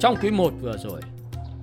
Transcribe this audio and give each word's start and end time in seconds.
Trong 0.00 0.16
quý 0.22 0.30
1 0.30 0.52
vừa 0.60 0.76
rồi, 0.76 1.00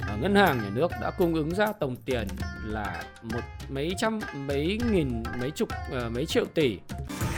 à, 0.07 0.15
ngân 0.21 0.35
hàng 0.35 0.57
nhà 0.57 0.69
nước 0.73 0.91
đã 1.01 1.11
cung 1.17 1.33
ứng 1.33 1.55
ra 1.55 1.65
tổng 1.79 1.95
tiền 2.05 2.27
là 2.65 3.03
một 3.23 3.41
mấy 3.69 3.93
trăm 3.97 4.19
mấy 4.47 4.79
nghìn 4.91 5.23
mấy 5.39 5.51
chục 5.51 5.69
à, 5.71 6.09
mấy 6.15 6.25
triệu 6.25 6.45
tỷ. 6.45 6.77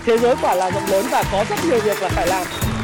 Thế 0.05 0.17
giới 0.17 0.35
quả 0.41 0.55
là 0.55 0.71
rộng 0.71 0.85
lớn 0.91 1.05
và 1.11 1.23
có 1.31 1.45
rất 1.49 1.55
nhiều 1.69 1.79
việc 1.81 2.01
là 2.01 2.09
phải 2.09 2.27
làm. 2.27 2.76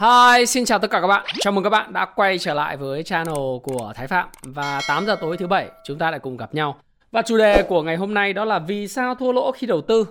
Hi, 0.00 0.46
xin 0.46 0.64
chào 0.64 0.78
tất 0.78 0.90
cả 0.90 1.00
các 1.00 1.06
bạn. 1.06 1.26
Chào 1.40 1.52
mừng 1.52 1.64
các 1.64 1.70
bạn 1.70 1.92
đã 1.92 2.06
quay 2.16 2.38
trở 2.38 2.54
lại 2.54 2.76
với 2.76 3.02
channel 3.02 3.34
của 3.62 3.92
Thái 3.94 4.06
Phạm 4.06 4.28
và 4.42 4.80
8 4.88 5.06
giờ 5.06 5.16
tối 5.20 5.36
thứ 5.36 5.46
bảy 5.46 5.70
chúng 5.84 5.98
ta 5.98 6.10
lại 6.10 6.20
cùng 6.20 6.36
gặp 6.36 6.54
nhau. 6.54 6.80
Và 7.10 7.22
chủ 7.22 7.38
đề 7.38 7.62
của 7.62 7.82
ngày 7.82 7.96
hôm 7.96 8.14
nay 8.14 8.32
đó 8.32 8.44
là 8.44 8.58
vì 8.58 8.88
sao 8.88 9.14
thua 9.14 9.32
lỗ 9.32 9.52
khi 9.52 9.66
đầu 9.66 9.80
tư? 9.80 10.06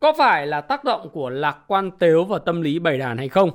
Có 0.00 0.12
phải 0.18 0.46
là 0.46 0.60
tác 0.60 0.84
động 0.84 1.08
của 1.12 1.30
lạc 1.30 1.58
quan 1.66 1.90
tếu 1.90 2.24
và 2.24 2.38
tâm 2.38 2.62
lý 2.62 2.78
bầy 2.78 2.98
đàn 2.98 3.18
hay 3.18 3.28
không? 3.28 3.50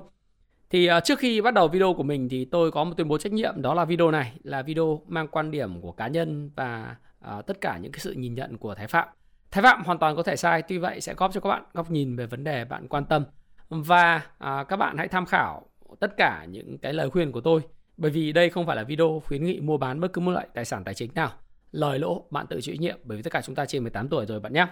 Thì 0.70 0.90
uh, 0.98 1.04
trước 1.04 1.20
khi 1.20 1.42
bắt 1.42 1.54
đầu 1.54 1.68
video 1.68 1.94
của 1.94 2.04
mình 2.04 2.30
thì 2.30 2.46
tôi 2.46 2.72
có 2.72 2.84
một 2.84 2.94
tuyên 2.98 3.08
bố 3.08 3.18
trách 3.18 3.34
nhiệm 3.34 3.62
đó 3.62 3.74
là 3.74 3.86
video 3.86 4.12
này 4.12 4.34
là 4.44 4.62
video 4.62 5.02
mang 5.08 5.28
quan 5.28 5.52
điểm 5.52 5.82
của 5.82 5.92
cá 5.92 6.08
nhân 6.08 6.52
và 6.56 6.96
uh, 7.38 7.46
tất 7.48 7.62
cả 7.62 7.78
những 7.78 7.92
cái 7.92 8.00
sự 8.00 8.12
nhìn 8.12 8.36
nhận 8.36 8.58
của 8.58 8.76
Thái 8.76 8.88
Phạm. 8.88 9.08
Thái 9.52 9.64
Phạm 9.64 9.84
hoàn 9.84 9.98
toàn 9.98 10.16
có 10.16 10.24
thể 10.24 10.36
sai, 10.36 10.62
tuy 10.62 10.78
vậy 10.78 11.02
sẽ 11.02 11.14
góp 11.14 11.34
cho 11.34 11.40
các 11.40 11.50
bạn 11.50 11.64
góc 11.74 11.92
nhìn 11.92 12.16
về 12.16 12.26
vấn 12.26 12.44
đề 12.44 12.66
bạn 12.66 12.88
quan 12.88 13.06
tâm 13.06 13.24
và 13.70 14.16
uh, 14.16 14.68
các 14.68 14.76
bạn 14.76 14.98
hãy 14.98 15.08
tham 15.08 15.26
khảo 15.26 15.69
tất 16.00 16.18
cả 16.18 16.45
những 16.50 16.78
cái 16.78 16.94
lời 16.94 17.09
khuyên 17.09 17.32
của 17.32 17.42
tôi 17.42 17.62
bởi 17.98 18.12
vì 18.12 18.32
đây 18.32 18.50
không 18.50 18.66
phải 18.66 18.76
là 18.76 18.84
video 18.84 19.22
khuyến 19.26 19.44
nghị 19.44 19.59
mua 19.59 19.78
bán 19.78 20.00
bất 20.00 20.14
cứ 20.14 20.22
một 20.22 20.31
loại 20.31 20.48
tài 20.54 20.66
sản 20.66 20.84
tài 20.84 20.94
chính 20.94 21.12
nào 21.16 21.31
lời 21.72 22.00
lỗ 22.00 22.26
bạn 22.30 22.48
tự 22.48 22.62
chịu 22.62 22.76
nhiệm 22.76 22.98
bởi 23.04 23.18
vì 23.18 23.23
tất 23.23 23.34
cả 23.34 23.42
chúng 23.42 23.56
ta 23.56 23.66
trên 23.66 23.84
18 23.84 24.09
tuổi 24.09 24.26
rồi 24.26 24.40
bạn 24.40 24.54
nhé 24.54 24.68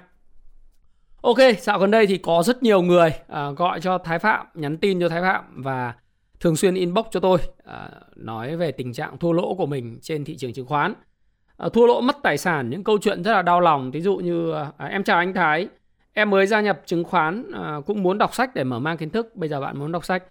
Ok, 1.22 1.38
dạo 1.60 1.80
gần 1.80 1.92
đây 1.92 2.08
thì 2.08 2.18
có 2.18 2.44
rất 2.44 2.64
nhiều 2.64 2.82
người 2.82 3.14
à, 3.28 3.52
gọi 3.52 3.80
cho 3.82 3.98
Thái 3.98 4.20
Phạm, 4.20 4.48
nhắn 4.54 4.78
tin 4.78 5.00
cho 5.00 5.10
Thái 5.10 5.22
Phạm 5.22 5.64
và 5.64 5.94
thường 6.40 6.56
xuyên 6.56 6.76
inbox 6.76 7.06
cho 7.12 7.20
tôi 7.20 7.40
à, 7.66 7.90
nói 8.16 8.56
về 8.56 8.72
tình 8.72 8.94
trạng 8.94 9.18
thua 9.18 9.32
lỗ 9.32 9.56
của 9.56 9.66
mình 9.66 10.00
trên 10.02 10.26
thị 10.26 10.38
trường 10.38 10.54
chứng 10.54 10.66
khoán. 10.66 10.94
À, 11.58 11.70
thua 11.74 11.86
lỗ 11.86 12.02
mất 12.02 12.16
tài 12.24 12.38
sản, 12.38 12.70
những 12.70 12.84
câu 12.84 12.98
chuyện 13.02 13.24
rất 13.24 13.32
là 13.32 13.42
đau 13.42 13.62
lòng. 13.62 13.92
Ví 13.92 14.02
dụ 14.02 14.18
như 14.18 14.54
à, 14.54 14.72
à, 14.78 14.88
em 14.88 15.04
chào 15.04 15.18
anh 15.18 15.34
Thái, 15.34 15.68
em 16.14 16.30
mới 16.30 16.48
gia 16.48 16.62
nhập 16.62 16.82
chứng 16.86 17.04
khoán 17.04 17.52
à, 17.54 17.78
cũng 17.86 18.04
muốn 18.04 18.18
đọc 18.18 18.36
sách 18.36 18.56
để 18.56 18.64
mở 18.64 18.80
mang 18.80 18.98
kiến 18.98 19.10
thức. 19.10 19.36
Bây 19.36 19.50
giờ 19.50 19.62
bạn 19.62 19.80
muốn 19.80 19.92
đọc 19.92 20.06
sách 20.06 20.24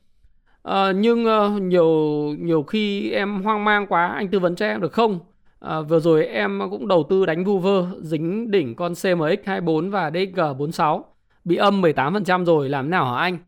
À, 0.67 0.93
nhưng 0.93 1.27
uh, 1.27 1.63
nhiều 1.63 1.89
nhiều 2.39 2.63
khi 2.63 3.11
em 3.11 3.43
hoang 3.43 3.65
mang 3.65 3.87
quá 3.87 4.07
anh 4.07 4.29
tư 4.29 4.39
vấn 4.39 4.57
cho 4.57 4.67
em 4.67 4.81
được 4.81 4.93
không? 4.93 5.19
À, 5.61 5.81
vừa 5.81 6.01
rồi 6.01 6.27
em 6.27 6.61
cũng 6.71 6.89
đầu 6.89 7.07
tư 7.11 7.27
đánh 7.27 7.45
vu 7.45 7.59
vơ 7.59 7.87
dính 8.03 8.51
đỉnh 8.51 8.75
con 8.75 8.93
CMX24 8.93 9.91
và 9.91 10.11
DG46 10.11 11.03
bị 11.45 11.57
âm 11.57 11.83
18% 11.83 12.45
rồi 12.45 12.69
làm 12.69 12.91
nào 12.91 13.15
hả 13.15 13.21
anh? 13.21 13.39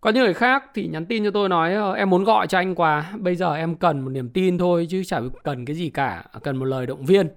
Có 0.00 0.10
những 0.10 0.24
người 0.24 0.34
khác 0.34 0.64
thì 0.74 0.88
nhắn 0.88 1.06
tin 1.06 1.24
cho 1.24 1.30
tôi 1.30 1.48
nói 1.48 1.96
em 1.96 2.10
muốn 2.10 2.24
gọi 2.24 2.46
cho 2.46 2.58
anh 2.58 2.74
quà 2.74 3.12
bây 3.18 3.36
giờ 3.36 3.54
em 3.54 3.74
cần 3.74 4.00
một 4.00 4.10
niềm 4.10 4.28
tin 4.28 4.58
thôi 4.58 4.86
chứ 4.90 5.04
chả 5.04 5.20
cần 5.44 5.64
cái 5.64 5.76
gì 5.76 5.90
cả, 5.90 6.24
cần 6.42 6.56
một 6.56 6.64
lời 6.64 6.86
động 6.86 7.04
viên. 7.04 7.28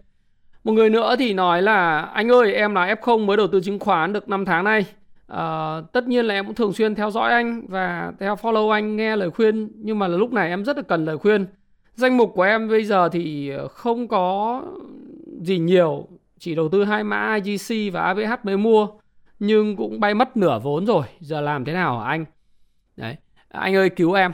Một 0.63 0.73
người 0.73 0.89
nữa 0.89 1.15
thì 1.19 1.33
nói 1.33 1.61
là 1.61 2.01
anh 2.01 2.31
ơi 2.31 2.53
em 2.53 2.75
là 2.75 2.95
F0 2.95 3.25
mới 3.25 3.37
đầu 3.37 3.47
tư 3.47 3.61
chứng 3.61 3.79
khoán 3.79 4.13
được 4.13 4.29
5 4.29 4.45
tháng 4.45 4.63
nay 4.63 4.85
Uh, 5.33 5.91
tất 5.91 6.07
nhiên 6.07 6.25
là 6.25 6.33
em 6.33 6.45
cũng 6.45 6.55
thường 6.55 6.73
xuyên 6.73 6.95
theo 6.95 7.11
dõi 7.11 7.31
anh 7.31 7.65
và 7.67 8.13
theo 8.19 8.35
follow 8.35 8.69
anh 8.69 8.95
nghe 8.95 9.15
lời 9.15 9.31
khuyên 9.31 9.71
nhưng 9.75 9.99
mà 9.99 10.07
là 10.07 10.17
lúc 10.17 10.33
này 10.33 10.49
em 10.49 10.65
rất 10.65 10.77
là 10.77 10.83
cần 10.83 11.05
lời 11.05 11.17
khuyên. 11.17 11.45
Danh 11.95 12.17
mục 12.17 12.31
của 12.35 12.43
em 12.43 12.69
bây 12.69 12.85
giờ 12.85 13.09
thì 13.09 13.49
ờ, 13.49 13.67
không 13.67 14.07
có 14.07 14.61
gì 15.41 15.57
nhiều 15.59 16.07
chỉ 16.39 16.55
đầu 16.55 16.69
tư 16.69 16.83
hai 16.83 17.03
mã 17.03 17.39
IGC 17.43 17.93
và 17.93 18.01
AVH 18.01 18.45
mới 18.45 18.57
mua 18.57 18.87
nhưng 19.39 19.75
cũng 19.75 19.99
bay 19.99 20.13
mất 20.13 20.37
nửa 20.37 20.59
vốn 20.59 20.85
rồi. 20.85 21.05
Giờ 21.19 21.41
làm 21.41 21.65
thế 21.65 21.73
nào 21.73 21.99
hả 21.99 22.05
anh? 22.09 22.25
Đấy 22.97 23.15
anh 23.49 23.75
ơi 23.75 23.89
cứu 23.89 24.13
em. 24.13 24.31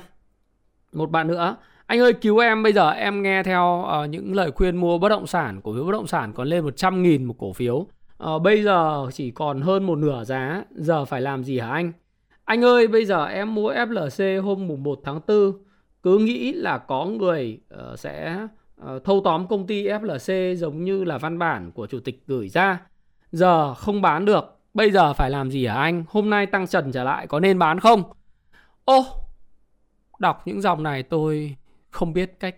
Một 0.94 1.12
bạn 1.12 1.28
nữa. 1.28 1.56
Anh 1.86 2.00
ơi 2.00 2.14
cứu 2.14 2.38
em. 2.38 2.64
Bây 2.64 2.74
giờ 2.74 2.90
em 2.90 3.24
nghe 3.24 3.44
theo 3.44 3.86
uh, 4.04 4.10
những 4.10 4.36
lời 4.36 4.52
khuyên 4.52 4.78
mua 4.78 4.98
bất 4.98 5.10
động 5.10 5.28
sản 5.28 5.62
cổ 5.64 5.74
phiếu 5.74 5.86
bất 5.86 5.92
động 5.92 6.08
sản 6.08 6.34
còn 6.34 6.48
lên 6.48 6.64
100 6.64 7.04
nghìn 7.04 7.26
một 7.26 7.36
cổ 7.38 7.54
phiếu 7.54 7.88
à, 8.18 8.40
bây 8.44 8.64
giờ 8.64 9.08
chỉ 9.14 9.32
còn 9.32 9.62
hơn 9.62 9.84
một 9.84 9.96
nửa 9.96 10.24
giá 10.24 10.64
giờ 10.72 11.06
phải 11.06 11.22
làm 11.22 11.44
gì 11.44 11.60
hả 11.60 11.70
anh? 11.70 11.92
Anh 12.46 12.64
ơi 12.64 12.88
bây 12.88 13.06
giờ 13.06 13.26
em 13.26 13.56
mua 13.56 13.74
FLC 13.74 14.42
hôm 14.42 14.68
mùng 14.68 14.84
1 14.84 15.00
tháng 15.04 15.20
4 15.28 15.52
cứ 16.04 16.18
nghĩ 16.18 16.54
là 16.54 16.78
có 16.78 17.06
người 17.06 17.60
uh, 17.74 18.00
sẽ 18.00 18.48
uh, 18.82 19.04
thâu 19.04 19.22
tóm 19.24 19.48
công 19.48 19.68
ty 19.68 19.88
FLC 19.88 20.56
giống 20.56 20.84
như 20.84 21.04
là 21.04 21.18
văn 21.18 21.40
bản 21.40 21.72
của 21.72 21.88
chủ 21.88 22.00
tịch 22.00 22.24
gửi 22.28 22.50
ra. 22.50 22.82
Giờ 23.32 23.74
không 23.74 24.02
bán 24.02 24.26
được 24.26 24.60
bây 24.74 24.92
giờ 24.92 25.14
phải 25.14 25.30
làm 25.30 25.52
gì 25.52 25.66
hả 25.66 25.76
anh? 25.76 26.04
Hôm 26.10 26.30
nay 26.30 26.46
tăng 26.46 26.68
trần 26.68 26.92
trở 26.92 27.04
lại 27.04 27.28
có 27.28 27.40
nên 27.40 27.60
bán 27.60 27.80
không? 27.80 28.04
Ô 28.86 29.06
đọc 30.20 30.42
những 30.46 30.62
dòng 30.62 30.84
này 30.84 31.04
tôi 31.04 31.56
không 31.90 32.14
biết 32.14 32.40
cách 32.40 32.56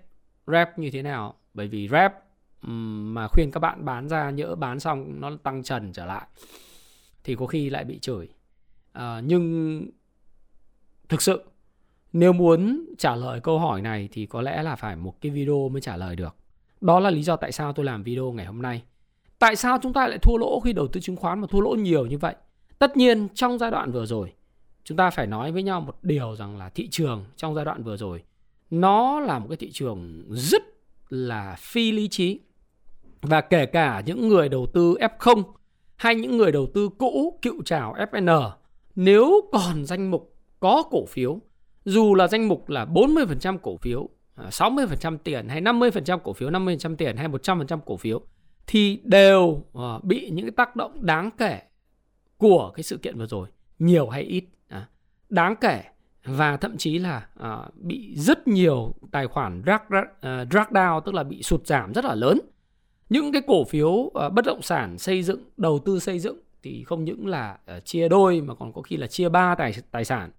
rap 0.48 0.80
như 0.80 0.92
thế 0.92 1.02
nào 1.02 1.36
bởi 1.54 1.68
vì 1.68 1.88
rap 1.88 2.14
mà 2.62 3.28
khuyên 3.28 3.52
các 3.52 3.60
bạn 3.60 3.86
bán 3.86 4.10
ra 4.10 4.30
nhỡ 4.30 4.56
bán 4.56 4.80
xong 4.80 5.22
nó 5.22 5.32
tăng 5.44 5.64
trần 5.64 5.94
trở 5.94 6.06
lại 6.06 6.28
thì 7.24 7.36
có 7.36 7.46
khi 7.46 7.70
lại 7.70 7.84
bị 7.84 8.00
chửi. 8.00 8.30
À, 8.92 9.22
nhưng 9.26 9.86
thực 11.10 11.22
sự 11.22 11.44
nếu 12.14 12.34
muốn 12.34 12.86
trả 12.98 13.16
lời 13.16 13.40
câu 13.40 13.60
hỏi 13.60 13.82
này 13.82 14.10
thì 14.12 14.26
có 14.26 14.42
lẽ 14.42 14.64
là 14.64 14.76
phải 14.76 14.96
một 14.96 15.22
cái 15.22 15.32
video 15.32 15.70
mới 15.70 15.82
trả 15.82 15.98
lời 15.98 16.16
được. 16.16 16.36
Đó 16.82 17.00
là 17.00 17.10
lý 17.10 17.24
do 17.24 17.36
tại 17.36 17.52
sao 17.52 17.74
tôi 17.74 17.86
làm 17.86 18.04
video 18.04 18.32
ngày 18.32 18.46
hôm 18.46 18.62
nay. 18.62 18.84
Tại 19.40 19.56
sao 19.56 19.78
chúng 19.82 19.94
ta 19.94 20.08
lại 20.08 20.18
thua 20.18 20.38
lỗ 20.38 20.60
khi 20.60 20.74
đầu 20.74 20.88
tư 20.88 21.02
chứng 21.02 21.16
khoán 21.16 21.40
mà 21.40 21.48
thua 21.48 21.62
lỗ 21.62 21.76
nhiều 21.76 22.06
như 22.06 22.18
vậy? 22.18 22.36
Tất 22.80 22.98
nhiên 22.98 23.28
trong 23.34 23.58
giai 23.58 23.72
đoạn 23.72 23.92
vừa 23.92 24.06
rồi 24.06 24.34
chúng 24.84 24.98
ta 24.98 25.10
phải 25.10 25.28
nói 25.28 25.52
với 25.52 25.64
nhau 25.64 25.82
một 25.82 25.96
điều 26.02 26.36
rằng 26.36 26.58
là 26.58 26.70
thị 26.70 26.88
trường 26.92 27.26
trong 27.36 27.56
giai 27.56 27.66
đoạn 27.66 27.84
vừa 27.84 27.98
rồi 27.98 28.24
nó 28.70 29.20
là 29.20 29.40
một 29.40 29.46
cái 29.50 29.58
thị 29.58 29.72
trường 29.72 30.24
rất 30.30 30.64
là 31.10 31.56
phi 31.60 31.92
lý 31.92 32.08
trí 32.08 32.40
và 33.22 33.42
kể 33.42 33.66
cả 33.66 34.04
những 34.06 34.28
người 34.28 34.50
đầu 34.50 34.68
tư 34.74 34.96
F0 35.00 35.44
hay 35.96 36.16
những 36.16 36.38
người 36.38 36.52
đầu 36.52 36.68
tư 36.74 36.90
cũ 36.98 37.40
cựu 37.42 37.62
trào 37.64 37.96
FN 38.12 38.52
nếu 38.96 39.50
còn 39.52 39.86
danh 39.86 40.12
mục 40.12 40.36
có 40.60 40.84
cổ 40.92 41.06
phiếu 41.06 41.40
dù 41.86 42.16
là 42.16 42.28
danh 42.28 42.48
mục 42.48 42.70
là 42.70 42.86
40% 42.86 43.58
cổ 43.58 43.78
phiếu 43.78 44.10
à, 44.36 44.50
60% 44.50 45.18
tiền 45.18 45.50
hay 45.50 45.62
50% 45.62 46.20
cổ 46.20 46.34
phiếu 46.34 46.50
50% 46.50 46.96
tiền 46.96 47.18
hay 47.18 47.28
100% 47.28 47.80
cổ 47.86 47.98
phiếu 47.98 48.22
thì 48.68 49.00
đều 49.04 49.64
à, 49.74 50.00
bị 50.04 50.30
những 50.30 50.46
cái 50.46 50.54
tác 50.58 50.76
động 50.76 51.06
đáng 51.06 51.30
kể 51.38 51.62
của 52.38 52.72
cái 52.76 52.84
sự 52.84 52.98
kiện 52.98 53.18
vừa 53.18 53.28
rồi 53.28 53.48
nhiều 53.80 54.10
hay 54.10 54.24
ít 54.24 54.44
à. 54.68 54.88
đáng 55.30 55.56
kể 55.62 55.84
và 56.24 56.58
thậm 56.58 56.78
chí 56.78 57.00
là 57.00 57.28
bị 57.76 58.16
rất 58.16 58.48
nhiều 58.48 58.94
tài 59.12 59.28
khoản 59.28 59.62
drag, 59.66 59.82
drag 60.22 60.68
down 60.70 61.02
tức 61.02 61.14
là 61.14 61.24
bị 61.24 61.44
sụt 61.44 61.68
giảm 61.68 61.94
rất 61.94 62.06
là 62.06 62.16
lớn 62.16 62.40
những 63.10 63.32
cái 63.32 63.42
cổ 63.48 63.64
phiếu 63.64 64.12
ờ, 64.14 64.30
bất 64.30 64.46
động 64.46 64.62
sản 64.62 64.98
xây 64.98 65.24
dựng 65.24 65.44
đầu 65.58 65.80
tư 65.80 66.00
xây 66.00 66.20
dựng 66.20 66.38
thì 66.64 66.84
không 66.84 67.04
những 67.04 67.28
là 67.28 67.58
ờ, 67.66 67.80
chia 67.80 68.10
đôi 68.10 68.42
mà 68.42 68.56
còn 68.56 68.74
có 68.74 68.82
khi 68.82 68.98
là 68.98 69.08
chia 69.08 69.30
ba 69.30 69.56
tài 69.56 69.74
tài 69.92 70.06
sản. 70.06 70.32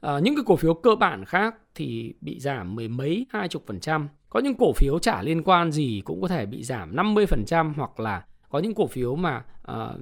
Ờ, 0.00 0.20
những 0.20 0.36
cái 0.36 0.44
cổ 0.46 0.56
phiếu 0.56 0.74
cơ 0.74 0.94
bản 0.94 1.24
khác 1.24 1.54
thì 1.74 2.14
bị 2.20 2.40
giảm 2.40 2.74
mười 2.74 2.88
mấy 2.88 3.26
hai 3.30 3.48
chục 3.48 3.62
phần 3.66 3.80
trăm. 3.80 4.08
Có 4.30 4.40
những 4.40 4.54
cổ 4.54 4.72
phiếu 4.72 4.98
chả 4.98 5.22
liên 5.22 5.42
quan 5.42 5.72
gì 5.72 6.02
cũng 6.04 6.20
có 6.22 6.28
thể 6.28 6.46
bị 6.46 6.62
giảm 6.62 6.96
50 6.96 7.26
phần 7.26 7.44
trăm 7.44 7.74
hoặc 7.76 8.00
là 8.00 8.24
có 8.48 8.58
những 8.58 8.74
cổ 8.74 8.86
phiếu 8.86 9.16
mà 9.16 9.44
uh, 9.72 10.00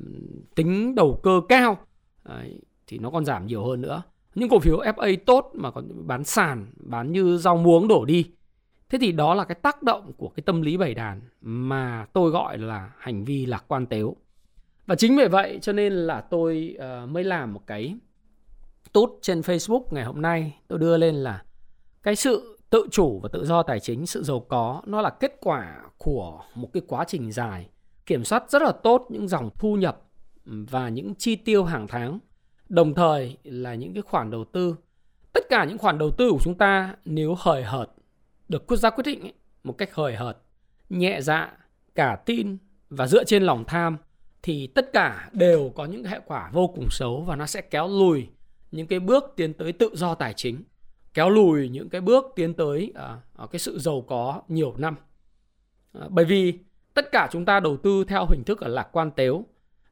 tính 0.55 0.95
đầu 0.95 1.21
cơ 1.23 1.41
cao 1.49 1.79
uh, 2.29 2.35
thì 2.87 2.99
nó 2.99 3.11
còn 3.11 3.25
giảm 3.25 3.47
nhiều 3.47 3.65
hơn 3.65 3.81
nữa. 3.81 4.03
Những 4.35 4.49
cổ 4.49 4.59
phiếu 4.59 4.79
FA 4.79 5.17
tốt 5.27 5.51
mà 5.55 5.71
còn 5.71 6.07
bán 6.07 6.25
sàn 6.25 6.67
bán 6.77 7.13
như 7.13 7.37
rau 7.37 7.57
muống 7.57 7.89
đổ 7.89 8.05
đi 8.05 8.31
Thế 8.91 8.99
thì 9.01 9.13
đó 9.13 9.35
là 9.35 9.45
cái 9.45 9.55
tác 9.55 9.83
động 9.83 10.13
của 10.17 10.29
cái 10.29 10.43
tâm 10.47 10.63
lý 10.63 10.77
bầy 10.77 10.95
đàn 10.95 11.21
mà 11.41 12.07
tôi 12.13 12.31
gọi 12.31 12.59
là 12.59 12.93
hành 12.99 13.25
vi 13.25 13.47
lạc 13.47 13.65
quan 13.69 13.87
tếu. 13.87 14.17
Và 14.87 14.95
chính 14.95 15.17
vì 15.17 15.29
vậy 15.29 15.59
cho 15.63 15.73
nên 15.73 15.93
là 15.93 16.21
tôi 16.21 16.77
uh, 16.77 17.09
mới 17.09 17.25
làm 17.25 17.55
một 17.55 17.67
cái 17.67 17.97
tốt 18.93 19.19
trên 19.23 19.41
Facebook 19.41 19.83
ngày 19.91 20.05
hôm 20.05 20.23
nay. 20.23 20.59
Tôi 20.69 20.79
đưa 20.79 20.97
lên 20.97 21.15
là 21.15 21.43
cái 22.03 22.17
sự 22.17 22.59
tự 22.71 22.87
chủ 22.91 23.21
và 23.23 23.29
tự 23.33 23.45
do 23.45 23.63
tài 23.63 23.81
chính, 23.81 24.07
sự 24.07 24.23
giàu 24.23 24.41
có 24.41 24.83
nó 24.87 25.01
là 25.01 25.11
kết 25.11 25.37
quả 25.41 25.83
của 25.99 26.43
một 26.55 26.69
cái 26.73 26.83
quá 26.87 27.05
trình 27.09 27.33
dài 27.33 27.69
kiểm 28.07 28.25
soát 28.25 28.51
rất 28.51 28.63
là 28.63 28.73
tốt 28.73 29.07
những 29.09 29.29
dòng 29.29 29.51
thu 29.59 29.77
nhập 29.77 30.03
và 30.45 30.89
những 30.89 31.15
chi 31.15 31.37
tiêu 31.37 31.65
hàng 31.65 31.87
tháng. 31.89 32.19
Đồng 32.69 32.95
thời 32.95 33.37
là 33.45 33.75
những 33.75 33.95
cái 33.95 34.03
khoản 34.03 34.31
đầu 34.31 34.45
tư. 34.45 34.77
Tất 35.33 35.45
cả 35.49 35.65
những 35.65 35.79
khoản 35.79 35.99
đầu 35.99 36.11
tư 36.11 36.31
của 36.31 36.39
chúng 36.43 36.55
ta 36.55 36.95
nếu 37.05 37.35
hời 37.39 37.65
hợt 37.65 37.87
được 38.51 38.67
quốc 38.67 38.77
gia 38.77 38.91
quyết 38.91 39.05
định 39.07 39.21
ấy, 39.21 39.33
một 39.65 39.79
cách 39.79 39.95
hời 39.95 40.15
hợt, 40.15 40.37
nhẹ 40.89 41.21
dạ, 41.21 41.53
cả 41.95 42.19
tin 42.27 42.57
và 42.91 43.07
dựa 43.07 43.25
trên 43.25 43.43
lòng 43.43 43.65
tham 43.65 43.97
thì 44.43 44.67
tất 44.67 44.93
cả 44.93 45.31
đều 45.33 45.73
có 45.75 45.85
những 45.85 46.05
hệ 46.05 46.21
quả 46.27 46.51
vô 46.53 46.67
cùng 46.67 46.87
xấu 46.91 47.21
và 47.23 47.37
nó 47.37 47.47
sẽ 47.47 47.61
kéo 47.61 47.89
lùi 47.89 48.29
những 48.71 48.87
cái 48.87 49.01
bước 49.01 49.25
tiến 49.37 49.55
tới 49.55 49.73
tự 49.73 49.91
do 49.95 50.15
tài 50.15 50.35
chính 50.35 50.63
kéo 51.15 51.31
lùi 51.31 51.69
những 51.69 51.89
cái 51.89 52.01
bước 52.01 52.25
tiến 52.37 52.55
tới 52.55 52.93
à, 52.95 53.17
à 53.39 53.47
cái 53.51 53.59
sự 53.59 53.79
giàu 53.79 54.05
có 54.09 54.43
nhiều 54.49 54.75
năm. 54.79 54.97
À, 55.93 56.01
bởi 56.09 56.25
vì 56.25 56.59
tất 56.95 57.13
cả 57.13 57.29
chúng 57.33 57.45
ta 57.45 57.61
đầu 57.61 57.77
tư 57.77 58.05
theo 58.09 58.27
hình 58.31 58.45
thức 58.45 58.63
là 58.63 58.69
lạc 58.69 58.89
quan 58.93 59.11
tếu 59.11 59.45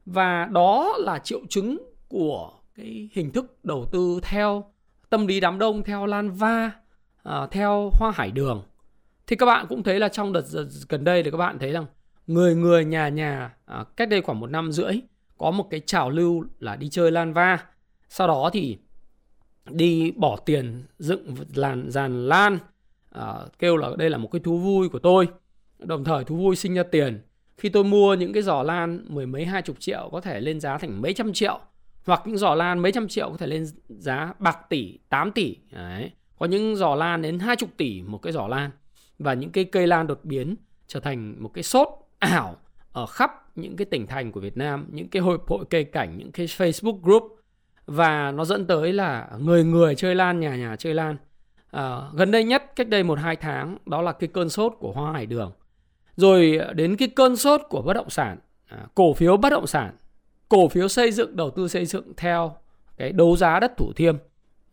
và 0.05 0.45
đó 0.45 0.93
là 0.97 1.19
triệu 1.19 1.41
chứng 1.49 1.77
của 2.07 2.51
cái 2.75 3.09
hình 3.13 3.31
thức 3.31 3.65
đầu 3.65 3.85
tư 3.91 4.19
theo 4.23 4.71
tâm 5.09 5.27
lý 5.27 5.39
đám 5.39 5.59
đông 5.59 5.83
theo 5.83 6.05
lan 6.05 6.31
va 6.31 6.71
à, 7.23 7.47
theo 7.51 7.91
hoa 7.93 8.11
hải 8.11 8.31
đường. 8.31 8.63
Thì 9.27 9.35
các 9.35 9.45
bạn 9.45 9.65
cũng 9.69 9.83
thấy 9.83 9.99
là 9.99 10.09
trong 10.09 10.33
đợt 10.33 10.43
gần 10.89 11.03
đây 11.03 11.23
thì 11.23 11.31
các 11.31 11.37
bạn 11.37 11.59
thấy 11.59 11.71
rằng 11.71 11.85
người 12.27 12.55
người 12.55 12.85
nhà 12.85 13.09
nhà 13.09 13.53
à, 13.65 13.83
cách 13.97 14.09
đây 14.09 14.21
khoảng 14.21 14.39
một 14.39 14.47
năm 14.47 14.71
rưỡi 14.71 14.93
có 15.37 15.51
một 15.51 15.67
cái 15.69 15.79
trào 15.79 16.09
lưu 16.09 16.43
là 16.59 16.75
đi 16.75 16.89
chơi 16.89 17.11
lan 17.11 17.33
va. 17.33 17.59
Sau 18.09 18.27
đó 18.27 18.49
thì 18.53 18.77
đi 19.69 20.11
bỏ 20.11 20.37
tiền 20.45 20.83
dựng 20.99 21.35
làn 21.53 21.91
dàn 21.91 22.27
lan 22.27 22.57
à, 23.09 23.33
kêu 23.59 23.77
là 23.77 23.89
đây 23.97 24.09
là 24.09 24.17
một 24.17 24.29
cái 24.31 24.39
thú 24.39 24.57
vui 24.57 24.89
của 24.89 24.99
tôi. 24.99 25.27
Đồng 25.79 26.03
thời 26.03 26.23
thú 26.23 26.37
vui 26.37 26.55
sinh 26.55 26.73
ra 26.73 26.83
tiền. 26.83 27.21
Khi 27.57 27.69
tôi 27.69 27.83
mua 27.83 28.13
những 28.13 28.33
cái 28.33 28.43
giỏ 28.43 28.63
lan 28.63 29.05
mười 29.07 29.25
mấy 29.25 29.45
hai 29.45 29.61
chục 29.61 29.75
triệu 29.79 30.09
có 30.11 30.21
thể 30.21 30.39
lên 30.39 30.59
giá 30.59 30.77
thành 30.77 31.01
mấy 31.01 31.13
trăm 31.13 31.33
triệu 31.33 31.59
hoặc 32.05 32.21
những 32.25 32.37
giỏ 32.37 32.55
lan 32.55 32.79
mấy 32.79 32.91
trăm 32.91 33.07
triệu 33.07 33.29
có 33.29 33.37
thể 33.37 33.47
lên 33.47 33.65
giá 33.87 34.33
bạc 34.39 34.57
tỷ 34.69 34.97
8 35.09 35.31
tỷ 35.31 35.57
Đấy 35.71 36.11
có 36.39 36.45
những 36.45 36.75
giỏ 36.75 36.95
lan 36.95 37.21
đến 37.21 37.39
hai 37.39 37.55
chục 37.55 37.69
tỷ 37.77 38.01
một 38.01 38.17
cái 38.17 38.33
giỏ 38.33 38.47
lan 38.47 38.71
và 39.19 39.33
những 39.33 39.51
cái 39.51 39.63
cây 39.63 39.87
lan 39.87 40.07
đột 40.07 40.19
biến 40.23 40.55
trở 40.87 40.99
thành 40.99 41.43
một 41.43 41.53
cái 41.53 41.63
sốt 41.63 41.87
ảo 42.19 42.55
ở 42.91 43.05
khắp 43.05 43.31
những 43.55 43.75
cái 43.75 43.85
tỉnh 43.85 44.07
thành 44.07 44.31
của 44.31 44.39
Việt 44.39 44.57
Nam, 44.57 44.87
những 44.91 45.07
cái 45.07 45.21
hội 45.21 45.37
hội 45.47 45.65
cây 45.69 45.83
cảnh, 45.83 46.17
những 46.17 46.31
cái 46.31 46.45
Facebook 46.45 46.99
group 47.01 47.23
và 47.85 48.31
nó 48.31 48.45
dẫn 48.45 48.67
tới 48.67 48.93
là 48.93 49.29
người 49.39 49.63
người 49.63 49.95
chơi 49.95 50.15
lan, 50.15 50.39
nhà 50.39 50.55
nhà 50.55 50.75
chơi 50.75 50.93
lan. 50.93 51.17
À, 51.71 52.01
gần 52.13 52.31
đây 52.31 52.43
nhất 52.43 52.63
cách 52.75 52.89
đây 52.89 53.03
một 53.03 53.19
hai 53.19 53.35
tháng 53.35 53.77
đó 53.85 54.01
là 54.01 54.11
cái 54.11 54.29
cơn 54.33 54.49
sốt 54.49 54.73
của 54.79 54.91
hoa 54.91 55.13
hải 55.13 55.25
đường. 55.25 55.51
Rồi 56.15 56.59
đến 56.75 56.95
cái 56.95 57.07
cơn 57.07 57.37
sốt 57.37 57.61
của 57.69 57.81
bất 57.81 57.93
động 57.93 58.09
sản, 58.09 58.37
à, 58.67 58.87
cổ 58.95 59.13
phiếu 59.13 59.37
bất 59.37 59.49
động 59.49 59.67
sản, 59.67 59.95
cổ 60.49 60.67
phiếu 60.67 60.87
xây 60.87 61.11
dựng, 61.11 61.35
đầu 61.35 61.49
tư 61.49 61.67
xây 61.67 61.85
dựng 61.85 62.13
theo 62.17 62.55
cái 62.97 63.11
đấu 63.11 63.35
giá 63.35 63.59
đất 63.59 63.77
Thủ 63.77 63.93
Thiêm. 63.95 64.15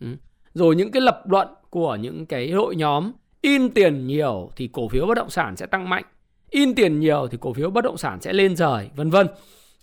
Ừ. 0.00 0.06
Rồi 0.56 0.76
những 0.76 0.90
cái 0.90 1.00
lập 1.00 1.22
luận 1.26 1.48
của 1.70 1.96
những 1.96 2.26
cái 2.26 2.50
hội 2.50 2.76
nhóm 2.76 3.12
in 3.40 3.70
tiền 3.70 4.06
nhiều 4.06 4.50
thì 4.56 4.68
cổ 4.72 4.88
phiếu 4.88 5.06
bất 5.06 5.14
động 5.14 5.30
sản 5.30 5.56
sẽ 5.56 5.66
tăng 5.66 5.88
mạnh 5.88 6.04
in 6.50 6.74
tiền 6.74 7.00
nhiều 7.00 7.26
thì 7.30 7.38
cổ 7.40 7.52
phiếu 7.52 7.70
bất 7.70 7.84
động 7.84 7.96
sản 7.96 8.20
sẽ 8.20 8.32
lên 8.32 8.56
rời 8.56 8.90
vân 8.96 9.10
vân. 9.10 9.26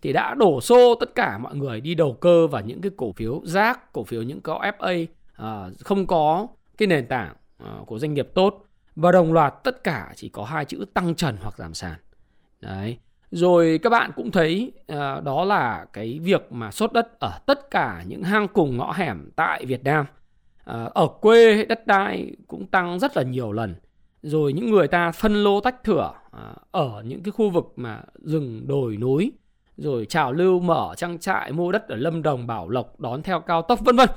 Thì 0.02 0.14
đã 0.14 0.34
đổ 0.34 0.62
xô 0.62 0.96
tất 0.96 1.16
cả 1.16 1.38
mọi 1.38 1.56
người 1.56 1.82
đi 1.82 1.96
đầu 1.96 2.14
cơ 2.14 2.48
vào 2.48 2.62
những 2.62 2.82
cái 2.82 2.92
cổ 2.98 3.12
phiếu 3.12 3.42
rác 3.44 3.94
cổ 3.94 4.04
phiếu 4.04 4.22
những 4.22 4.42
có 4.42 4.72
FA 4.78 5.06
à, 5.36 5.70
không 5.80 6.08
có 6.08 6.48
cái 6.78 6.88
nền 6.88 7.08
tảng 7.08 7.36
à, 7.58 7.72
của 7.86 8.00
doanh 8.00 8.14
nghiệp 8.14 8.30
tốt. 8.34 8.66
Và 8.96 9.12
đồng 9.12 9.34
loạt 9.34 9.54
tất 9.64 9.84
cả 9.84 10.14
chỉ 10.16 10.30
có 10.30 10.44
hai 10.44 10.66
chữ 10.66 10.86
tăng 10.94 11.16
trần 11.16 11.38
hoặc 11.42 11.58
giảm 11.58 11.74
sàn. 11.74 11.96
Đấy. 12.62 12.98
Rồi 13.32 13.80
các 13.84 13.90
bạn 13.90 14.12
cũng 14.16 14.32
thấy 14.32 14.72
à, 14.88 15.20
đó 15.20 15.46
là 15.46 15.86
cái 15.94 16.20
việc 16.20 16.52
mà 16.52 16.72
sốt 16.72 16.94
đất 16.94 17.20
ở 17.20 17.40
tất 17.46 17.72
cả 17.72 18.04
những 18.08 18.24
hang 18.24 18.48
cùng 18.48 18.78
ngõ 18.78 18.94
hẻm 18.94 19.30
tại 19.36 19.66
Việt 19.66 19.84
Nam. 19.84 20.06
Ờ, 20.64 20.92
ở 20.94 21.08
quê 21.08 21.66
đất 21.66 21.88
đai 21.88 22.36
cũng 22.48 22.68
tăng 22.68 23.00
rất 23.00 23.18
là 23.18 23.24
nhiều 23.24 23.52
lần. 23.52 23.76
Rồi 24.22 24.54
những 24.54 24.72
người 24.72 24.88
ta 24.88 25.12
phân 25.12 25.44
lô 25.44 25.62
tách 25.62 25.84
thửa 25.84 26.14
ờ, 26.32 26.56
ở 26.72 27.04
những 27.06 27.24
cái 27.24 27.32
khu 27.32 27.50
vực 27.50 27.74
mà 27.76 28.02
rừng 28.16 28.68
đồi 28.68 28.98
núi, 28.98 29.32
rồi 29.78 30.06
trào 30.06 30.34
lưu 30.34 30.60
mở 30.60 30.94
trang 30.98 31.20
trại, 31.20 31.52
mua 31.52 31.72
đất 31.72 31.88
ở 31.88 31.96
Lâm 31.96 32.22
Đồng, 32.22 32.48
Bảo 32.48 32.70
Lộc, 32.70 33.00
đón 33.00 33.24
theo 33.24 33.40
cao 33.40 33.62
tốc, 33.62 33.80
vân 33.86 33.96
vân. 33.96 34.10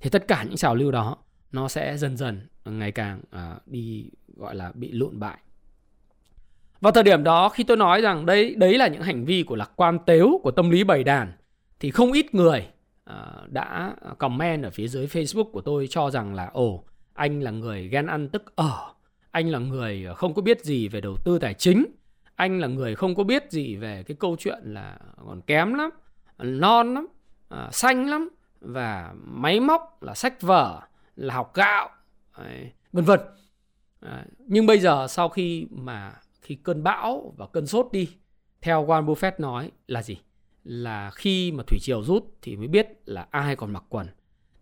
Thì 0.00 0.10
tất 0.10 0.28
cả 0.28 0.42
những 0.42 0.56
trào 0.56 0.74
lưu 0.74 0.90
đó, 0.90 1.16
nó 1.52 1.68
sẽ 1.68 1.96
dần 1.96 2.16
dần 2.16 2.40
ờ, 2.64 2.72
ngày 2.72 2.92
càng 2.92 3.20
đi, 3.66 4.10
gọi 4.36 4.54
là, 4.54 4.72
bị 4.74 4.92
lụn 4.92 5.20
bại. 5.20 5.38
Vào 6.80 6.92
thời 6.92 7.02
điểm 7.02 7.24
đó, 7.24 7.48
khi 7.48 7.64
tôi 7.64 7.76
nói 7.76 8.00
rằng 8.00 8.26
đấy 8.26 8.54
đấy 8.54 8.78
là 8.78 8.88
những 8.88 9.02
hành 9.02 9.24
vi 9.24 9.42
của 9.42 9.56
lạc 9.56 9.70
quan 9.76 9.98
tếu 10.06 10.40
của 10.42 10.50
tâm 10.50 10.70
lý 10.70 10.84
bầy 10.84 11.04
đàn, 11.04 11.32
thì 11.80 11.90
không 11.90 12.12
ít 12.12 12.34
người 12.34 12.66
Ờ, 13.08 13.46
đã 13.50 13.96
comment 14.18 14.62
ở 14.62 14.70
phía 14.70 14.88
dưới 14.88 15.06
Facebook 15.06 15.50
của 15.50 15.60
tôi 15.60 15.86
cho 15.90 16.10
rằng 16.10 16.34
là 16.34 16.50
ồ 16.52 16.84
anh 17.14 17.40
là 17.40 17.50
người 17.50 17.88
ghen 17.88 18.06
ăn 18.06 18.28
tức 18.28 18.56
ở 18.56 18.92
anh 19.30 19.48
là 19.48 19.58
người 19.58 20.06
không 20.16 20.34
có 20.34 20.42
biết 20.42 20.64
gì 20.64 20.88
về 20.88 21.00
đầu 21.00 21.16
tư 21.24 21.38
tài 21.38 21.54
chính 21.54 21.86
anh 22.34 22.60
là 22.60 22.66
người 22.66 22.94
không 22.94 23.14
có 23.14 23.24
biết 23.24 23.50
gì 23.50 23.76
về 23.76 24.02
cái 24.02 24.16
câu 24.20 24.36
chuyện 24.38 24.58
là 24.64 24.98
còn 25.26 25.40
kém 25.40 25.74
lắm 25.74 25.90
non 26.38 26.94
lắm 26.94 27.06
à, 27.48 27.68
xanh 27.72 28.10
lắm 28.10 28.28
và 28.60 29.14
máy 29.24 29.60
móc 29.60 30.02
là 30.02 30.14
sách 30.14 30.42
vở 30.42 30.80
là 31.16 31.34
học 31.34 31.54
gạo 31.54 31.90
vân 32.92 33.04
vân. 33.04 33.20
À, 34.00 34.24
nhưng 34.38 34.66
bây 34.66 34.78
giờ 34.78 35.06
sau 35.08 35.28
khi 35.28 35.66
mà 35.70 36.12
khi 36.42 36.54
cơn 36.54 36.82
bão 36.82 37.34
và 37.36 37.46
cơn 37.46 37.66
sốt 37.66 37.88
đi 37.92 38.08
theo 38.60 38.86
Warren 38.86 39.06
Buffett 39.06 39.32
nói 39.38 39.70
là 39.86 40.02
gì? 40.02 40.18
Là 40.68 41.10
khi 41.10 41.52
mà 41.52 41.62
thủy 41.66 41.78
triều 41.80 42.02
rút 42.02 42.24
thì 42.42 42.56
mới 42.56 42.68
biết 42.68 42.88
là 43.04 43.26
ai 43.30 43.56
còn 43.56 43.72
mặc 43.72 43.84
quần. 43.88 44.06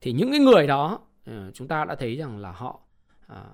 Thì 0.00 0.12
những 0.12 0.30
cái 0.30 0.40
người 0.40 0.66
đó 0.66 1.00
ờ, 1.24 1.50
chúng 1.54 1.68
ta 1.68 1.84
đã 1.84 1.94
thấy 1.94 2.16
rằng 2.16 2.38
là 2.38 2.52
họ 2.52 2.80
ờ, 3.26 3.44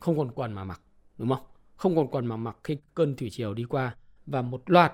không 0.00 0.18
còn 0.18 0.30
quần 0.34 0.52
mà 0.52 0.64
mặc 0.64 0.80
đúng 1.18 1.28
không? 1.28 1.46
Không 1.76 1.96
còn 1.96 2.08
quần 2.08 2.26
mà 2.26 2.36
mặc 2.36 2.56
khi 2.64 2.76
cơn 2.94 3.16
thủy 3.16 3.30
triều 3.30 3.54
đi 3.54 3.64
qua. 3.64 3.96
Và 4.26 4.42
một 4.42 4.70
loạt 4.70 4.92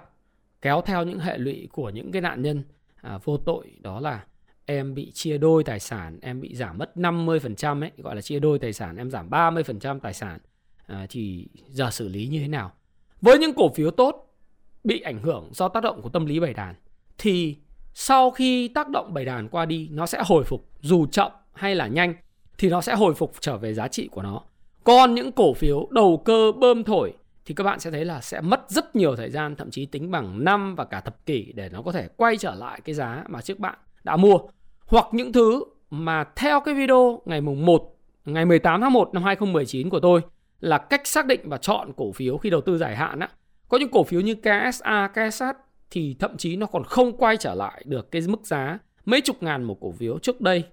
kéo 0.63 0.83
theo 0.87 1.05
những 1.05 1.19
hệ 1.19 1.39
lụy 1.39 1.69
của 1.73 1.91
những 1.91 2.13
cái 2.13 2.23
nạn 2.23 2.43
nhân 2.43 2.63
à, 2.97 3.19
vô 3.25 3.37
tội 3.37 3.71
đó 3.81 4.01
là 4.01 4.25
em 4.67 4.95
bị 4.95 5.11
chia 5.11 5.39
đôi 5.39 5.65
tài 5.65 5.81
sản 5.81 6.19
em 6.23 6.41
bị 6.41 6.55
giảm 6.55 6.79
mất 6.79 6.93
50% 6.97 7.81
ấy 7.81 7.91
gọi 7.99 8.15
là 8.15 8.23
chia 8.23 8.39
đôi 8.39 8.59
tài 8.59 8.73
sản 8.73 8.97
em 8.97 9.11
giảm 9.11 9.31
30% 9.31 10.01
tài 10.01 10.15
sản 10.15 10.39
à, 10.87 11.07
thì 11.11 11.49
giờ 11.69 11.91
xử 11.91 12.09
lý 12.09 12.27
như 12.27 12.41
thế 12.41 12.49
nào? 12.49 12.73
Với 13.21 13.39
những 13.39 13.55
cổ 13.57 13.69
phiếu 13.75 13.91
tốt 13.91 14.37
bị 14.85 15.01
ảnh 15.01 15.23
hưởng 15.23 15.51
do 15.53 15.69
tác 15.69 15.83
động 15.83 16.03
của 16.03 16.09
tâm 16.09 16.27
lý 16.27 16.41
bầy 16.41 16.55
đàn 16.55 16.75
thì 17.21 17.57
sau 17.95 18.31
khi 18.31 18.69
tác 18.69 18.89
động 18.89 19.15
bảy 19.15 19.25
đàn 19.25 19.49
qua 19.49 19.67
đi 19.67 19.89
nó 19.93 20.07
sẽ 20.07 20.23
hồi 20.27 20.45
phục 20.45 20.69
dù 20.81 21.07
chậm 21.07 21.33
hay 21.53 21.75
là 21.75 21.87
nhanh 21.87 22.15
thì 22.59 22.69
nó 22.69 22.81
sẽ 22.81 22.95
hồi 22.95 23.15
phục 23.15 23.33
trở 23.41 23.57
về 23.57 23.75
giá 23.75 23.89
trị 23.89 24.09
của 24.13 24.23
nó 24.23 24.41
còn 24.85 25.15
những 25.15 25.33
cổ 25.33 25.55
phiếu 25.55 25.89
đầu 25.91 26.23
cơ 26.25 26.53
bơm 26.61 26.85
thổi 26.85 27.13
thì 27.51 27.55
các 27.55 27.65
bạn 27.65 27.81
sẽ 27.81 27.91
thấy 27.91 28.05
là 28.05 28.21
sẽ 28.21 28.41
mất 28.41 28.61
rất 28.69 28.97
nhiều 28.97 29.17
thời 29.17 29.31
gian 29.31 29.57
thậm 29.57 29.71
chí 29.71 29.87
tính 29.87 30.11
bằng 30.11 30.45
năm 30.45 30.75
và 30.75 30.85
cả 30.85 31.01
thập 31.01 31.27
kỷ 31.27 31.53
để 31.55 31.69
nó 31.73 31.83
có 31.83 31.93
thể 31.93 32.09
quay 32.17 32.37
trở 32.37 32.55
lại 32.55 32.81
cái 32.85 32.95
giá 32.95 33.25
mà 33.29 33.41
trước 33.41 33.59
bạn 33.59 33.79
đã 34.05 34.17
mua. 34.17 34.39
Hoặc 34.87 35.07
những 35.13 35.33
thứ 35.33 35.65
mà 35.91 36.25
theo 36.37 36.61
cái 36.61 36.75
video 36.75 37.23
ngày 37.25 37.41
mùng 37.41 37.67
1 37.67 37.97
ngày 38.25 38.45
18 38.45 38.81
tháng 38.81 38.93
1 38.93 39.11
năm 39.15 39.23
2019 39.23 39.91
của 39.91 40.01
tôi 40.01 40.21
là 40.61 40.79
cách 40.79 41.07
xác 41.07 41.27
định 41.27 41.41
và 41.45 41.57
chọn 41.57 41.93
cổ 41.97 42.13
phiếu 42.13 42.39
khi 42.39 42.51
đầu 42.51 42.61
tư 42.61 42.79
dài 42.79 42.97
hạn 42.97 43.19
á. 43.19 43.29
Có 43.69 43.79
những 43.79 43.91
cổ 43.91 44.05
phiếu 44.05 44.21
như 44.21 44.35
KSA, 44.35 45.09
KSH 45.09 45.45
thì 45.91 46.17
thậm 46.19 46.37
chí 46.37 46.57
nó 46.57 46.67
còn 46.67 46.85
không 46.85 47.17
quay 47.17 47.37
trở 47.37 47.55
lại 47.55 47.83
được 47.87 48.11
cái 48.11 48.23
mức 48.29 48.47
giá 48.47 48.79
mấy 49.05 49.21
chục 49.21 49.43
ngàn 49.43 49.63
một 49.63 49.79
cổ 49.81 49.93
phiếu 49.93 50.19
trước 50.19 50.41
đây 50.41 50.65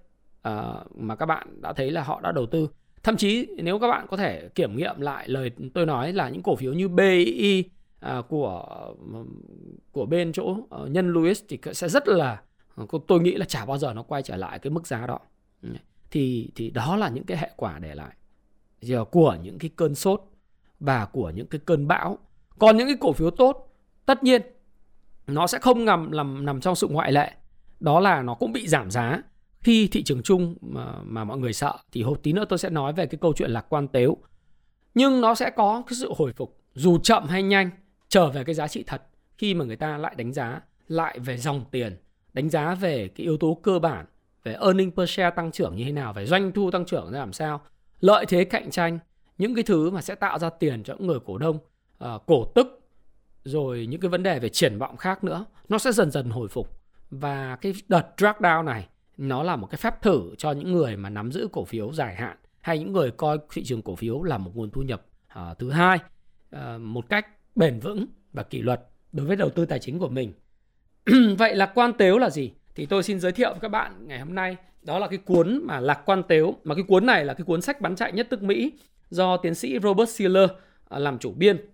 à, 0.42 0.74
mà 0.96 1.16
các 1.16 1.26
bạn 1.26 1.62
đã 1.62 1.74
thấy 1.74 1.92
là 1.92 2.04
họ 2.04 2.22
đã 2.22 2.32
đầu 2.32 2.46
tư. 2.46 2.70
Thậm 3.04 3.18
chí 3.18 3.48
nếu 3.58 3.80
các 3.80 3.88
bạn 3.88 4.06
có 4.10 4.18
thể 4.18 4.50
kiểm 4.56 4.78
nghiệm 4.78 5.02
lại 5.02 5.30
lời 5.30 5.52
tôi 5.74 5.86
nói 5.86 6.14
là 6.14 6.30
những 6.30 6.44
cổ 6.44 6.56
phiếu 6.56 6.74
như 6.74 6.88
BI 6.88 7.64
à, 8.00 8.22
của 8.30 8.66
của 9.92 10.06
bên 10.06 10.32
chỗ 10.34 10.44
uh, 10.44 10.90
nhân 10.90 11.14
Lewis 11.14 11.46
thì 11.50 11.60
sẽ 11.74 11.90
rất 11.90 12.08
là 12.08 12.42
tôi 13.08 13.22
nghĩ 13.22 13.36
là 13.36 13.46
chả 13.46 13.66
bao 13.66 13.78
giờ 13.78 13.94
nó 13.94 14.04
quay 14.04 14.22
trở 14.24 14.36
lại 14.36 14.60
cái 14.60 14.72
mức 14.72 14.88
giá 14.88 15.08
đó. 15.08 15.20
Ừ, 15.62 15.70
thì 16.12 16.52
thì 16.56 16.70
đó 16.70 16.96
là 16.96 17.10
những 17.10 17.24
cái 17.24 17.38
hệ 17.38 17.50
quả 17.56 17.80
để 17.80 17.96
lại 17.96 18.16
giờ 18.82 19.06
của 19.06 19.38
những 19.44 19.60
cái 19.60 19.70
cơn 19.76 19.96
sốt 19.96 20.22
và 20.80 21.06
của 21.06 21.30
những 21.30 21.48
cái 21.48 21.62
cơn 21.66 21.88
bão. 21.88 22.18
Còn 22.60 22.78
những 22.78 22.88
cái 22.88 22.98
cổ 23.00 23.14
phiếu 23.14 23.30
tốt 23.30 23.74
tất 24.06 24.24
nhiên 24.24 24.42
nó 25.28 25.48
sẽ 25.48 25.60
không 25.60 25.86
nằm 25.86 26.16
nằm 26.16 26.46
nằm 26.46 26.62
trong 26.62 26.76
sự 26.76 26.88
ngoại 26.88 27.12
lệ. 27.12 27.32
Đó 27.80 28.00
là 28.00 28.22
nó 28.22 28.34
cũng 28.34 28.52
bị 28.52 28.68
giảm 28.68 28.92
giá. 28.92 29.22
Khi 29.60 29.88
thị 29.88 30.04
trường 30.04 30.24
chung 30.24 30.56
mà, 30.62 30.86
mà 31.04 31.24
mọi 31.24 31.38
người 31.38 31.54
sợ 31.54 31.78
thì 31.92 32.04
hộp 32.04 32.24
tí 32.24 32.34
nữa 32.34 32.46
tôi 32.50 32.60
sẽ 32.60 32.70
nói 32.70 32.94
về 32.94 33.06
cái 33.06 33.18
câu 33.22 33.34
chuyện 33.34 33.52
lạc 33.52 33.66
quan 33.70 33.88
tếu. 33.88 34.18
Nhưng 34.94 35.22
nó 35.22 35.36
sẽ 35.36 35.50
có 35.50 35.84
cái 35.88 35.96
sự 36.00 36.14
hồi 36.18 36.34
phục 36.34 36.58
dù 36.74 36.98
chậm 36.98 37.28
hay 37.28 37.44
nhanh 37.44 37.70
trở 38.10 38.30
về 38.30 38.44
cái 38.44 38.56
giá 38.56 38.68
trị 38.68 38.84
thật 38.88 39.04
khi 39.38 39.54
mà 39.54 39.66
người 39.66 39.76
ta 39.76 39.98
lại 39.98 40.16
đánh 40.18 40.34
giá 40.34 40.62
lại 40.88 41.20
về 41.20 41.38
dòng 41.38 41.66
tiền 41.72 41.98
đánh 42.34 42.50
giá 42.50 42.76
về 42.76 43.08
cái 43.08 43.24
yếu 43.24 43.38
tố 43.38 43.60
cơ 43.64 43.80
bản 43.80 44.06
về 44.44 44.54
earning 44.54 44.92
per 44.92 45.10
share 45.10 45.36
tăng 45.36 45.52
trưởng 45.52 45.76
như 45.76 45.84
thế 45.84 45.92
nào 45.92 46.14
về 46.14 46.26
doanh 46.26 46.52
thu 46.52 46.72
tăng 46.72 46.86
trưởng 46.86 47.12
ra 47.12 47.20
làm 47.20 47.34
sao 47.34 47.62
lợi 48.00 48.26
thế 48.26 48.44
cạnh 48.44 48.72
tranh 48.72 49.00
những 49.38 49.56
cái 49.56 49.64
thứ 49.64 49.90
mà 49.90 50.02
sẽ 50.02 50.16
tạo 50.16 50.40
ra 50.40 50.50
tiền 50.50 50.84
cho 50.84 50.94
những 50.94 51.08
người 51.08 51.20
cổ 51.26 51.38
đông 51.38 51.56
uh, 52.04 52.26
cổ 52.28 52.46
tức 52.56 52.77
rồi 53.48 53.86
những 53.90 54.02
cái 54.02 54.10
vấn 54.10 54.24
đề 54.24 54.40
về 54.40 54.50
triển 54.50 54.78
vọng 54.78 54.98
khác 54.98 55.24
nữa 55.24 55.46
nó 55.70 55.78
sẽ 55.78 55.92
dần 55.92 56.12
dần 56.12 56.30
hồi 56.30 56.48
phục. 56.48 56.82
Và 57.10 57.56
cái 57.62 57.74
đợt 57.88 58.06
drag 58.18 58.36
down 58.40 58.64
này 58.64 58.88
nó 59.18 59.44
là 59.44 59.56
một 59.56 59.68
cái 59.68 59.78
phép 59.78 60.02
thử 60.02 60.36
cho 60.38 60.52
những 60.52 60.72
người 60.72 60.98
mà 60.98 61.10
nắm 61.10 61.32
giữ 61.32 61.48
cổ 61.52 61.66
phiếu 61.66 61.94
dài 61.94 62.16
hạn 62.16 62.38
hay 62.62 62.80
những 62.80 62.94
người 62.94 63.12
coi 63.12 63.38
thị 63.54 63.64
trường 63.64 63.82
cổ 63.82 63.96
phiếu 63.96 64.24
là 64.24 64.38
một 64.38 64.52
nguồn 64.56 64.72
thu 64.72 64.82
nhập 64.82 65.06
uh, 65.40 65.60
thứ 65.60 65.70
hai 65.72 66.00
uh, 66.56 66.82
một 66.82 67.10
cách 67.10 67.28
bền 67.56 67.80
vững 67.80 68.06
và 68.34 68.44
kỷ 68.44 68.62
luật 68.62 68.82
đối 69.12 69.26
với 69.26 69.36
đầu 69.36 69.50
tư 69.50 69.66
tài 69.66 69.80
chính 69.80 70.00
của 70.00 70.10
mình. 70.10 70.34
Vậy 71.38 71.56
lạc 71.56 71.72
quan 71.76 71.94
tếu 71.94 72.18
là 72.18 72.30
gì? 72.30 72.52
Thì 72.76 72.86
tôi 72.86 73.04
xin 73.04 73.20
giới 73.20 73.32
thiệu 73.32 73.50
với 73.52 73.60
các 73.60 73.70
bạn 73.70 74.08
ngày 74.08 74.20
hôm 74.20 74.36
nay 74.36 74.58
đó 74.82 75.00
là 75.00 75.08
cái 75.08 75.18
cuốn 75.18 75.62
mà 75.64 75.80
lạc 75.80 76.02
quan 76.06 76.24
tếu 76.24 76.56
mà 76.64 76.76
cái 76.76 76.84
cuốn 76.88 77.06
này 77.06 77.26
là 77.26 77.34
cái 77.34 77.46
cuốn 77.46 77.62
sách 77.62 77.82
bán 77.82 77.96
chạy 77.96 78.12
nhất 78.12 78.28
nước 78.30 78.44
Mỹ 78.44 78.72
do 79.10 79.38
tiến 79.38 79.56
sĩ 79.56 79.80
Robert 79.84 80.10
Siller 80.10 80.50
à, 80.90 81.00
làm 81.00 81.20
chủ 81.20 81.32
biên 81.32 81.70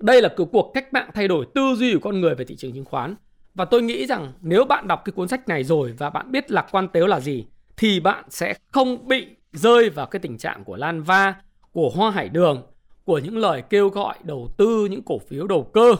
đây 0.00 0.22
là 0.22 0.28
cuộc 0.52 0.70
cách 0.74 0.92
mạng 0.92 1.10
thay 1.14 1.28
đổi 1.28 1.46
tư 1.54 1.74
duy 1.76 1.94
của 1.94 2.00
con 2.00 2.20
người 2.20 2.34
về 2.34 2.44
thị 2.44 2.56
trường 2.56 2.72
chứng 2.72 2.84
khoán 2.84 3.14
và 3.54 3.64
tôi 3.64 3.82
nghĩ 3.82 4.06
rằng 4.06 4.32
nếu 4.40 4.64
bạn 4.64 4.88
đọc 4.88 5.02
cái 5.04 5.12
cuốn 5.12 5.28
sách 5.28 5.48
này 5.48 5.64
rồi 5.64 5.94
và 5.98 6.10
bạn 6.10 6.32
biết 6.32 6.50
lạc 6.50 6.66
quan 6.70 6.88
tếu 6.88 7.06
là 7.06 7.20
gì 7.20 7.46
thì 7.76 8.00
bạn 8.00 8.24
sẽ 8.28 8.54
không 8.72 9.08
bị 9.08 9.26
rơi 9.52 9.90
vào 9.90 10.06
cái 10.06 10.20
tình 10.20 10.38
trạng 10.38 10.64
của 10.64 10.76
Lan 10.76 11.02
Va, 11.02 11.34
của 11.72 11.90
Hoa 11.94 12.10
Hải 12.10 12.28
Đường, 12.28 12.62
của 13.04 13.18
những 13.18 13.36
lời 13.38 13.62
kêu 13.70 13.88
gọi 13.88 14.14
đầu 14.22 14.48
tư 14.56 14.88
những 14.90 15.02
cổ 15.02 15.18
phiếu 15.18 15.46
đầu 15.46 15.70
cơ 15.74 15.94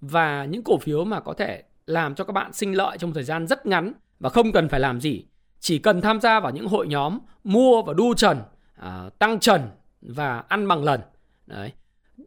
và 0.00 0.44
những 0.44 0.62
cổ 0.64 0.78
phiếu 0.78 1.04
mà 1.04 1.20
có 1.20 1.32
thể 1.32 1.62
làm 1.86 2.14
cho 2.14 2.24
các 2.24 2.32
bạn 2.32 2.52
sinh 2.52 2.72
lợi 2.72 2.98
trong 2.98 3.12
thời 3.12 3.24
gian 3.24 3.46
rất 3.46 3.66
ngắn 3.66 3.92
và 4.20 4.28
không 4.28 4.52
cần 4.52 4.68
phải 4.68 4.80
làm 4.80 5.00
gì. 5.00 5.24
Chỉ 5.60 5.78
cần 5.78 6.00
tham 6.00 6.20
gia 6.20 6.40
vào 6.40 6.52
những 6.52 6.68
hội 6.68 6.86
nhóm 6.86 7.18
mua 7.44 7.82
và 7.82 7.92
đu 7.92 8.14
trần, 8.14 8.38
à, 8.74 9.10
tăng 9.18 9.40
trần 9.40 9.60
và 10.00 10.44
ăn 10.48 10.68
bằng 10.68 10.84
lần. 10.84 11.00
Đấy. 11.46 11.72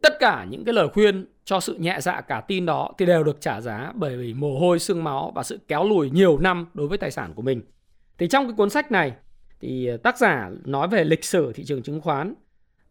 Tất 0.02 0.12
cả 0.18 0.46
những 0.50 0.64
cái 0.64 0.74
lời 0.74 0.88
khuyên 0.88 1.26
cho 1.44 1.60
sự 1.60 1.74
nhẹ 1.74 1.98
dạ 2.00 2.20
cả 2.20 2.40
tin 2.40 2.66
đó 2.66 2.90
thì 2.98 3.06
đều 3.06 3.24
được 3.24 3.40
trả 3.40 3.60
giá 3.60 3.92
bởi 3.94 4.16
vì 4.16 4.34
mồ 4.34 4.58
hôi, 4.58 4.78
xương 4.78 5.04
máu 5.04 5.32
và 5.34 5.42
sự 5.42 5.58
kéo 5.68 5.88
lùi 5.88 6.10
nhiều 6.10 6.38
năm 6.38 6.66
đối 6.74 6.88
với 6.88 6.98
tài 6.98 7.10
sản 7.10 7.32
của 7.34 7.42
mình. 7.42 7.62
Thì 8.18 8.28
trong 8.28 8.46
cái 8.46 8.54
cuốn 8.56 8.70
sách 8.70 8.92
này 8.92 9.12
thì 9.60 9.86
ờ, 9.86 9.96
tác 9.96 10.18
giả 10.18 10.50
nói 10.64 10.88
về 10.88 11.04
lịch 11.04 11.24
sử 11.24 11.52
thị 11.52 11.64
trường 11.64 11.82
chứng 11.82 12.00
khoán 12.00 12.34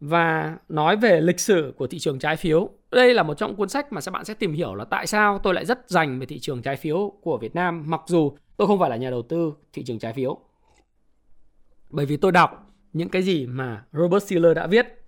và 0.00 0.56
nói 0.68 0.96
về 0.96 1.20
lịch 1.20 1.40
sử 1.40 1.74
của 1.76 1.86
thị 1.86 1.98
trường 1.98 2.18
trái 2.18 2.36
phiếu. 2.36 2.70
Đây 2.90 3.14
là 3.14 3.22
một 3.22 3.34
trong 3.34 3.56
cuốn 3.56 3.68
sách 3.68 3.92
mà 3.92 4.00
các 4.00 4.10
bạn 4.10 4.24
sẽ 4.24 4.34
tìm 4.34 4.52
hiểu 4.52 4.74
là 4.74 4.84
tại 4.84 5.06
sao 5.06 5.38
tôi 5.38 5.54
lại 5.54 5.64
rất 5.64 5.90
dành 5.90 6.20
về 6.20 6.26
thị 6.26 6.38
trường 6.38 6.62
trái 6.62 6.76
phiếu 6.76 7.12
của 7.20 7.38
Việt 7.38 7.54
Nam 7.54 7.84
mặc 7.86 8.00
dù 8.06 8.36
tôi 8.56 8.66
không 8.66 8.78
phải 8.80 8.90
là 8.90 8.96
nhà 8.96 9.10
đầu 9.10 9.22
tư 9.22 9.52
thị 9.72 9.84
trường 9.84 9.98
trái 9.98 10.12
phiếu. 10.12 10.38
Bởi 11.90 12.06
vì 12.06 12.16
tôi 12.16 12.32
đọc 12.32 12.66
những 12.92 13.08
cái 13.08 13.22
gì 13.22 13.46
mà 13.46 13.84
Robert 13.92 14.24
Shiller 14.24 14.56
đã 14.56 14.66
viết. 14.66 15.05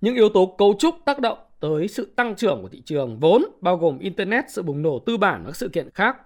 Những 0.00 0.14
yếu 0.14 0.28
tố 0.28 0.54
cấu 0.58 0.74
trúc 0.78 0.94
tác 1.04 1.18
động 1.20 1.38
tới 1.60 1.88
sự 1.88 2.12
tăng 2.16 2.34
trưởng 2.36 2.62
của 2.62 2.68
thị 2.68 2.82
trường 2.84 3.18
vốn 3.18 3.44
bao 3.60 3.76
gồm 3.76 3.98
internet, 3.98 4.44
sự 4.48 4.62
bùng 4.62 4.82
nổ 4.82 4.98
tư 4.98 5.16
bản 5.16 5.42
và 5.44 5.50
các 5.50 5.56
sự 5.56 5.68
kiện 5.68 5.90
khác. 5.94 6.16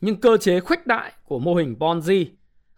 Nhưng 0.00 0.16
cơ 0.16 0.36
chế 0.36 0.60
khuếch 0.60 0.86
đại 0.86 1.12
của 1.24 1.38
mô 1.38 1.54
hình 1.54 1.76
Ponzi, 1.78 2.24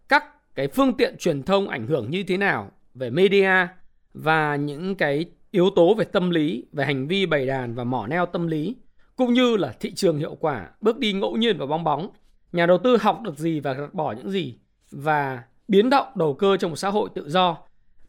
các 0.09 0.25
cái 0.55 0.69
phương 0.69 0.97
tiện 0.97 1.17
truyền 1.19 1.43
thông 1.43 1.69
ảnh 1.69 1.87
hưởng 1.87 2.11
như 2.11 2.23
thế 2.23 2.37
nào 2.37 2.71
về 2.95 3.11
media 3.11 3.67
và 4.15 4.57
những 4.57 4.95
cái 4.95 5.25
yếu 5.51 5.71
tố 5.71 5.95
về 5.95 6.05
tâm 6.05 6.31
lý, 6.31 6.67
về 6.73 6.85
hành 6.85 7.09
vi 7.09 7.27
bày 7.27 7.47
đàn 7.47 7.75
và 7.75 7.85
mỏ 7.85 8.07
neo 8.07 8.27
tâm 8.27 8.47
lý 8.47 8.77
cũng 9.17 9.33
như 9.33 9.57
là 9.57 9.73
thị 9.81 9.95
trường 9.95 10.19
hiệu 10.19 10.37
quả, 10.41 10.71
bước 10.81 10.99
đi 10.99 11.13
ngẫu 11.13 11.37
nhiên 11.37 11.59
và 11.59 11.67
bong 11.67 11.85
bóng. 11.85 12.11
Nhà 12.53 12.67
đầu 12.67 12.79
tư 12.79 12.97
học 13.01 13.21
được 13.23 13.39
gì 13.39 13.61
và 13.61 13.73
gạt 13.73 13.95
bỏ 13.95 14.13
những 14.13 14.31
gì 14.31 14.55
và 14.91 15.43
biến 15.69 15.91
động 15.91 16.07
đầu 16.15 16.35
cơ 16.35 16.57
trong 16.57 16.71
một 16.71 16.77
xã 16.77 16.89
hội 16.89 17.09
tự 17.15 17.29
do. 17.29 17.57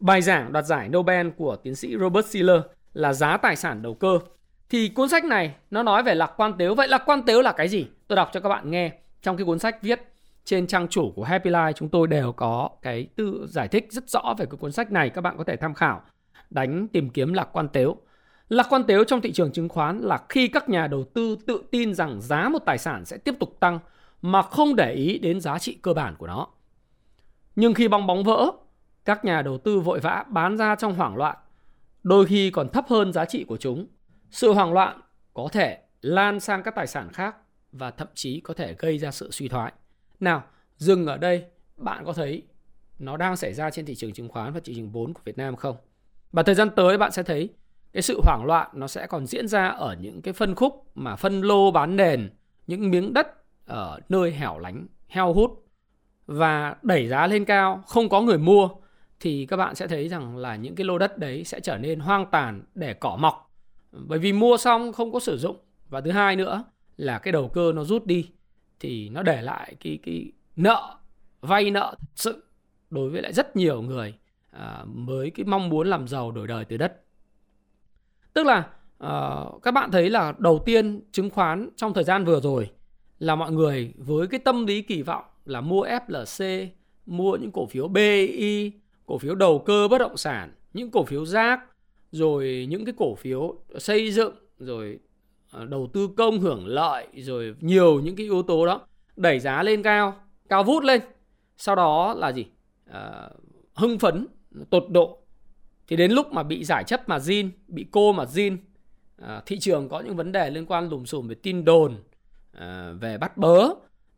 Bài 0.01 0.22
giảng 0.22 0.53
đoạt 0.53 0.65
giải 0.65 0.89
Nobel 0.89 1.29
của 1.29 1.55
tiến 1.55 1.75
sĩ 1.75 1.98
Robert 1.98 2.25
Shiller 2.25 2.62
là 2.93 3.13
giá 3.13 3.38
tài 3.38 3.55
sản 3.55 3.81
đầu 3.81 3.93
cơ. 3.93 4.20
Thì 4.70 4.89
cuốn 4.89 5.10
sách 5.10 5.25
này 5.25 5.55
nó 5.72 5.84
nói 5.84 6.03
về 6.03 6.15
lạc 6.15 6.34
quan 6.38 6.53
tếu. 6.58 6.75
Vậy 6.75 6.88
lạc 6.88 7.03
quan 7.05 7.22
tếu 7.25 7.41
là 7.41 7.51
cái 7.51 7.67
gì? 7.67 7.88
Tôi 8.08 8.15
đọc 8.15 8.29
cho 8.34 8.39
các 8.39 8.50
bạn 8.50 8.72
nghe. 8.72 8.91
Trong 9.22 9.38
cái 9.38 9.46
cuốn 9.46 9.60
sách 9.60 9.81
viết 9.81 10.01
trên 10.43 10.67
trang 10.67 10.88
chủ 10.88 11.12
của 11.15 11.24
Happy 11.24 11.50
Life 11.50 11.72
chúng 11.72 11.89
tôi 11.89 12.08
đều 12.08 12.31
có 12.31 12.70
cái 12.81 13.08
tự 13.15 13.48
giải 13.50 13.67
thích 13.67 13.88
rất 13.89 14.10
rõ 14.10 14.36
về 14.38 14.46
cái 14.46 14.58
cuốn 14.58 14.72
sách 14.72 14.91
này. 14.91 15.10
Các 15.10 15.22
bạn 15.22 15.38
có 15.38 15.43
thể 15.43 15.55
tham 15.55 15.74
khảo. 15.74 16.01
Đánh 16.50 16.88
tìm 16.88 17.10
kiếm 17.10 17.34
lạc 17.34 17.50
quan 17.53 17.67
tếu. 17.67 17.98
Lạc 18.50 18.67
quan 18.70 18.84
tếu 18.84 19.03
trong 19.03 19.22
thị 19.22 19.31
trường 19.31 19.51
chứng 19.51 19.70
khoán 19.70 20.00
là 20.00 20.20
khi 20.29 20.48
các 20.48 20.70
nhà 20.70 20.88
đầu 20.88 21.03
tư 21.03 21.38
tự 21.48 21.63
tin 21.72 21.93
rằng 21.93 22.22
giá 22.22 22.50
một 22.50 22.60
tài 22.65 22.77
sản 22.77 23.05
sẽ 23.05 23.17
tiếp 23.17 23.36
tục 23.39 23.60
tăng 23.60 23.79
mà 24.22 24.41
không 24.41 24.75
để 24.75 24.93
ý 24.93 25.20
đến 25.20 25.41
giá 25.41 25.60
trị 25.60 25.77
cơ 25.81 25.93
bản 25.93 26.15
của 26.17 26.27
nó. 26.27 26.48
Nhưng 27.55 27.74
khi 27.74 27.88
bong 27.88 28.08
bóng 28.08 28.24
vỡ, 28.24 28.51
các 29.05 29.25
nhà 29.25 29.41
đầu 29.41 29.58
tư 29.58 29.79
vội 29.79 30.00
vã 30.00 30.25
bán 30.29 30.58
ra 30.58 30.75
trong 30.75 30.96
hoảng 30.96 31.15
loạn 31.15 31.38
đôi 32.03 32.25
khi 32.25 32.51
còn 32.51 32.70
thấp 32.70 32.86
hơn 32.88 33.13
giá 33.13 33.25
trị 33.25 33.43
của 33.43 33.58
chúng. 33.58 33.88
Sự 34.31 34.53
hoảng 34.53 34.74
loạn 34.74 35.01
có 35.34 35.50
thể 35.51 35.79
lan 36.01 36.39
sang 36.39 36.63
các 36.63 36.75
tài 36.75 36.88
sản 36.88 37.10
khác 37.13 37.36
và 37.72 37.91
thậm 37.91 38.08
chí 38.13 38.39
có 38.39 38.53
thể 38.53 38.75
gây 38.79 38.98
ra 38.98 39.12
sự 39.12 39.31
suy 39.31 39.48
thoái. 39.48 39.72
Nào, 40.20 40.43
dừng 40.77 41.05
ở 41.05 41.17
đây, 41.17 41.46
bạn 41.77 42.05
có 42.05 42.13
thấy 42.13 42.43
nó 43.00 43.17
đang 43.17 43.36
xảy 43.36 43.53
ra 43.53 43.70
trên 43.70 43.86
thị 43.86 43.96
trường 43.96 44.13
chứng 44.13 44.29
khoán 44.29 44.53
và 44.53 44.60
thị 44.63 44.75
trường 44.75 44.89
vốn 44.89 45.13
của 45.13 45.22
Việt 45.25 45.38
Nam 45.38 45.55
không? 45.55 45.75
Và 46.31 46.43
thời 46.43 46.55
gian 46.55 46.70
tới 46.75 46.98
bạn 46.98 47.12
sẽ 47.12 47.24
thấy 47.24 47.50
cái 47.93 48.01
sự 48.01 48.22
hoảng 48.24 48.46
loạn 48.46 48.70
nó 48.74 48.88
sẽ 48.88 49.08
còn 49.08 49.25
diễn 49.25 49.48
ra 49.48 49.67
ở 49.67 49.96
những 50.00 50.22
cái 50.22 50.34
phân 50.34 50.55
khúc 50.55 50.91
mà 50.96 51.15
phân 51.15 51.41
lô 51.41 51.72
bán 51.72 51.96
nền, 51.96 52.29
những 52.67 52.91
miếng 52.91 53.13
đất 53.13 53.27
ở 53.65 54.00
nơi 54.10 54.31
hẻo 54.31 54.60
lánh, 54.60 54.88
heo 55.08 55.34
hút 55.34 55.65
và 56.25 56.75
đẩy 56.81 57.08
giá 57.08 57.27
lên 57.27 57.46
cao, 57.46 57.84
không 57.88 58.10
có 58.10 58.22
người 58.22 58.38
mua 58.38 58.70
thì 59.22 59.46
các 59.46 59.58
bạn 59.58 59.75
sẽ 59.75 59.88
thấy 59.88 60.10
rằng 60.10 60.38
là 60.38 60.56
những 60.56 60.75
cái 60.75 60.86
lô 60.86 60.98
đất 60.98 61.18
đấy 61.18 61.44
sẽ 61.44 61.60
trở 61.60 61.78
nên 61.78 62.00
hoang 62.00 62.25
tàn 62.32 62.63
để 62.75 62.94
cỏ 62.94 63.18
mọc. 63.20 63.51
Bởi 63.92 64.20
vì 64.20 64.34
mua 64.34 64.58
xong 64.58 64.94
không 64.94 65.12
có 65.12 65.20
sử 65.20 65.38
dụng. 65.38 65.58
Và 65.90 66.01
thứ 66.01 66.12
hai 66.12 66.36
nữa 66.36 66.63
là 66.98 67.20
cái 67.20 67.32
đầu 67.32 67.48
cơ 67.48 67.72
nó 67.75 67.84
rút 67.84 68.06
đi 68.06 68.30
thì 68.80 69.10
nó 69.10 69.24
để 69.24 69.42
lại 69.42 69.75
cái 69.80 70.00
cái 70.04 70.32
nợ 70.56 70.96
vay 71.42 71.72
nợ 71.72 71.96
thật 72.00 72.10
sự 72.16 72.44
đối 72.90 73.10
với 73.10 73.22
lại 73.22 73.34
rất 73.34 73.56
nhiều 73.56 73.82
người 73.82 74.13
à, 74.51 74.84
mới 74.88 75.30
cái 75.30 75.46
mong 75.46 75.70
muốn 75.70 75.88
làm 75.88 76.08
giàu 76.08 76.32
đổi 76.32 76.48
đời 76.48 76.66
từ 76.66 76.78
đất. 76.78 77.04
Tức 78.34 78.46
là 78.46 78.70
à, 78.98 79.44
các 79.63 79.72
bạn 79.72 79.92
thấy 79.92 80.10
là 80.10 80.34
đầu 80.38 80.63
tiên 80.66 81.01
chứng 81.12 81.30
khoán 81.30 81.70
trong 81.75 81.94
thời 81.94 82.04
gian 82.04 82.25
vừa 82.25 82.40
rồi 82.40 82.72
là 83.20 83.36
mọi 83.36 83.51
người 83.51 83.94
với 83.98 84.28
cái 84.28 84.40
tâm 84.40 84.66
lý 84.66 84.82
kỳ 84.82 85.01
vọng 85.01 85.24
là 85.46 85.62
mua 85.62 85.86
FLC 85.86 86.68
mua 87.06 87.36
những 87.36 87.51
cổ 87.51 87.66
phiếu 87.66 87.88
BI 87.88 88.72
cổ 89.12 89.18
phiếu 89.18 89.36
đầu 89.36 89.60
cơ 89.60 89.88
bất 89.88 89.98
động 89.98 90.18
sản, 90.18 90.53
những 90.74 90.91
cổ 90.91 91.03
phiếu 91.03 91.25
rác, 91.25 91.60
rồi 92.12 92.68
những 92.70 92.86
cái 92.86 92.94
cổ 92.98 93.15
phiếu 93.15 93.56
xây 93.77 94.12
dựng, 94.12 94.36
rồi 94.60 95.00
ờ, 95.51 95.65
đầu 95.65 95.89
tư 95.94 96.10
công 96.18 96.39
hưởng 96.39 96.68
lợi, 96.68 97.08
rồi 97.15 97.56
nhiều 97.60 98.00
những 98.00 98.15
cái 98.15 98.25
yếu 98.25 98.44
tố 98.44 98.65
đó 98.65 98.88
đẩy 99.15 99.39
giá 99.39 99.63
lên 99.63 99.84
cao, 99.84 100.15
cao 100.50 100.63
vút 100.63 100.84
lên. 100.84 101.01
Sau 101.58 101.75
đó 101.75 102.13
là 102.13 102.32
gì? 102.32 102.46
À, 102.91 103.30
hưng 103.74 104.00
phấn, 104.00 104.27
tột 104.70 104.86
độ. 104.89 105.20
Thì 105.88 105.96
đến 105.96 106.12
lúc 106.12 106.32
mà 106.32 106.44
bị 106.44 106.63
giải 106.63 106.84
chấp 106.84 107.10
mà 107.10 107.18
zin, 107.18 107.50
bị 107.68 107.86
cô 107.91 108.13
mà 108.13 108.24
zin, 108.24 108.58
à, 109.22 109.41
thị 109.46 109.60
trường 109.60 109.89
có 109.89 110.00
những 110.00 110.15
vấn 110.15 110.32
đề 110.32 110.50
liên 110.50 110.65
quan 110.65 110.89
lùm 110.89 111.03
xùm 111.03 111.27
về 111.27 111.36
tin 111.36 111.65
đồn, 111.65 111.96
à, 112.51 112.91
về 113.00 113.18
bắt 113.18 113.38
bớ, 113.38 113.70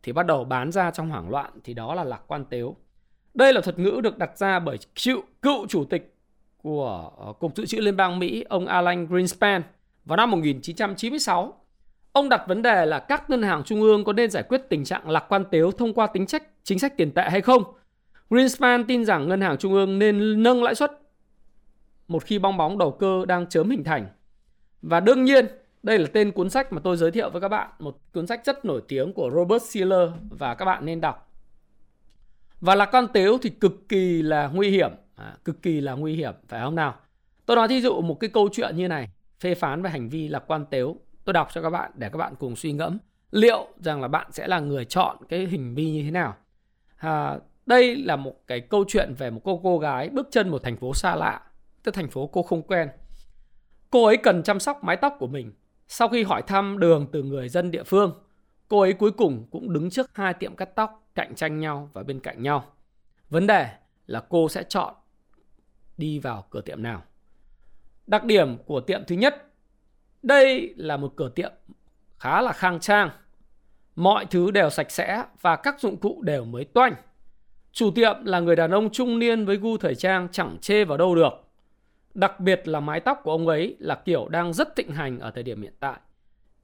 thì 0.02 0.12
bắt 0.12 0.26
đầu 0.26 0.44
bán 0.44 0.72
ra 0.72 0.90
trong 0.90 1.08
hoảng 1.08 1.30
loạn 1.30 1.52
thì 1.64 1.74
đó 1.74 1.94
là 1.94 2.04
lạc 2.04 2.20
quan 2.26 2.44
tếu 2.44 2.76
đây 3.34 3.52
là 3.52 3.60
thuật 3.60 3.78
ngữ 3.78 4.00
được 4.02 4.18
đặt 4.18 4.38
ra 4.38 4.58
bởi 4.58 4.78
cựu, 5.04 5.22
cựu 5.42 5.66
chủ 5.66 5.84
tịch 5.84 6.14
của 6.62 7.10
ờ, 7.16 7.32
Cục 7.32 7.56
Dự 7.56 7.66
trữ 7.66 7.80
Liên 7.80 7.96
bang 7.96 8.18
Mỹ, 8.18 8.44
ông 8.48 8.66
Alan 8.66 9.06
Greenspan 9.06 9.62
vào 10.04 10.16
năm 10.16 10.30
1996. 10.30 11.60
Ông 12.12 12.28
đặt 12.28 12.44
vấn 12.48 12.62
đề 12.62 12.86
là 12.86 12.98
các 12.98 13.30
ngân 13.30 13.42
hàng 13.42 13.62
trung 13.64 13.80
ương 13.80 14.04
có 14.04 14.12
nên 14.12 14.30
giải 14.30 14.42
quyết 14.42 14.60
tình 14.68 14.84
trạng 14.84 15.10
lạc 15.10 15.24
quan 15.28 15.44
tếu 15.50 15.70
thông 15.70 15.94
qua 15.94 16.06
tính 16.06 16.26
sách 16.26 16.42
chính 16.62 16.78
sách 16.78 16.96
tiền 16.96 17.10
tệ 17.10 17.22
hay 17.30 17.40
không. 17.40 17.62
Greenspan 18.30 18.84
tin 18.84 19.04
rằng 19.04 19.28
ngân 19.28 19.40
hàng 19.40 19.56
trung 19.58 19.72
ương 19.72 19.98
nên 19.98 20.42
nâng 20.42 20.62
lãi 20.62 20.74
suất 20.74 20.92
một 22.08 22.24
khi 22.24 22.38
bong 22.38 22.56
bóng 22.56 22.78
đầu 22.78 22.92
cơ 22.92 23.24
đang 23.28 23.46
chớm 23.46 23.70
hình 23.70 23.84
thành. 23.84 24.06
Và 24.82 25.00
đương 25.00 25.24
nhiên, 25.24 25.46
đây 25.82 25.98
là 25.98 26.06
tên 26.12 26.32
cuốn 26.32 26.50
sách 26.50 26.72
mà 26.72 26.80
tôi 26.84 26.96
giới 26.96 27.10
thiệu 27.10 27.30
với 27.30 27.40
các 27.40 27.48
bạn, 27.48 27.70
một 27.78 27.96
cuốn 28.12 28.26
sách 28.26 28.40
rất 28.44 28.64
nổi 28.64 28.82
tiếng 28.88 29.12
của 29.12 29.30
Robert 29.34 29.62
Shiller 29.62 30.08
và 30.30 30.54
các 30.54 30.64
bạn 30.64 30.86
nên 30.86 31.00
đọc. 31.00 31.33
Và 32.64 32.74
là 32.74 32.86
con 32.86 33.08
tếu 33.12 33.38
thì 33.42 33.50
cực 33.50 33.88
kỳ 33.88 34.22
là 34.22 34.48
nguy 34.48 34.70
hiểm, 34.70 34.90
à, 35.16 35.36
cực 35.44 35.62
kỳ 35.62 35.80
là 35.80 35.92
nguy 35.92 36.14
hiểm, 36.14 36.34
phải 36.48 36.60
không 36.60 36.74
nào? 36.74 36.94
Tôi 37.46 37.56
nói 37.56 37.68
thí 37.68 37.80
dụ 37.80 38.00
một 38.00 38.20
cái 38.20 38.30
câu 38.30 38.48
chuyện 38.52 38.76
như 38.76 38.88
này, 38.88 39.08
phê 39.40 39.54
phán 39.54 39.82
về 39.82 39.90
hành 39.90 40.08
vi 40.08 40.28
là 40.28 40.38
quan 40.38 40.66
tếu. 40.70 40.96
Tôi 41.24 41.32
đọc 41.32 41.48
cho 41.54 41.62
các 41.62 41.70
bạn 41.70 41.90
để 41.94 42.08
các 42.08 42.18
bạn 42.18 42.34
cùng 42.38 42.56
suy 42.56 42.72
ngẫm 42.72 42.98
liệu 43.30 43.66
rằng 43.80 44.02
là 44.02 44.08
bạn 44.08 44.32
sẽ 44.32 44.48
là 44.48 44.60
người 44.60 44.84
chọn 44.84 45.16
cái 45.28 45.46
hình 45.46 45.74
vi 45.74 45.90
như 45.90 46.02
thế 46.02 46.10
nào. 46.10 46.34
À, 46.96 47.38
đây 47.66 47.96
là 47.96 48.16
một 48.16 48.34
cái 48.46 48.60
câu 48.60 48.84
chuyện 48.88 49.14
về 49.18 49.30
một 49.30 49.40
cô 49.44 49.60
cô 49.62 49.78
gái 49.78 50.08
bước 50.08 50.28
chân 50.30 50.48
một 50.48 50.62
thành 50.62 50.76
phố 50.76 50.94
xa 50.94 51.16
lạ, 51.16 51.40
tức 51.82 51.94
thành 51.94 52.10
phố 52.10 52.26
cô 52.26 52.42
không 52.42 52.62
quen. 52.62 52.88
Cô 53.90 54.04
ấy 54.04 54.16
cần 54.16 54.42
chăm 54.42 54.60
sóc 54.60 54.84
mái 54.84 54.96
tóc 54.96 55.16
của 55.18 55.26
mình. 55.26 55.52
Sau 55.88 56.08
khi 56.08 56.22
hỏi 56.22 56.42
thăm 56.42 56.78
đường 56.78 57.06
từ 57.12 57.22
người 57.22 57.48
dân 57.48 57.70
địa 57.70 57.82
phương, 57.82 58.12
cô 58.68 58.80
ấy 58.80 58.92
cuối 58.92 59.10
cùng 59.10 59.46
cũng 59.50 59.72
đứng 59.72 59.90
trước 59.90 60.10
hai 60.14 60.34
tiệm 60.34 60.56
cắt 60.56 60.68
tóc 60.74 61.03
cạnh 61.14 61.34
tranh 61.34 61.60
nhau 61.60 61.90
và 61.92 62.02
bên 62.02 62.20
cạnh 62.20 62.42
nhau. 62.42 62.64
Vấn 63.30 63.46
đề 63.46 63.68
là 64.06 64.20
cô 64.28 64.48
sẽ 64.48 64.62
chọn 64.62 64.94
đi 65.96 66.18
vào 66.18 66.46
cửa 66.50 66.60
tiệm 66.60 66.82
nào. 66.82 67.02
Đặc 68.06 68.24
điểm 68.24 68.58
của 68.58 68.80
tiệm 68.80 69.04
thứ 69.06 69.16
nhất, 69.16 69.50
đây 70.22 70.74
là 70.76 70.96
một 70.96 71.12
cửa 71.16 71.28
tiệm 71.28 71.52
khá 72.18 72.40
là 72.42 72.52
khang 72.52 72.80
trang. 72.80 73.10
Mọi 73.96 74.26
thứ 74.26 74.50
đều 74.50 74.70
sạch 74.70 74.90
sẽ 74.90 75.24
và 75.40 75.56
các 75.56 75.80
dụng 75.80 75.96
cụ 75.96 76.22
đều 76.22 76.44
mới 76.44 76.64
toanh. 76.64 76.94
Chủ 77.72 77.90
tiệm 77.90 78.24
là 78.24 78.40
người 78.40 78.56
đàn 78.56 78.70
ông 78.70 78.90
trung 78.90 79.18
niên 79.18 79.44
với 79.44 79.56
gu 79.56 79.76
thời 79.76 79.94
trang 79.94 80.28
chẳng 80.32 80.56
chê 80.60 80.84
vào 80.84 80.98
đâu 80.98 81.14
được. 81.14 81.32
Đặc 82.14 82.40
biệt 82.40 82.68
là 82.68 82.80
mái 82.80 83.00
tóc 83.00 83.20
của 83.24 83.30
ông 83.30 83.48
ấy 83.48 83.76
là 83.78 83.94
kiểu 83.94 84.28
đang 84.28 84.52
rất 84.52 84.76
thịnh 84.76 84.90
hành 84.90 85.18
ở 85.18 85.30
thời 85.30 85.42
điểm 85.42 85.62
hiện 85.62 85.74
tại. 85.80 86.00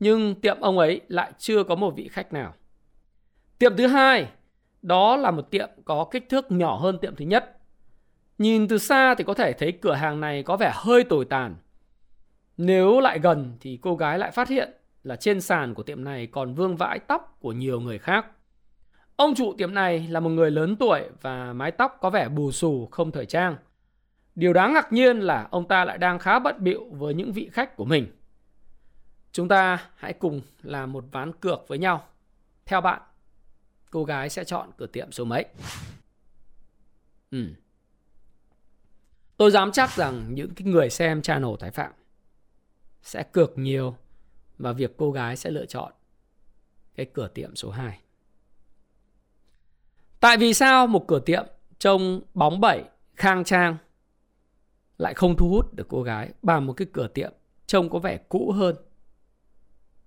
nhưng 0.00 0.40
tiệm 0.40 0.60
ông 0.60 0.78
ấy 0.78 1.00
lại 1.08 1.32
chưa 1.38 1.64
có 1.64 1.74
một 1.74 1.94
vị 1.96 2.08
khách 2.08 2.32
nào. 2.32 2.54
Tiệm 3.58 3.76
thứ 3.76 3.86
hai, 3.86 4.28
đó 4.82 5.16
là 5.16 5.30
một 5.30 5.50
tiệm 5.50 5.68
có 5.84 6.04
kích 6.10 6.28
thước 6.28 6.50
nhỏ 6.50 6.76
hơn 6.76 6.98
tiệm 6.98 7.16
thứ 7.16 7.24
nhất. 7.24 7.56
Nhìn 8.38 8.68
từ 8.68 8.78
xa 8.78 9.14
thì 9.14 9.24
có 9.24 9.34
thể 9.34 9.52
thấy 9.52 9.72
cửa 9.72 9.94
hàng 9.94 10.20
này 10.20 10.42
có 10.42 10.56
vẻ 10.56 10.72
hơi 10.74 11.04
tồi 11.04 11.24
tàn. 11.24 11.56
Nếu 12.56 13.00
lại 13.00 13.18
gần 13.18 13.56
thì 13.60 13.78
cô 13.82 13.96
gái 13.96 14.18
lại 14.18 14.30
phát 14.30 14.48
hiện 14.48 14.70
là 15.04 15.16
trên 15.16 15.40
sàn 15.40 15.74
của 15.74 15.82
tiệm 15.82 16.04
này 16.04 16.26
còn 16.26 16.54
vương 16.54 16.76
vãi 16.76 16.98
tóc 16.98 17.36
của 17.40 17.52
nhiều 17.52 17.80
người 17.80 17.98
khác. 17.98 18.26
Ông 19.16 19.34
chủ 19.34 19.54
tiệm 19.58 19.74
này 19.74 20.06
là 20.08 20.20
một 20.20 20.30
người 20.30 20.50
lớn 20.50 20.76
tuổi 20.76 21.02
và 21.22 21.52
mái 21.52 21.70
tóc 21.70 21.98
có 22.00 22.10
vẻ 22.10 22.28
bù 22.28 22.52
xù 22.52 22.88
không 22.90 23.12
thời 23.12 23.26
trang. 23.26 23.56
Điều 24.34 24.52
đáng 24.52 24.74
ngạc 24.74 24.92
nhiên 24.92 25.20
là 25.20 25.48
ông 25.50 25.68
ta 25.68 25.84
lại 25.84 25.98
đang 25.98 26.18
khá 26.18 26.38
bận 26.38 26.56
bịu 26.58 26.84
với 26.90 27.14
những 27.14 27.32
vị 27.32 27.50
khách 27.52 27.76
của 27.76 27.84
mình. 27.84 28.06
Chúng 29.32 29.48
ta 29.48 29.78
hãy 29.96 30.12
cùng 30.12 30.40
làm 30.62 30.92
một 30.92 31.04
ván 31.12 31.32
cược 31.32 31.68
với 31.68 31.78
nhau. 31.78 32.02
Theo 32.66 32.80
bạn, 32.80 33.02
cô 33.90 34.04
gái 34.04 34.30
sẽ 34.30 34.44
chọn 34.44 34.70
cửa 34.76 34.86
tiệm 34.86 35.12
số 35.12 35.24
mấy? 35.24 35.44
Ừ. 37.30 37.46
Tôi 39.36 39.50
dám 39.50 39.72
chắc 39.72 39.96
rằng 39.96 40.34
những 40.34 40.54
cái 40.54 40.68
người 40.68 40.90
xem 40.90 41.22
channel 41.22 41.50
Thái 41.60 41.70
Phạm 41.70 41.92
sẽ 43.02 43.22
cược 43.22 43.58
nhiều 43.58 43.96
và 44.58 44.72
việc 44.72 44.96
cô 44.96 45.12
gái 45.12 45.36
sẽ 45.36 45.50
lựa 45.50 45.66
chọn 45.66 45.92
cái 46.94 47.06
cửa 47.12 47.28
tiệm 47.28 47.56
số 47.56 47.70
2. 47.70 48.00
Tại 50.20 50.36
vì 50.36 50.54
sao 50.54 50.86
một 50.86 51.04
cửa 51.08 51.20
tiệm 51.20 51.46
trông 51.78 52.20
bóng 52.34 52.60
bẩy, 52.60 52.84
khang 53.14 53.44
trang 53.44 53.76
lại 54.98 55.14
không 55.14 55.36
thu 55.36 55.48
hút 55.48 55.74
được 55.74 55.86
cô 55.88 56.02
gái 56.02 56.30
bằng 56.42 56.66
một 56.66 56.72
cái 56.72 56.86
cửa 56.92 57.08
tiệm 57.08 57.32
trông 57.66 57.90
có 57.90 57.98
vẻ 57.98 58.18
cũ 58.28 58.52
hơn, 58.52 58.76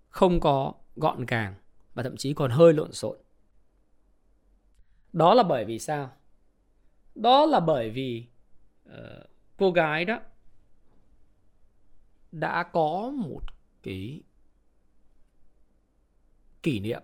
không 0.10 0.40
có 0.40 0.74
gọn 0.96 1.26
gàng 1.26 1.56
và 1.94 2.04
thậm 2.04 2.18
chí 2.18 2.34
còn 2.34 2.52
hơi 2.52 2.74
lộn 2.74 2.94
xộn. 2.94 3.18
Đó 5.14 5.34
là 5.34 5.44
bởi 5.44 5.66
vì 5.66 5.80
sao? 5.80 6.12
Đó 7.16 7.46
là 7.46 7.60
bởi 7.60 7.90
vì 7.90 8.28
uh, 8.90 8.94
cô 9.58 9.72
gái 9.72 10.06
đó 10.06 10.20
đã 12.32 12.64
có 12.64 13.12
một 13.16 13.42
cái 13.84 14.22
kỷ 16.64 16.80
niệm 16.80 17.02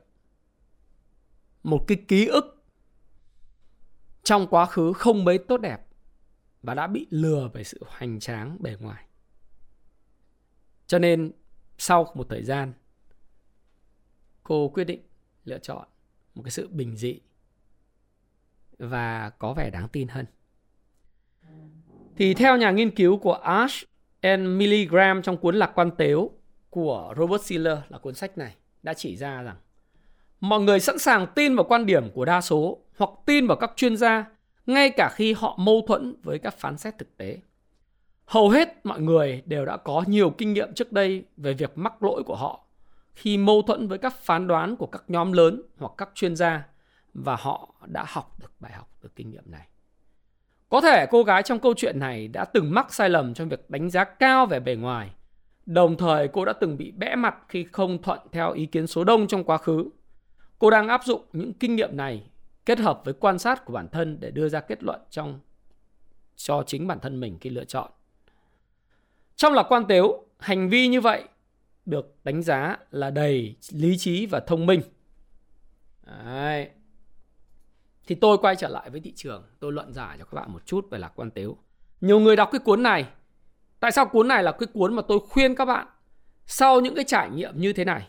một 1.64 1.86
cái 1.88 1.98
ký 2.08 2.28
ức 2.28 2.66
trong 4.24 4.48
quá 4.48 4.66
khứ 4.66 4.94
không 4.94 5.26
mấy 5.26 5.38
tốt 5.38 5.58
đẹp 5.58 5.86
và 6.64 6.74
đã 6.74 6.88
bị 6.88 7.08
lừa 7.10 7.50
về 7.54 7.64
sự 7.64 7.84
hoành 7.88 8.20
tráng 8.20 8.58
bề 8.60 8.76
ngoài. 8.80 9.06
Cho 10.88 11.00
nên 11.00 11.32
sau 11.78 12.12
một 12.16 12.28
thời 12.30 12.44
gian 12.44 12.74
cô 14.44 14.70
quyết 14.70 14.84
định 14.84 15.02
lựa 15.46 15.60
chọn 15.60 15.88
một 16.36 16.44
cái 16.44 16.52
sự 16.52 16.68
bình 16.68 16.96
dị 16.96 17.20
và 18.80 19.32
có 19.40 19.54
vẻ 19.54 19.70
đáng 19.70 19.88
tin 19.88 20.08
hơn. 20.08 20.26
Thì 22.18 22.34
theo 22.34 22.58
nhà 22.58 22.72
nghiên 22.72 22.92
cứu 22.92 23.18
của 23.18 23.34
Ash 23.34 23.86
and 24.22 24.48
Milligram 24.48 25.22
trong 25.22 25.38
cuốn 25.38 25.56
Lạc 25.56 25.72
quan 25.76 25.92
tếu 25.92 26.32
của 26.70 27.14
Robert 27.18 27.42
Siller 27.42 27.78
là 27.90 27.98
cuốn 27.98 28.16
sách 28.16 28.38
này, 28.38 28.56
đã 28.84 28.94
chỉ 28.94 29.16
ra 29.16 29.42
rằng 29.42 29.56
mọi 30.40 30.60
người 30.60 30.80
sẵn 30.80 31.00
sàng 31.00 31.28
tin 31.36 31.56
vào 31.56 31.64
quan 31.64 31.86
điểm 31.86 32.12
của 32.12 32.26
đa 32.26 32.42
số 32.42 32.80
hoặc 32.98 33.10
tin 33.26 33.48
vào 33.48 33.58
các 33.58 33.72
chuyên 33.76 33.98
gia 33.98 34.26
ngay 34.66 34.90
cả 34.90 35.10
khi 35.14 35.34
họ 35.34 35.56
mâu 35.60 35.84
thuẫn 35.88 36.16
với 36.24 36.40
các 36.40 36.58
phán 36.58 36.78
xét 36.78 36.98
thực 36.98 37.18
tế. 37.18 37.38
Hầu 38.26 38.50
hết 38.50 38.86
mọi 38.86 39.02
người 39.02 39.44
đều 39.46 39.66
đã 39.66 39.78
có 39.78 40.04
nhiều 40.08 40.30
kinh 40.30 40.54
nghiệm 40.54 40.74
trước 40.74 40.92
đây 40.92 41.24
về 41.38 41.54
việc 41.54 41.78
mắc 41.78 42.04
lỗi 42.04 42.24
của 42.24 42.36
họ 42.36 42.66
khi 43.14 43.38
mâu 43.38 43.62
thuẫn 43.62 43.88
với 43.88 43.98
các 43.98 44.14
phán 44.16 44.48
đoán 44.48 44.76
của 44.76 44.88
các 44.88 45.04
nhóm 45.08 45.32
lớn 45.32 45.62
hoặc 45.78 45.92
các 45.98 46.10
chuyên 46.16 46.36
gia 46.36 46.68
và 47.14 47.36
họ 47.36 47.76
đã 47.88 48.06
học 48.08 48.40
được 48.40 48.52
bài 48.60 48.72
học 48.72 48.90
từ 49.02 49.10
kinh 49.16 49.32
nghiệm 49.32 49.44
này. 49.46 49.68
Có 50.70 50.82
thể 50.82 51.06
cô 51.12 51.24
gái 51.24 51.44
trong 51.44 51.60
câu 51.60 51.74
chuyện 51.78 52.00
này 52.00 52.28
đã 52.28 52.46
từng 52.46 52.74
mắc 52.74 52.94
sai 52.94 53.10
lầm 53.10 53.34
trong 53.34 53.50
việc 53.50 53.70
đánh 53.70 53.90
giá 53.90 54.04
cao 54.04 54.46
về 54.46 54.60
bề 54.60 54.76
ngoài. 54.76 55.12
Đồng 55.66 55.98
thời 55.98 56.28
cô 56.28 56.46
đã 56.46 56.54
từng 56.54 56.78
bị 56.78 56.92
bẽ 56.92 57.16
mặt 57.16 57.36
khi 57.48 57.64
không 57.72 58.02
thuận 58.02 58.20
theo 58.32 58.52
ý 58.52 58.66
kiến 58.66 58.88
số 58.88 59.04
đông 59.04 59.28
trong 59.28 59.44
quá 59.44 59.58
khứ. 59.58 59.90
Cô 60.60 60.70
đang 60.70 60.88
áp 60.88 61.02
dụng 61.06 61.26
những 61.34 61.54
kinh 61.54 61.76
nghiệm 61.76 61.98
này 61.98 62.30
kết 62.66 62.80
hợp 62.80 63.02
với 63.06 63.14
quan 63.14 63.40
sát 63.40 63.66
của 63.66 63.74
bản 63.74 63.88
thân 63.92 64.20
để 64.20 64.32
đưa 64.32 64.50
ra 64.50 64.60
kết 64.60 64.84
luận 64.84 65.02
trong 65.10 65.40
cho 66.36 66.64
chính 66.68 66.88
bản 66.88 67.00
thân 67.00 67.20
mình 67.20 67.38
khi 67.42 67.50
lựa 67.50 67.66
chọn. 67.66 67.92
Trong 69.36 69.54
lạc 69.54 69.64
quan 69.70 69.86
tếu, 69.88 70.26
hành 70.40 70.70
vi 70.70 70.88
như 70.88 71.02
vậy 71.02 71.24
được 71.86 72.16
đánh 72.24 72.42
giá 72.42 72.78
là 72.92 73.10
đầy 73.10 73.56
lý 73.72 73.98
trí 73.98 74.26
và 74.26 74.40
thông 74.40 74.66
minh. 74.66 74.82
Đấy. 76.26 76.70
Thì 78.10 78.16
tôi 78.16 78.38
quay 78.38 78.56
trở 78.56 78.68
lại 78.68 78.90
với 78.90 79.02
thị 79.02 79.14
trường, 79.16 79.44
tôi 79.60 79.74
luận 79.74 79.94
giải 79.94 80.18
cho 80.20 80.26
các 80.26 80.34
bạn 80.36 80.54
một 80.54 80.66
chút 80.66 80.88
về 80.92 81.00
lạc 81.00 81.12
quan 81.16 81.32
tếu. 81.32 81.58
Nhiều 82.02 82.20
người 82.20 82.36
đọc 82.36 82.50
cái 82.52 82.60
cuốn 82.60 82.84
này. 82.84 83.06
Tại 83.80 83.92
sao 83.92 84.06
cuốn 84.06 84.28
này 84.28 84.44
là 84.44 84.52
cái 84.52 84.68
cuốn 84.74 84.94
mà 84.94 85.02
tôi 85.08 85.20
khuyên 85.30 85.56
các 85.56 85.66
bạn 85.66 85.88
sau 86.46 86.82
những 86.82 86.96
cái 86.96 87.04
trải 87.08 87.30
nghiệm 87.30 87.60
như 87.62 87.74
thế 87.74 87.86
này, 87.86 88.08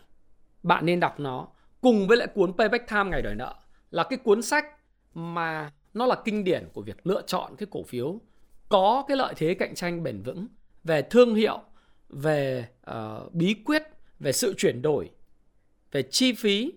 bạn 0.63 0.87
nên 0.87 1.01
đọc 1.01 1.21
nó 1.21 1.49
cùng 1.81 2.09
với 2.09 2.17
lại 2.17 2.29
cuốn 2.35 2.53
Payback 2.59 2.89
Time 2.89 3.05
ngày 3.05 3.23
đòi 3.23 3.35
nợ 3.35 3.55
là 3.91 4.05
cái 4.05 4.17
cuốn 4.17 4.43
sách 4.43 4.65
mà 5.15 5.73
nó 5.95 6.07
là 6.07 6.17
kinh 6.25 6.45
điển 6.45 6.69
của 6.73 6.83
việc 6.83 7.07
lựa 7.07 7.23
chọn 7.27 7.57
cái 7.57 7.67
cổ 7.71 7.83
phiếu 7.83 8.21
có 8.69 9.05
cái 9.09 9.17
lợi 9.17 9.35
thế 9.37 9.55
cạnh 9.55 9.75
tranh 9.75 10.03
bền 10.03 10.23
vững 10.23 10.47
về 10.85 11.03
thương 11.03 11.35
hiệu, 11.35 11.59
về 12.09 12.69
uh, 12.91 13.35
bí 13.35 13.55
quyết, 13.65 13.83
về 14.19 14.33
sự 14.33 14.55
chuyển 14.57 14.83
đổi, 14.83 15.11
về 15.93 16.03
chi 16.03 16.33
phí 16.33 16.73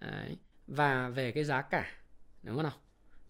đấy, 0.00 0.36
và 0.66 1.08
về 1.08 1.32
cái 1.32 1.44
giá 1.44 1.62
cả 1.62 1.86
đúng 2.46 2.56
không 2.56 2.62
nào? 2.62 2.72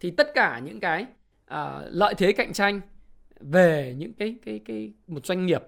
Thì 0.00 0.10
tất 0.10 0.30
cả 0.34 0.58
những 0.64 0.80
cái 0.80 1.06
uh, 1.54 1.82
lợi 1.90 2.14
thế 2.18 2.32
cạnh 2.32 2.52
tranh 2.52 2.80
về 3.40 3.94
những 3.98 4.12
cái 4.12 4.36
cái 4.44 4.60
cái 4.64 4.92
một 5.06 5.26
doanh 5.26 5.46
nghiệp 5.46 5.62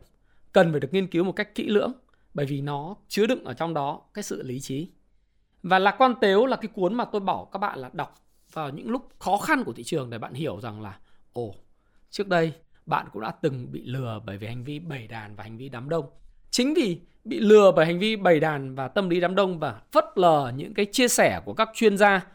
cần 0.53 0.71
phải 0.71 0.81
được 0.81 0.89
nghiên 0.93 1.07
cứu 1.07 1.25
một 1.25 1.33
cách 1.33 1.55
kỹ 1.55 1.69
lưỡng 1.69 1.93
bởi 2.35 2.47
vì 2.47 2.61
nó 2.61 2.97
chứa 3.09 3.27
đựng 3.27 3.45
ở 3.45 3.55
trong 3.55 3.75
đó 3.75 4.03
cái 4.15 4.23
sự 4.23 4.43
lý 4.43 4.61
trí 4.61 4.91
và 5.63 5.79
lạc 5.79 5.95
quan 5.99 6.15
tếu 6.21 6.47
là 6.47 6.57
cái 6.57 6.69
cuốn 6.75 6.95
mà 6.95 7.05
tôi 7.05 7.21
bảo 7.21 7.49
các 7.53 7.59
bạn 7.59 7.79
là 7.79 7.91
đọc 7.93 8.15
vào 8.53 8.71
những 8.71 8.91
lúc 8.91 9.09
khó 9.19 9.37
khăn 9.37 9.65
của 9.65 9.73
thị 9.73 9.83
trường 9.83 10.11
để 10.11 10.19
bạn 10.19 10.35
hiểu 10.35 10.61
rằng 10.61 10.81
là 10.83 10.99
ồ 11.33 11.55
trước 12.11 12.29
đây 12.29 12.53
bạn 12.87 13.07
cũng 13.13 13.23
đã 13.23 13.31
từng 13.31 13.73
bị 13.73 13.83
lừa 13.87 14.21
bởi 14.25 14.39
vì 14.39 14.47
hành 14.47 14.65
vi 14.65 14.79
bầy 14.79 15.07
đàn 15.07 15.37
và 15.37 15.43
hành 15.43 15.57
vi 15.57 15.69
đám 15.69 15.89
đông 15.89 16.11
chính 16.51 16.75
vì 16.75 17.01
bị 17.25 17.41
lừa 17.41 17.73
bởi 17.77 17.87
hành 17.87 17.99
vi 17.99 18.17
bầy 18.17 18.41
đàn 18.41 18.75
và 18.75 18.89
tâm 18.89 19.09
lý 19.09 19.21
đám 19.21 19.35
đông 19.35 19.59
và 19.59 19.81
phất 19.93 20.05
lờ 20.15 20.53
những 20.57 20.75
cái 20.75 20.87
chia 20.87 21.09
sẻ 21.09 21.41
của 21.45 21.55
các 21.55 21.69
chuyên 21.75 21.99
gia 21.99 22.27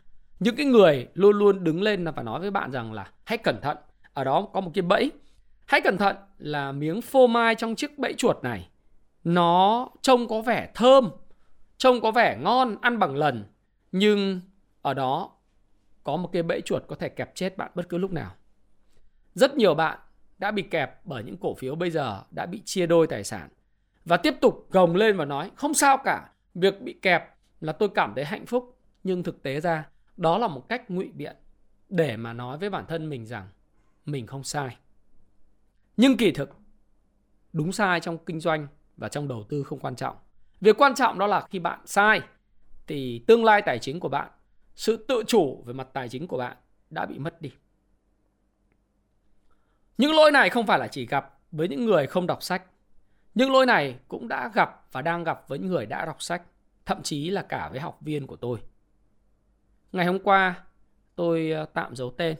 những 0.43 0.55
cái 0.55 0.65
người 0.65 1.07
luôn 1.13 1.37
luôn 1.37 1.63
đứng 1.63 1.81
lên 1.81 2.05
và 2.15 2.23
nói 2.23 2.39
với 2.39 2.51
bạn 2.51 2.71
rằng 2.71 2.93
là 2.93 3.11
hãy 3.23 3.37
cẩn 3.37 3.61
thận. 3.61 3.77
Ở 4.13 4.23
đó 4.23 4.47
có 4.53 4.61
một 4.61 4.71
cái 4.73 4.81
bẫy. 4.81 5.11
Hãy 5.65 5.81
cẩn 5.81 5.97
thận 5.97 6.15
là 6.37 6.71
miếng 6.71 7.01
phô 7.01 7.27
mai 7.27 7.55
trong 7.55 7.75
chiếc 7.75 7.99
bẫy 7.99 8.13
chuột 8.13 8.43
này, 8.43 8.69
nó 9.23 9.89
trông 10.01 10.27
có 10.27 10.41
vẻ 10.41 10.71
thơm, 10.73 11.09
trông 11.77 12.01
có 12.01 12.11
vẻ 12.11 12.37
ngon, 12.41 12.77
ăn 12.81 12.99
bằng 12.99 13.15
lần. 13.15 13.45
Nhưng 13.91 14.41
ở 14.81 14.93
đó 14.93 15.31
có 16.03 16.17
một 16.17 16.29
cái 16.33 16.43
bẫy 16.43 16.61
chuột 16.61 16.83
có 16.87 16.95
thể 16.95 17.09
kẹp 17.09 17.35
chết 17.35 17.57
bạn 17.57 17.71
bất 17.75 17.89
cứ 17.89 17.97
lúc 17.97 18.11
nào. 18.11 18.31
Rất 19.35 19.55
nhiều 19.55 19.75
bạn 19.75 19.99
đã 20.37 20.51
bị 20.51 20.61
kẹp 20.61 21.05
bởi 21.05 21.23
những 21.23 21.37
cổ 21.37 21.53
phiếu 21.53 21.75
bây 21.75 21.91
giờ 21.91 22.23
đã 22.31 22.45
bị 22.45 22.61
chia 22.65 22.85
đôi 22.85 23.07
tài 23.07 23.23
sản 23.23 23.49
và 24.05 24.17
tiếp 24.17 24.33
tục 24.41 24.67
gồng 24.69 24.95
lên 24.95 25.17
và 25.17 25.25
nói, 25.25 25.51
không 25.55 25.73
sao 25.73 25.97
cả, 25.97 26.29
việc 26.55 26.81
bị 26.81 26.93
kẹp 27.01 27.35
là 27.61 27.73
tôi 27.73 27.89
cảm 27.89 28.13
thấy 28.15 28.25
hạnh 28.25 28.45
phúc. 28.45 28.77
Nhưng 29.03 29.23
thực 29.23 29.43
tế 29.43 29.59
ra 29.61 29.85
đó 30.17 30.37
là 30.37 30.47
một 30.47 30.69
cách 30.69 30.91
ngụy 30.91 31.11
biện 31.13 31.35
để 31.89 32.17
mà 32.17 32.33
nói 32.33 32.57
với 32.57 32.69
bản 32.69 32.85
thân 32.87 33.09
mình 33.09 33.25
rằng 33.25 33.49
mình 34.05 34.27
không 34.27 34.43
sai 34.43 34.77
nhưng 35.97 36.17
kỳ 36.17 36.31
thực 36.31 36.49
đúng 37.53 37.71
sai 37.71 37.99
trong 37.99 38.17
kinh 38.25 38.39
doanh 38.39 38.67
và 38.97 39.09
trong 39.09 39.27
đầu 39.27 39.43
tư 39.49 39.63
không 39.63 39.79
quan 39.79 39.95
trọng 39.95 40.15
Việc 40.63 40.81
quan 40.81 40.95
trọng 40.95 41.19
đó 41.19 41.27
là 41.27 41.41
khi 41.49 41.59
bạn 41.59 41.79
sai 41.85 42.21
thì 42.87 43.23
tương 43.27 43.45
lai 43.45 43.61
tài 43.61 43.79
chính 43.79 43.99
của 43.99 44.09
bạn, 44.09 44.31
sự 44.75 45.05
tự 45.07 45.23
chủ 45.27 45.63
về 45.65 45.73
mặt 45.73 45.87
tài 45.93 46.09
chính 46.09 46.27
của 46.27 46.37
bạn 46.37 46.57
đã 46.89 47.05
bị 47.05 47.19
mất 47.19 47.41
đi. 47.41 47.51
Những 49.97 50.11
lỗi 50.11 50.31
này 50.31 50.49
không 50.49 50.65
phải 50.65 50.79
là 50.79 50.87
chỉ 50.87 51.05
gặp 51.05 51.39
với 51.51 51.67
những 51.67 51.85
người 51.85 52.07
không 52.07 52.27
đọc 52.27 52.43
sách. 52.43 52.63
Những 53.35 53.51
lỗi 53.51 53.65
này 53.65 53.99
cũng 54.07 54.27
đã 54.27 54.51
gặp 54.53 54.91
và 54.91 55.01
đang 55.01 55.23
gặp 55.23 55.43
với 55.47 55.59
những 55.59 55.67
người 55.69 55.85
đã 55.85 56.05
đọc 56.05 56.21
sách, 56.21 56.41
thậm 56.85 57.03
chí 57.03 57.29
là 57.29 57.41
cả 57.41 57.69
với 57.69 57.79
học 57.79 57.97
viên 58.01 58.27
của 58.27 58.35
tôi. 58.35 58.59
Ngày 59.93 60.05
hôm 60.05 60.19
qua, 60.19 60.63
tôi 61.15 61.51
ờ, 61.51 61.65
tạm 61.65 61.95
giấu 61.95 62.11
tên. 62.11 62.37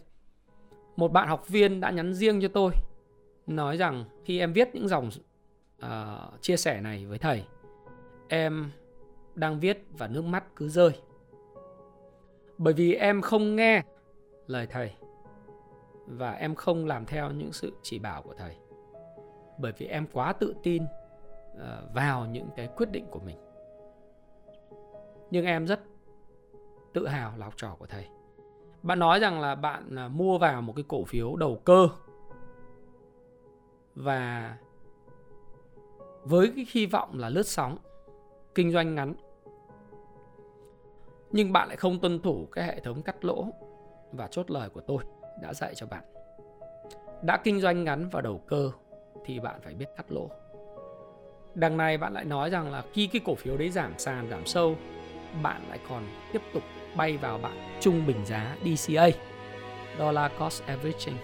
Một 0.96 1.12
bạn 1.12 1.28
học 1.28 1.48
viên 1.48 1.80
đã 1.80 1.92
nhắn 1.92 2.14
riêng 2.14 2.42
cho 2.42 2.48
tôi 2.48 2.74
nói 3.48 3.78
rằng 3.78 4.06
khi 4.26 4.40
em 4.40 4.54
viết 4.54 4.70
những 4.74 4.88
dòng 4.88 5.10
uh, 5.86 6.42
chia 6.42 6.58
sẻ 6.58 6.82
này 6.82 7.06
với 7.06 7.18
thầy 7.18 7.44
em 8.28 8.72
đang 9.36 9.60
viết 9.60 9.84
và 9.92 10.08
nước 10.08 10.22
mắt 10.22 10.44
cứ 10.56 10.70
rơi. 10.70 10.92
Bởi 12.58 12.74
vì 12.74 12.94
em 12.94 13.22
không 13.22 13.56
nghe 13.56 13.84
lời 14.48 14.68
thầy 14.70 14.94
và 16.08 16.32
em 16.32 16.56
không 16.56 16.86
làm 16.86 17.06
theo 17.06 17.32
những 17.32 17.54
sự 17.54 17.74
chỉ 17.82 18.00
bảo 18.00 18.22
của 18.22 18.34
thầy. 18.34 18.56
Bởi 19.58 19.72
vì 19.78 19.86
em 19.86 20.08
quá 20.14 20.34
tự 20.34 20.56
tin 20.64 20.84
ờ, 21.60 21.90
vào 21.94 22.26
những 22.26 22.50
cái 22.56 22.70
quyết 22.78 22.92
định 22.92 23.06
của 23.12 23.20
mình. 23.20 23.38
nhưng 25.32 25.46
em 25.46 25.68
rất 25.68 25.80
tự 26.94 27.08
hào 27.08 27.34
là 27.38 27.46
học 27.46 27.54
trò 27.58 27.76
của 27.80 27.86
thầy. 27.86 28.08
Bạn 28.84 29.00
nói 29.00 29.20
rằng 29.20 29.42
là 29.42 29.56
bạn 29.56 29.96
à, 29.96 30.08
mua 30.08 30.38
vào 30.38 30.62
một 30.62 30.74
cái 30.76 30.86
cổ 30.88 31.04
phiếu 31.04 31.36
đầu 31.36 31.62
cơ. 31.66 31.88
Và 33.96 34.58
với 36.24 36.52
cái 36.56 36.66
hy 36.72 36.86
vọng 36.86 37.20
là 37.20 37.30
lướt 37.30 37.48
sóng, 37.48 37.78
kinh 38.56 38.72
doanh 38.72 38.96
ngắn, 38.96 39.16
nhưng 41.32 41.54
bạn 41.54 41.68
lại 41.68 41.78
không 41.78 42.00
tuân 42.00 42.20
thủ 42.20 42.48
cái 42.52 42.66
hệ 42.66 42.80
thống 42.80 43.02
cắt 43.02 43.26
lỗ 43.26 43.46
và 44.12 44.28
chốt 44.28 44.52
lời 44.52 44.70
của 44.70 44.82
tôi 44.82 45.04
đã 45.42 45.54
dạy 45.54 45.76
cho 45.76 45.86
bạn. 45.86 46.04
Đã 47.24 47.38
kinh 47.44 47.62
doanh 47.62 47.84
ngắn 47.84 48.10
và 48.10 48.22
đầu 48.22 48.42
cơ 48.48 48.72
thì 49.26 49.40
bạn 49.40 49.62
phải 49.62 49.74
biết 49.74 49.86
cắt 49.98 50.12
lỗ. 50.12 50.30
Đằng 51.56 51.78
này 51.78 51.98
bạn 51.98 52.14
lại 52.14 52.26
nói 52.26 52.50
rằng 52.50 52.72
là 52.72 52.84
khi 52.94 53.08
cái 53.08 53.22
cổ 53.26 53.36
phiếu 53.36 53.58
đấy 53.58 53.70
giảm 53.70 53.94
sàn, 53.98 54.30
giảm 54.30 54.46
sâu, 54.46 54.76
bạn 55.44 55.62
lại 55.70 55.80
còn 55.90 56.04
tiếp 56.34 56.42
tục 56.54 56.64
bay 56.96 57.18
vào 57.18 57.38
bạn 57.38 57.78
trung 57.82 58.06
bình 58.06 58.26
giá 58.26 58.58
DCA 58.66 59.08
Dollar 59.98 60.32
Cost 60.40 60.64
Averaging. 60.66 61.18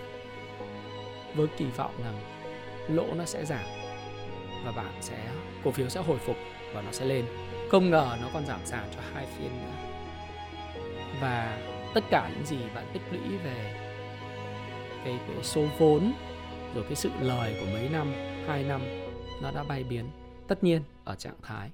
Với 1.36 1.48
kỳ 1.58 1.66
vọng 1.66 1.94
rằng 2.04 2.22
lỗ 2.88 3.14
nó 3.14 3.26
sẽ 3.26 3.46
giảm 3.46 3.66
và 4.66 4.72
bạn 4.72 4.94
sẽ 5.02 5.32
cổ 5.64 5.72
phiếu 5.72 5.90
sẽ 5.90 6.02
hồi 6.02 6.18
phục 6.18 6.36
và 6.74 6.82
nó 6.82 6.92
sẽ 6.92 7.06
lên. 7.06 7.26
Không 7.72 7.90
ngờ 7.90 8.18
nó 8.22 8.30
còn 8.34 8.46
giảm 8.46 8.66
sàn 8.66 8.90
cho 8.96 9.02
hai 9.14 9.26
phiên 9.26 9.62
nữa. 9.62 9.74
Và 11.22 11.62
tất 11.94 12.04
cả 12.10 12.32
những 12.36 12.46
gì 12.46 12.58
bạn 12.76 12.86
tích 12.94 13.02
lũy 13.12 13.38
về 13.38 13.74
cái, 15.06 15.20
cái 15.28 15.44
số 15.44 15.66
vốn 15.78 16.14
rồi 16.76 16.84
cái 16.84 16.96
sự 16.96 17.10
lời 17.22 17.58
của 17.60 17.66
mấy 17.74 17.90
năm 17.90 18.14
hai 18.48 18.64
năm 18.64 18.82
nó 19.42 19.52
đã 19.52 19.64
bay 19.64 19.84
biến 19.84 20.10
tất 20.48 20.64
nhiên 20.64 20.84
ở 21.06 21.16
trạng 21.16 21.42
thái. 21.42 21.72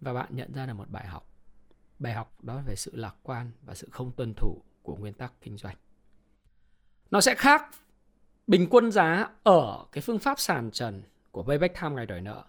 Và 0.00 0.12
bạn 0.12 0.26
nhận 0.30 0.52
ra 0.52 0.66
được 0.66 0.74
một 0.74 0.90
bài 0.90 1.06
học 1.06 1.35
bài 1.98 2.12
học 2.12 2.44
đó 2.44 2.62
về 2.66 2.76
sự 2.76 2.96
lạc 2.96 3.14
quan 3.22 3.50
và 3.62 3.74
sự 3.74 3.88
không 3.90 4.12
tuân 4.12 4.34
thủ 4.34 4.62
của 4.82 4.96
nguyên 4.96 5.14
tắc 5.14 5.32
kinh 5.40 5.56
doanh. 5.56 5.76
Nó 7.10 7.20
sẽ 7.20 7.34
khác 7.34 7.70
bình 8.46 8.66
quân 8.70 8.92
giá 8.92 9.30
ở 9.42 9.86
cái 9.92 10.02
phương 10.02 10.18
pháp 10.18 10.40
sàn 10.40 10.70
trần 10.70 11.02
của 11.30 11.42
payback 11.42 11.80
time 11.80 11.94
ngày 11.94 12.06
đòi 12.06 12.20
nợ. 12.20 12.44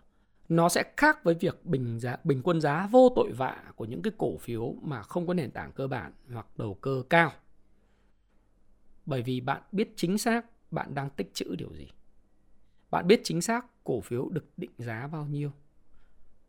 Nó 0.49 0.69
sẽ 0.69 0.83
khác 0.97 1.23
với 1.23 1.33
việc 1.33 1.65
bình 1.65 1.99
giá, 1.99 2.17
bình 2.23 2.41
quân 2.43 2.61
giá 2.61 2.87
vô 2.91 3.09
tội 3.15 3.31
vạ 3.31 3.63
của 3.75 3.85
những 3.85 4.01
cái 4.01 4.13
cổ 4.17 4.37
phiếu 4.37 4.75
mà 4.81 5.03
không 5.03 5.27
có 5.27 5.33
nền 5.33 5.51
tảng 5.51 5.71
cơ 5.71 5.87
bản 5.87 6.13
hoặc 6.31 6.47
đầu 6.57 6.73
cơ 6.73 7.03
cao. 7.09 7.31
Bởi 9.05 9.21
vì 9.21 9.41
bạn 9.41 9.61
biết 9.71 9.93
chính 9.95 10.17
xác 10.17 10.45
bạn 10.71 10.95
đang 10.95 11.09
tích 11.09 11.33
trữ 11.33 11.55
điều 11.55 11.73
gì. 11.73 11.87
Bạn 12.89 13.07
biết 13.07 13.21
chính 13.23 13.41
xác 13.41 13.65
cổ 13.83 14.01
phiếu 14.01 14.29
được 14.29 14.45
định 14.57 14.71
giá 14.77 15.07
bao 15.07 15.25
nhiêu. 15.25 15.51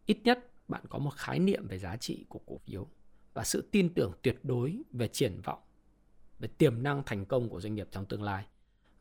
Ít 0.07 0.19
nhất 0.25 0.48
bạn 0.69 0.83
có 0.89 0.99
một 0.99 1.15
khái 1.17 1.39
niệm 1.39 1.67
về 1.69 1.79
giá 1.79 1.97
trị 1.97 2.25
của 2.29 2.41
cổ 2.47 2.59
phiếu 2.59 2.87
và 3.35 3.45
sự 3.45 3.69
tin 3.71 3.95
tưởng 3.95 4.13
tuyệt 4.23 4.39
đối 4.43 4.83
về 4.91 5.09
triển 5.09 5.41
vọng, 5.41 5.63
về 6.39 6.49
tiềm 6.59 6.83
năng 6.83 7.03
thành 7.07 7.27
công 7.27 7.49
của 7.49 7.61
doanh 7.61 7.75
nghiệp 7.75 7.89
trong 7.91 8.07
tương 8.07 8.23
lai 8.23 8.47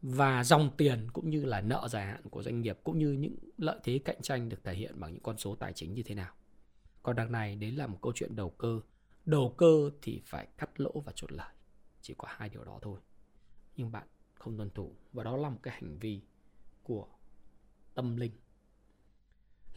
và 0.01 0.43
dòng 0.43 0.69
tiền 0.77 1.07
cũng 1.13 1.29
như 1.29 1.45
là 1.45 1.61
nợ 1.61 1.87
dài 1.91 2.05
hạn 2.05 2.21
của 2.29 2.43
doanh 2.43 2.61
nghiệp 2.61 2.79
cũng 2.83 2.99
như 2.99 3.11
những 3.11 3.35
lợi 3.57 3.79
thế 3.83 3.99
cạnh 4.05 4.21
tranh 4.21 4.49
được 4.49 4.63
thể 4.63 4.73
hiện 4.73 4.99
bằng 4.99 5.13
những 5.13 5.23
con 5.23 5.37
số 5.37 5.55
tài 5.55 5.73
chính 5.73 5.93
như 5.93 6.03
thế 6.03 6.15
nào. 6.15 6.33
Còn 7.03 7.15
đằng 7.15 7.31
này, 7.31 7.55
đấy 7.55 7.71
là 7.71 7.87
một 7.87 7.97
câu 8.01 8.13
chuyện 8.15 8.35
đầu 8.35 8.49
cơ. 8.49 8.79
Đầu 9.25 9.53
cơ 9.57 9.89
thì 10.01 10.21
phải 10.25 10.47
cắt 10.57 10.79
lỗ 10.79 10.91
và 11.05 11.11
chốt 11.15 11.31
lời. 11.31 11.53
Chỉ 12.01 12.13
có 12.17 12.27
hai 12.31 12.49
điều 12.49 12.63
đó 12.63 12.79
thôi. 12.81 12.99
Nhưng 13.75 13.91
bạn 13.91 14.07
không 14.33 14.57
tuân 14.57 14.69
thủ 14.69 14.95
và 15.13 15.23
đó 15.23 15.37
là 15.37 15.49
một 15.49 15.59
cái 15.63 15.73
hành 15.73 15.99
vi 15.99 16.21
của 16.83 17.07
tâm 17.93 18.17
linh. 18.17 18.31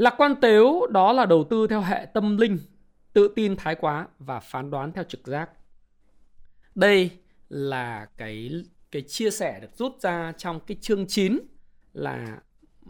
Lạc 0.01 0.15
quan 0.19 0.35
tếu 0.41 0.87
đó 0.87 1.13
là 1.13 1.27
đầu 1.27 1.45
tư 1.45 1.67
theo 1.67 1.81
hệ 1.81 2.07
tâm 2.15 2.37
linh, 2.37 2.59
tự 3.13 3.33
tin 3.37 3.57
thái 3.57 3.75
quá 3.75 4.07
và 4.19 4.41
phán 4.41 4.71
đoán 4.71 4.93
theo 4.93 5.05
trực 5.05 5.27
giác. 5.27 5.51
Đây 6.75 7.11
là 7.49 8.07
cái 8.17 8.51
cái 8.91 9.03
chia 9.03 9.31
sẻ 9.31 9.61
được 9.61 9.69
rút 9.75 10.01
ra 10.01 10.33
trong 10.37 10.61
cái 10.61 10.77
chương 10.81 11.07
9 11.07 11.39
là 11.93 12.39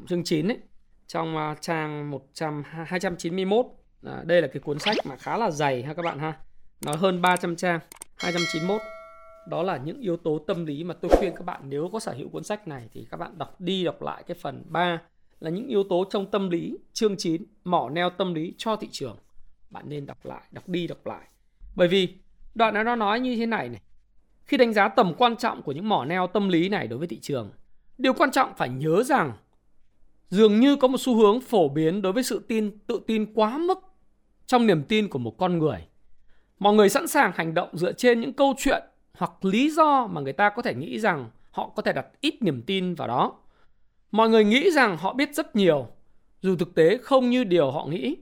chương 0.08 0.24
9 0.24 0.48
ấy 0.48 0.58
trong 1.06 1.36
à, 1.36 1.56
trang 1.60 2.10
100 2.10 2.62
291 2.66 3.66
à, 4.02 4.22
đây 4.24 4.42
là 4.42 4.48
cái 4.48 4.60
cuốn 4.60 4.78
sách 4.78 4.96
mà 5.04 5.16
khá 5.16 5.36
là 5.36 5.50
dày 5.50 5.82
ha 5.82 5.94
các 5.94 6.02
bạn 6.02 6.18
ha. 6.18 6.38
Nó 6.84 6.92
hơn 6.96 7.22
300 7.22 7.56
trang 7.56 7.80
291 8.16 8.80
đó 9.48 9.62
là 9.62 9.76
những 9.76 10.00
yếu 10.00 10.16
tố 10.16 10.38
tâm 10.38 10.66
lý 10.66 10.84
mà 10.84 10.94
tôi 10.94 11.10
khuyên 11.18 11.32
các 11.36 11.44
bạn 11.44 11.60
nếu 11.64 11.90
có 11.92 12.00
sở 12.00 12.12
hữu 12.12 12.28
cuốn 12.28 12.44
sách 12.44 12.68
này 12.68 12.88
thì 12.92 13.06
các 13.10 13.16
bạn 13.16 13.38
đọc 13.38 13.60
đi 13.60 13.84
đọc 13.84 14.02
lại 14.02 14.22
cái 14.26 14.36
phần 14.40 14.64
3 14.68 15.00
là 15.40 15.50
những 15.50 15.68
yếu 15.68 15.83
tố 15.83 16.05
trong 16.11 16.31
tâm 16.31 16.50
lý 16.50 16.76
chương 16.92 17.16
9 17.16 17.44
mỏ 17.64 17.88
neo 17.88 18.11
tâm 18.11 18.35
lý 18.35 18.55
cho 18.59 18.76
thị 18.76 18.88
trường 18.92 19.16
bạn 19.70 19.85
nên 19.88 20.07
đọc 20.07 20.26
lại 20.26 20.42
đọc 20.50 20.68
đi 20.68 20.87
đọc 20.87 21.07
lại 21.07 21.29
bởi 21.76 21.88
vì 21.88 22.09
đoạn 22.55 22.74
này 22.74 22.85
nó 22.85 22.96
nói 22.96 23.20
như 23.20 23.37
thế 23.37 23.46
này 23.46 23.68
này 23.68 23.81
khi 24.50 24.57
đánh 24.57 24.72
giá 24.72 24.88
tầm 24.88 25.14
quan 25.18 25.37
trọng 25.37 25.62
của 25.62 25.72
những 25.72 25.88
mỏ 25.88 26.05
neo 26.05 26.26
tâm 26.26 26.48
lý 26.48 26.68
này 26.68 26.88
đối 26.88 26.98
với 26.98 27.09
thị 27.09 27.18
trường, 27.20 27.50
điều 27.98 28.12
quan 28.12 28.31
trọng 28.31 28.55
phải 28.57 28.68
nhớ 28.68 29.03
rằng 29.03 29.33
dường 30.29 30.61
như 30.61 30.76
có 30.76 30.88
một 30.88 30.98
xu 31.00 31.16
hướng 31.16 31.40
phổ 31.40 31.68
biến 31.68 32.03
đối 32.03 32.12
với 32.12 32.22
sự 32.22 32.44
tin 32.48 32.79
tự 32.87 33.00
tin 33.07 33.35
quá 33.35 33.59
mức 33.59 33.79
trong 34.46 34.66
niềm 34.66 34.83
tin 34.83 35.09
của 35.09 35.18
một 35.18 35.38
con 35.38 35.59
người. 35.59 35.87
Mọi 36.59 36.74
người 36.74 36.88
sẵn 36.88 37.09
sàng 37.09 37.33
hành 37.35 37.55
động 37.55 37.68
dựa 37.72 37.92
trên 37.92 38.20
những 38.20 38.33
câu 38.33 38.55
chuyện 38.59 38.83
hoặc 39.12 39.44
lý 39.44 39.70
do 39.70 40.07
mà 40.07 40.20
người 40.20 40.33
ta 40.33 40.50
có 40.50 40.62
thể 40.62 40.74
nghĩ 40.74 40.98
rằng 40.98 41.31
họ 41.50 41.72
có 41.76 41.83
thể 41.83 41.92
đặt 41.92 42.07
ít 42.20 42.42
niềm 42.42 42.62
tin 42.62 42.94
vào 42.94 43.09
đó. 43.09 43.38
Mọi 44.10 44.28
người 44.28 44.44
nghĩ 44.44 44.70
rằng 44.70 44.96
họ 44.96 45.12
biết 45.12 45.34
rất 45.34 45.56
nhiều, 45.56 45.86
dù 46.40 46.56
thực 46.56 46.74
tế 46.74 46.98
không 46.98 47.30
như 47.30 47.44
điều 47.44 47.70
họ 47.70 47.86
nghĩ. 47.86 48.16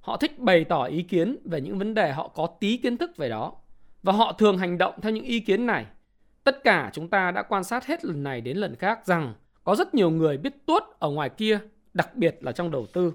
Họ 0.00 0.16
thích 0.16 0.38
bày 0.38 0.64
tỏ 0.64 0.84
ý 0.84 1.02
kiến 1.02 1.36
về 1.44 1.60
những 1.60 1.78
vấn 1.78 1.94
đề 1.94 2.12
họ 2.12 2.28
có 2.28 2.46
tí 2.60 2.76
kiến 2.76 2.96
thức 2.96 3.16
về 3.16 3.28
đó 3.28 3.52
và 4.02 4.12
họ 4.12 4.32
thường 4.32 4.58
hành 4.58 4.78
động 4.78 4.94
theo 5.02 5.12
những 5.12 5.24
ý 5.24 5.40
kiến 5.40 5.66
này. 5.66 5.86
Tất 6.44 6.64
cả 6.64 6.90
chúng 6.92 7.08
ta 7.08 7.30
đã 7.30 7.42
quan 7.42 7.64
sát 7.64 7.86
hết 7.86 8.04
lần 8.04 8.22
này 8.22 8.40
đến 8.40 8.56
lần 8.56 8.76
khác 8.76 9.06
rằng 9.06 9.34
có 9.64 9.74
rất 9.74 9.94
nhiều 9.94 10.10
người 10.10 10.36
biết 10.36 10.66
tuốt 10.66 10.82
ở 10.98 11.10
ngoài 11.10 11.28
kia, 11.28 11.58
đặc 11.94 12.16
biệt 12.16 12.38
là 12.40 12.52
trong 12.52 12.70
đầu 12.70 12.86
tư. 12.92 13.12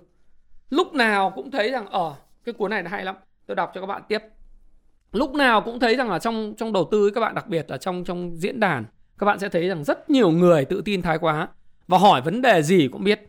Lúc 0.69 0.93
nào 0.93 1.29
cũng 1.35 1.51
thấy 1.51 1.71
rằng 1.71 1.85
ở 1.85 2.09
ờ, 2.09 2.15
cái 2.43 2.53
cuốn 2.53 2.69
này 2.69 2.83
hay 2.83 3.05
lắm. 3.05 3.15
Tôi 3.45 3.55
đọc 3.55 3.71
cho 3.75 3.81
các 3.81 3.87
bạn 3.87 4.01
tiếp. 4.07 4.19
Lúc 5.11 5.33
nào 5.33 5.61
cũng 5.61 5.79
thấy 5.79 5.95
rằng 5.95 6.09
là 6.09 6.19
trong 6.19 6.53
trong 6.57 6.73
đầu 6.73 6.87
tư 6.91 7.09
các 7.15 7.21
bạn 7.21 7.35
đặc 7.35 7.47
biệt 7.47 7.69
là 7.69 7.77
trong 7.77 8.03
trong 8.03 8.37
diễn 8.37 8.59
đàn 8.59 8.85
các 9.17 9.25
bạn 9.25 9.39
sẽ 9.39 9.49
thấy 9.49 9.67
rằng 9.67 9.83
rất 9.83 10.09
nhiều 10.09 10.31
người 10.31 10.65
tự 10.65 10.81
tin 10.85 11.01
thái 11.01 11.17
quá 11.17 11.47
và 11.87 11.97
hỏi 11.97 12.21
vấn 12.21 12.41
đề 12.41 12.63
gì 12.63 12.87
cũng 12.91 13.03
biết. 13.03 13.21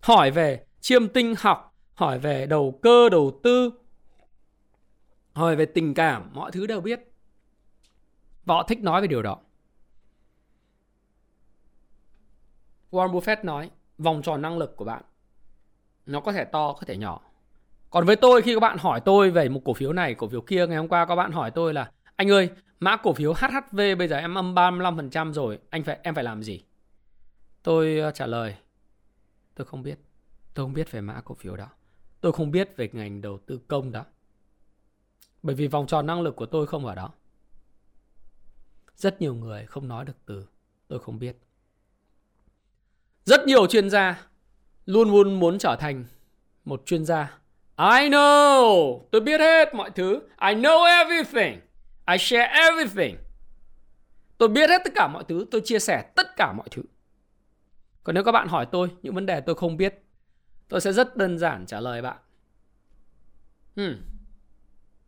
Hỏi 0.00 0.30
về 0.30 0.66
chiêm 0.80 1.08
tinh 1.08 1.34
học, 1.38 1.74
hỏi 1.94 2.18
về 2.18 2.46
đầu 2.46 2.78
cơ 2.82 3.08
đầu 3.08 3.40
tư, 3.42 3.70
hỏi 5.32 5.56
về 5.56 5.66
tình 5.66 5.94
cảm 5.94 6.30
mọi 6.32 6.50
thứ 6.50 6.66
đều 6.66 6.80
biết. 6.80 7.00
Và 8.44 8.54
họ 8.54 8.62
thích 8.62 8.82
nói 8.82 9.00
về 9.00 9.06
điều 9.06 9.22
đó. 9.22 9.38
Warren 12.90 13.12
Buffett 13.12 13.44
nói 13.44 13.70
vòng 13.98 14.22
tròn 14.22 14.42
năng 14.42 14.58
lực 14.58 14.76
của 14.76 14.84
bạn 14.84 15.02
nó 16.06 16.20
có 16.20 16.32
thể 16.32 16.44
to 16.44 16.72
có 16.72 16.82
thể 16.86 16.96
nhỏ. 16.96 17.20
Còn 17.90 18.04
với 18.04 18.16
tôi 18.16 18.42
khi 18.42 18.54
các 18.54 18.60
bạn 18.60 18.78
hỏi 18.78 19.00
tôi 19.00 19.30
về 19.30 19.48
một 19.48 19.60
cổ 19.64 19.74
phiếu 19.74 19.92
này 19.92 20.14
cổ 20.14 20.28
phiếu 20.28 20.40
kia 20.40 20.66
ngày 20.66 20.76
hôm 20.76 20.88
qua 20.88 21.06
các 21.06 21.16
bạn 21.16 21.32
hỏi 21.32 21.50
tôi 21.50 21.74
là 21.74 21.90
anh 22.16 22.30
ơi 22.30 22.50
mã 22.80 22.96
cổ 22.96 23.12
phiếu 23.12 23.32
HHV 23.32 23.80
bây 23.98 24.08
giờ 24.08 24.16
em 24.16 24.34
âm 24.34 24.54
35% 24.54 25.32
rồi 25.32 25.58
anh 25.70 25.82
phải 25.82 25.98
em 26.02 26.14
phải 26.14 26.24
làm 26.24 26.42
gì? 26.42 26.62
Tôi 27.66 27.98
ờ, 27.98 28.10
trả 28.10 28.26
lời 28.26 28.56
tôi 29.54 29.64
không 29.64 29.82
biết 29.82 29.98
tôi 30.54 30.64
không 30.64 30.72
biết 30.72 30.90
về 30.90 31.00
mã 31.00 31.20
cổ 31.24 31.34
phiếu 31.34 31.56
đó 31.56 31.68
tôi 32.20 32.32
không 32.32 32.50
biết 32.50 32.76
về 32.76 32.88
ngành 32.92 33.20
đầu 33.20 33.38
tư 33.46 33.60
công 33.68 33.92
đó 33.92 34.04
bởi 35.42 35.54
vì 35.54 35.66
vòng 35.66 35.86
tròn 35.86 36.06
năng 36.06 36.22
lực 36.22 36.36
của 36.36 36.46
tôi 36.46 36.66
không 36.66 36.86
ở 36.86 36.94
đó. 36.94 37.10
Rất 38.96 39.20
nhiều 39.20 39.34
người 39.34 39.66
không 39.66 39.88
nói 39.88 40.04
được 40.04 40.16
từ 40.26 40.46
tôi 40.88 40.98
không 40.98 41.18
biết. 41.18 41.36
Rất 43.24 43.46
nhiều 43.46 43.66
chuyên 43.66 43.90
gia 43.90 44.26
luôn 44.86 45.10
luôn 45.10 45.40
muốn 45.40 45.58
trở 45.58 45.76
thành 45.80 46.04
một 46.64 46.82
chuyên 46.86 47.04
gia. 47.04 47.38
I 47.78 48.08
know, 48.08 49.00
tôi 49.10 49.20
biết 49.20 49.40
hết 49.40 49.74
mọi 49.74 49.90
thứ. 49.90 50.20
I 50.40 50.54
know 50.54 50.84
everything. 50.84 51.60
I 52.06 52.18
share 52.18 52.46
everything. 52.46 53.16
Tôi 54.38 54.48
biết 54.48 54.70
hết 54.70 54.80
tất 54.84 54.92
cả 54.94 55.08
mọi 55.08 55.24
thứ, 55.28 55.46
tôi 55.50 55.60
chia 55.64 55.78
sẻ 55.78 56.10
tất 56.16 56.36
cả 56.36 56.52
mọi 56.52 56.68
thứ. 56.70 56.82
Còn 58.06 58.14
nếu 58.14 58.24
các 58.24 58.32
bạn 58.32 58.48
hỏi 58.48 58.66
tôi 58.72 58.96
những 59.02 59.14
vấn 59.14 59.26
đề 59.26 59.40
tôi 59.40 59.54
không 59.54 59.76
biết, 59.76 60.04
tôi 60.68 60.80
sẽ 60.80 60.92
rất 60.92 61.16
đơn 61.16 61.38
giản 61.38 61.66
trả 61.66 61.80
lời 61.80 62.02
bạn. 62.02 62.18
Hmm, 63.76 63.94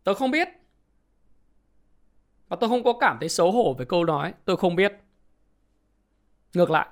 Tôi 0.04 0.14
không 0.14 0.30
biết. 0.30 0.48
Và 2.48 2.56
tôi 2.60 2.70
không 2.70 2.84
có 2.84 2.92
cảm 3.00 3.16
thấy 3.20 3.28
xấu 3.28 3.52
hổ 3.52 3.74
với 3.74 3.86
câu 3.86 4.04
nói 4.04 4.34
tôi 4.44 4.56
không 4.56 4.76
biết. 4.76 4.92
Ngược 6.54 6.70
lại, 6.70 6.88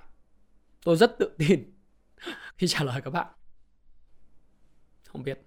tôi 0.84 0.96
rất 0.96 1.18
tự 1.18 1.34
tin 1.38 1.74
khi 2.56 2.66
trả 2.66 2.84
lời 2.84 3.00
các 3.04 3.10
bạn. 3.10 3.26
Không 5.04 5.22
biết. 5.22 5.40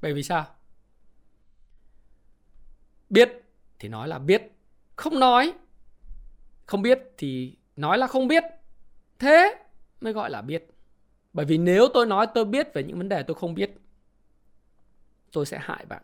Bởi 0.00 0.12
vì 0.12 0.22
sao? 0.22 0.46
Biết 3.10 3.30
thì 3.78 3.88
nói 3.88 4.08
là 4.08 4.18
biết, 4.18 4.42
không 4.96 5.20
nói. 5.20 5.52
Không 6.66 6.82
biết 6.82 6.98
thì 7.18 7.56
nói 7.76 7.98
là 7.98 8.06
không 8.06 8.28
biết. 8.28 8.44
Thế 9.18 9.54
mới 10.00 10.12
gọi 10.12 10.30
là 10.30 10.42
biết. 10.42 10.66
Bởi 11.32 11.46
vì 11.46 11.58
nếu 11.58 11.88
tôi 11.94 12.06
nói 12.06 12.26
tôi 12.34 12.44
biết 12.44 12.74
về 12.74 12.82
những 12.82 12.98
vấn 12.98 13.08
đề 13.08 13.22
tôi 13.22 13.34
không 13.34 13.54
biết, 13.54 13.74
tôi 15.32 15.46
sẽ 15.46 15.58
hại 15.62 15.86
bạn. 15.86 16.02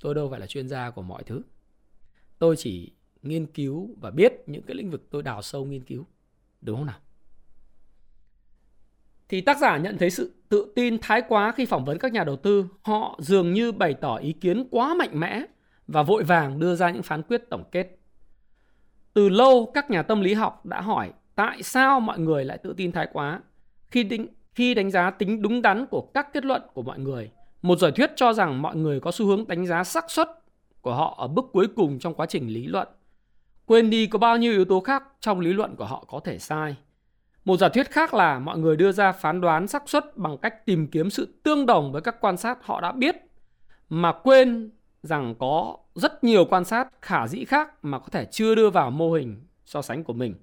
Tôi 0.00 0.14
đâu 0.14 0.30
phải 0.30 0.40
là 0.40 0.46
chuyên 0.46 0.68
gia 0.68 0.90
của 0.90 1.02
mọi 1.02 1.22
thứ. 1.22 1.42
Tôi 2.38 2.56
chỉ 2.56 2.92
nghiên 3.22 3.46
cứu 3.46 3.94
và 4.00 4.10
biết 4.10 4.32
những 4.46 4.62
cái 4.62 4.74
lĩnh 4.74 4.90
vực 4.90 5.10
tôi 5.10 5.22
đào 5.22 5.42
sâu 5.42 5.64
nghiên 5.64 5.84
cứu. 5.84 6.06
Đúng 6.60 6.76
không 6.76 6.86
nào? 6.86 6.98
Thì 9.28 9.40
tác 9.40 9.58
giả 9.58 9.76
nhận 9.76 9.98
thấy 9.98 10.10
sự 10.10 10.32
tự 10.48 10.72
tin 10.74 10.98
thái 11.02 11.22
quá 11.28 11.52
khi 11.56 11.66
phỏng 11.66 11.84
vấn 11.84 11.98
các 11.98 12.12
nhà 12.12 12.24
đầu 12.24 12.36
tư. 12.36 12.66
Họ 12.82 13.18
dường 13.22 13.52
như 13.52 13.72
bày 13.72 13.94
tỏ 13.94 14.16
ý 14.16 14.32
kiến 14.32 14.68
quá 14.70 14.94
mạnh 14.94 15.20
mẽ 15.20 15.42
và 15.86 16.02
vội 16.02 16.24
vàng 16.24 16.58
đưa 16.58 16.74
ra 16.74 16.90
những 16.90 17.02
phán 17.02 17.22
quyết 17.22 17.42
tổng 17.50 17.64
kết. 17.72 17.98
Từ 19.14 19.28
lâu 19.28 19.70
các 19.74 19.90
nhà 19.90 20.02
tâm 20.02 20.20
lý 20.20 20.34
học 20.34 20.66
đã 20.66 20.80
hỏi 20.80 21.12
tại 21.34 21.62
sao 21.62 22.00
mọi 22.00 22.18
người 22.18 22.44
lại 22.44 22.58
tự 22.58 22.74
tin 22.76 22.92
thái 22.92 23.08
quá 23.12 23.40
khi 23.90 24.04
định, 24.04 24.26
khi 24.54 24.74
đánh 24.74 24.90
giá 24.90 25.10
tính 25.10 25.42
đúng 25.42 25.62
đắn 25.62 25.86
của 25.86 26.00
các 26.14 26.32
kết 26.32 26.44
luận 26.44 26.62
của 26.74 26.82
mọi 26.82 26.98
người. 26.98 27.30
Một 27.62 27.78
giả 27.78 27.88
thuyết 27.96 28.10
cho 28.16 28.32
rằng 28.32 28.62
mọi 28.62 28.76
người 28.76 29.00
có 29.00 29.10
xu 29.10 29.26
hướng 29.26 29.48
đánh 29.48 29.66
giá 29.66 29.84
xác 29.84 30.10
suất 30.10 30.28
của 30.80 30.94
họ 30.94 31.14
ở 31.18 31.28
bước 31.28 31.44
cuối 31.52 31.68
cùng 31.76 31.98
trong 31.98 32.14
quá 32.14 32.26
trình 32.26 32.48
lý 32.48 32.66
luận. 32.66 32.88
Quên 33.66 33.90
đi 33.90 34.06
có 34.06 34.18
bao 34.18 34.36
nhiêu 34.36 34.52
yếu 34.52 34.64
tố 34.64 34.80
khác 34.80 35.02
trong 35.20 35.40
lý 35.40 35.52
luận 35.52 35.76
của 35.76 35.84
họ 35.84 36.04
có 36.08 36.20
thể 36.20 36.38
sai. 36.38 36.76
Một 37.44 37.56
giả 37.56 37.68
thuyết 37.68 37.90
khác 37.90 38.14
là 38.14 38.38
mọi 38.38 38.58
người 38.58 38.76
đưa 38.76 38.92
ra 38.92 39.12
phán 39.12 39.40
đoán 39.40 39.66
xác 39.66 39.88
suất 39.88 40.16
bằng 40.16 40.38
cách 40.38 40.66
tìm 40.66 40.86
kiếm 40.86 41.10
sự 41.10 41.34
tương 41.42 41.66
đồng 41.66 41.92
với 41.92 42.02
các 42.02 42.20
quan 42.20 42.36
sát 42.36 42.58
họ 42.62 42.80
đã 42.80 42.92
biết 42.92 43.16
mà 43.88 44.12
quên 44.12 44.70
rằng 45.02 45.34
có 45.38 45.76
rất 45.94 46.24
nhiều 46.24 46.44
quan 46.44 46.64
sát 46.64 46.88
khả 47.02 47.28
dĩ 47.28 47.44
khác 47.44 47.84
mà 47.84 47.98
có 47.98 48.06
thể 48.10 48.24
chưa 48.24 48.54
đưa 48.54 48.70
vào 48.70 48.90
mô 48.90 49.12
hình 49.12 49.40
so 49.64 49.82
sánh 49.82 50.04
của 50.04 50.12
mình. 50.12 50.34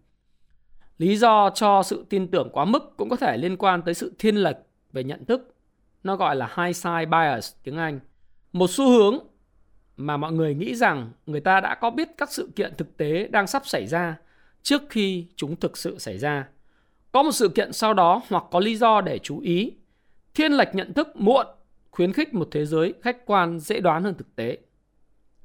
Lý 0.98 1.17
do 1.17 1.50
cho 1.50 1.84
sự 1.84 2.06
tin 2.10 2.28
tưởng 2.28 2.50
quá 2.54 2.65
mức 2.65 2.98
cũng 2.98 3.10
có 3.10 3.15
thể 3.15 3.38
liên 3.38 3.58
quan 3.58 3.82
tới 3.82 3.93
sự 3.93 4.13
thiên 4.19 4.36
lệch 4.36 4.58
về 4.93 5.04
nhận 5.04 5.26
thức. 5.26 5.56
Nó 6.04 6.15
gọi 6.15 6.36
là 6.36 6.54
hindsight 6.58 7.10
bias 7.10 7.54
tiếng 7.63 7.78
Anh. 7.78 8.00
Một 8.52 8.69
xu 8.69 8.89
hướng 8.89 9.19
mà 9.98 10.17
mọi 10.17 10.32
người 10.32 10.54
nghĩ 10.54 10.76
rằng 10.76 11.12
người 11.26 11.41
ta 11.41 11.60
đã 11.60 11.76
có 11.76 11.89
biết 11.89 12.10
các 12.17 12.32
sự 12.32 12.50
kiện 12.56 12.74
thực 12.78 12.98
tế 12.98 13.28
đang 13.28 13.48
sắp 13.48 13.62
xảy 13.65 13.88
ra 13.88 14.17
trước 14.62 14.82
khi 14.89 15.26
chúng 15.36 15.56
thực 15.56 15.78
sự 15.78 16.00
xảy 16.00 16.17
ra. 16.17 16.48
Có 17.12 17.24
một 17.24 17.32
sự 17.32 17.50
kiện 17.50 17.74
sau 17.74 17.93
đó 17.93 18.22
hoặc 18.30 18.43
có 18.52 18.60
lý 18.60 18.76
do 18.76 19.02
để 19.02 19.19
chú 19.19 19.39
ý. 19.39 19.74
Thiên 20.34 20.52
lệch 20.52 20.76
nhận 20.76 20.93
thức 20.93 21.15
muộn 21.15 21.45
khuyến 21.91 22.13
khích 22.13 22.34
một 22.34 22.47
thế 22.52 22.65
giới 22.65 22.93
khách 23.02 23.25
quan 23.25 23.60
dễ 23.60 23.80
đoán 23.80 24.04
hơn 24.04 24.15
thực 24.17 24.36
tế. 24.36 24.58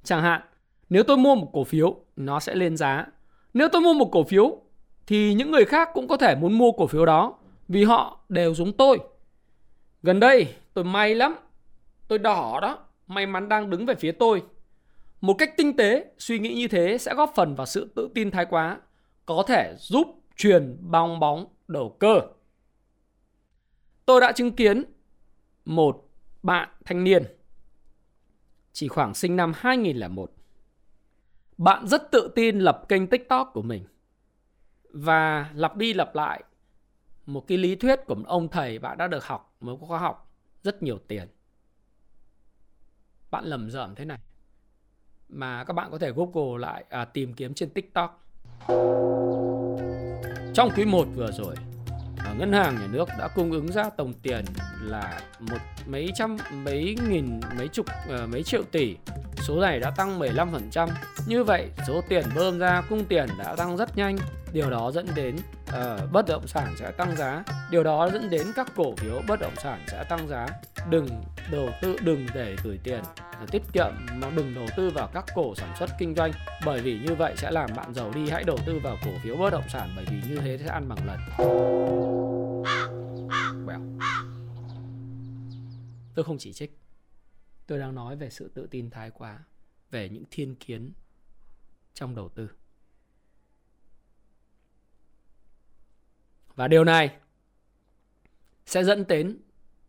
Chẳng 0.04 0.22
hạn, 0.22 0.40
nếu 0.88 1.02
tôi 1.02 1.16
mua 1.16 1.34
một 1.34 1.50
cổ 1.52 1.64
phiếu, 1.64 1.96
nó 2.16 2.40
sẽ 2.40 2.54
lên 2.54 2.76
giá. 2.76 3.06
Nếu 3.54 3.68
tôi 3.68 3.82
mua 3.82 3.92
một 3.92 4.08
cổ 4.12 4.24
phiếu, 4.24 4.60
thì 5.06 5.34
những 5.34 5.50
người 5.50 5.64
khác 5.64 5.88
cũng 5.94 6.08
có 6.08 6.16
thể 6.16 6.34
muốn 6.34 6.58
mua 6.58 6.72
cổ 6.72 6.86
phiếu 6.86 7.06
đó 7.06 7.38
vì 7.68 7.84
họ 7.84 8.20
đều 8.28 8.54
giống 8.54 8.72
tôi. 8.72 8.98
Gần 10.02 10.20
đây, 10.20 10.54
tôi 10.74 10.84
may 10.84 11.14
lắm. 11.14 11.36
Tôi 12.08 12.18
đỏ 12.18 12.58
đó, 12.62 12.78
may 13.06 13.26
mắn 13.26 13.48
đang 13.48 13.70
đứng 13.70 13.86
về 13.86 13.94
phía 13.94 14.12
tôi. 14.12 14.42
Một 15.20 15.34
cách 15.38 15.56
tinh 15.56 15.76
tế, 15.76 16.04
suy 16.18 16.38
nghĩ 16.38 16.54
như 16.54 16.68
thế 16.68 16.98
sẽ 16.98 17.14
góp 17.14 17.32
phần 17.36 17.54
vào 17.54 17.66
sự 17.66 17.92
tự 17.94 18.08
tin 18.14 18.30
thái 18.30 18.44
quá, 18.44 18.80
có 19.26 19.44
thể 19.46 19.74
giúp 19.78 20.06
truyền 20.36 20.76
bong 20.80 21.20
bóng 21.20 21.46
đầu 21.68 21.96
cơ. 21.98 22.20
Tôi 24.06 24.20
đã 24.20 24.32
chứng 24.32 24.52
kiến 24.52 24.84
một 25.64 26.03
bạn 26.44 26.68
thanh 26.84 27.04
niên 27.04 27.24
chỉ 28.72 28.88
khoảng 28.88 29.14
sinh 29.14 29.36
năm 29.36 29.52
2001. 29.56 30.32
Bạn 31.58 31.86
rất 31.86 32.02
tự 32.12 32.32
tin 32.34 32.58
lập 32.58 32.84
kênh 32.88 33.06
TikTok 33.06 33.50
của 33.54 33.62
mình 33.62 33.84
và 34.92 35.50
lặp 35.54 35.76
đi 35.76 35.94
lặp 35.94 36.14
lại 36.14 36.44
một 37.26 37.46
cái 37.46 37.58
lý 37.58 37.76
thuyết 37.76 38.00
của 38.06 38.14
một 38.14 38.24
ông 38.26 38.48
thầy 38.48 38.78
bạn 38.78 38.98
đã 38.98 39.06
được 39.06 39.26
học 39.26 39.56
mới 39.60 39.76
có 39.80 39.86
khóa 39.86 39.98
học 39.98 40.32
rất 40.62 40.82
nhiều 40.82 40.98
tiền. 41.08 41.28
Bạn 43.30 43.44
lầm 43.44 43.70
rởm 43.70 43.94
thế 43.94 44.04
này 44.04 44.18
mà 45.28 45.64
các 45.64 45.72
bạn 45.72 45.90
có 45.90 45.98
thể 45.98 46.12
Google 46.12 46.60
lại 46.60 46.84
à, 46.88 47.04
tìm 47.04 47.34
kiếm 47.34 47.54
trên 47.54 47.70
TikTok. 47.70 48.24
Trong 50.54 50.70
quý 50.76 50.84
1 50.84 51.06
vừa 51.14 51.30
rồi, 51.32 51.54
Ờ, 52.24 52.34
ngân 52.38 52.52
hàng 52.52 52.74
nhà 52.74 52.86
nước 52.86 53.08
đã 53.18 53.28
cung 53.28 53.52
ứng 53.52 53.72
ra 53.72 53.90
tổng 53.96 54.12
tiền 54.22 54.44
là 54.80 55.20
một 55.40 55.58
mấy 55.86 56.10
trăm, 56.14 56.36
mấy 56.52 56.96
nghìn, 57.08 57.40
mấy 57.58 57.68
chục 57.68 57.86
ờ, 58.08 58.26
mấy 58.26 58.42
triệu 58.42 58.62
tỷ. 58.72 58.96
Số 59.36 59.60
này 59.60 59.80
đã 59.80 59.90
tăng 59.90 60.18
15% 60.18 60.88
như 61.26 61.44
vậy, 61.44 61.68
số 61.86 62.00
tiền 62.08 62.24
bơm 62.34 62.58
ra 62.58 62.82
cung 62.88 63.04
tiền 63.04 63.28
đã 63.38 63.56
tăng 63.56 63.76
rất 63.76 63.96
nhanh. 63.96 64.16
Điều 64.52 64.70
đó 64.70 64.90
dẫn 64.94 65.06
đến 65.14 65.36
uh, 65.74 66.12
bất 66.12 66.26
động 66.28 66.46
sản 66.46 66.74
sẽ 66.78 66.90
tăng 66.90 67.16
giá. 67.16 67.44
Điều 67.70 67.82
đó 67.82 68.10
dẫn 68.12 68.30
đến 68.30 68.46
các 68.56 68.72
cổ 68.76 68.96
phiếu 68.96 69.20
bất 69.28 69.40
động 69.40 69.54
sản 69.56 69.84
sẽ 69.88 70.04
tăng 70.08 70.28
giá. 70.28 70.46
Đừng 70.90 71.06
đầu 71.50 71.68
tư 71.82 71.96
đừng 72.02 72.26
để 72.34 72.56
gửi 72.64 72.78
tiền 72.82 73.02
à, 73.16 73.46
tiết 73.50 73.62
kiệm 73.72 73.92
mà 74.14 74.30
đừng 74.36 74.54
đầu 74.54 74.66
tư 74.76 74.90
vào 74.90 75.10
các 75.14 75.24
cổ 75.34 75.54
sản 75.54 75.74
xuất 75.78 75.90
kinh 75.98 76.14
doanh. 76.14 76.32
Bởi 76.64 76.80
vì 76.80 76.98
như 76.98 77.14
vậy 77.14 77.34
sẽ 77.36 77.50
làm 77.50 77.70
bạn 77.76 77.94
giàu 77.94 78.12
đi. 78.14 78.30
Hãy 78.30 78.44
đầu 78.44 78.58
tư 78.66 78.78
vào 78.82 78.96
cổ 79.04 79.10
phiếu 79.22 79.36
bất 79.36 79.50
động 79.50 79.68
sản 79.68 79.92
bởi 79.96 80.04
vì 80.10 80.28
như 80.28 80.36
thế 80.40 80.58
sẽ 80.58 80.66
ăn 80.66 80.88
bằng 80.88 81.06
lần. 81.06 81.18
Well. 83.66 83.98
tôi 86.14 86.24
không 86.24 86.38
chỉ 86.38 86.52
trích. 86.52 86.78
Tôi 87.66 87.78
đang 87.78 87.94
nói 87.94 88.16
về 88.16 88.30
sự 88.30 88.50
tự 88.54 88.66
tin 88.70 88.90
thái 88.90 89.10
quá 89.10 89.38
về 89.90 90.08
những 90.08 90.24
thiên 90.30 90.54
kiến 90.54 90.92
trong 91.94 92.14
đầu 92.14 92.28
tư. 92.28 92.48
Và 96.56 96.68
điều 96.68 96.84
này 96.84 97.16
sẽ 98.66 98.84
dẫn 98.84 99.04
đến 99.08 99.38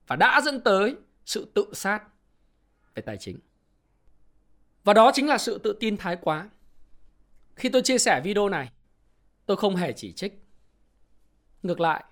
và 0.08 0.16
đã 0.16 0.42
dẫn 0.46 0.62
tới 0.62 0.96
sự 1.26 1.52
tự 1.54 1.66
sát 1.74 2.04
về 2.96 3.02
tài 3.02 3.18
chính. 3.18 3.40
Và 4.84 4.94
đó 4.94 5.12
chính 5.14 5.28
là 5.28 5.38
sự 5.38 5.58
tự 5.58 5.78
tin 5.80 5.98
thái 5.98 6.18
quá. 6.22 6.50
Khi 7.56 7.70
tôi 7.70 7.82
chia 7.82 7.98
sẻ 7.98 8.22
video 8.24 8.50
này, 8.50 8.72
tôi 9.46 9.58
không 9.58 9.76
hề 9.76 9.94
chỉ 9.94 10.12
trích. 10.12 10.42
Ngược 11.64 11.80
lại, 11.80 12.04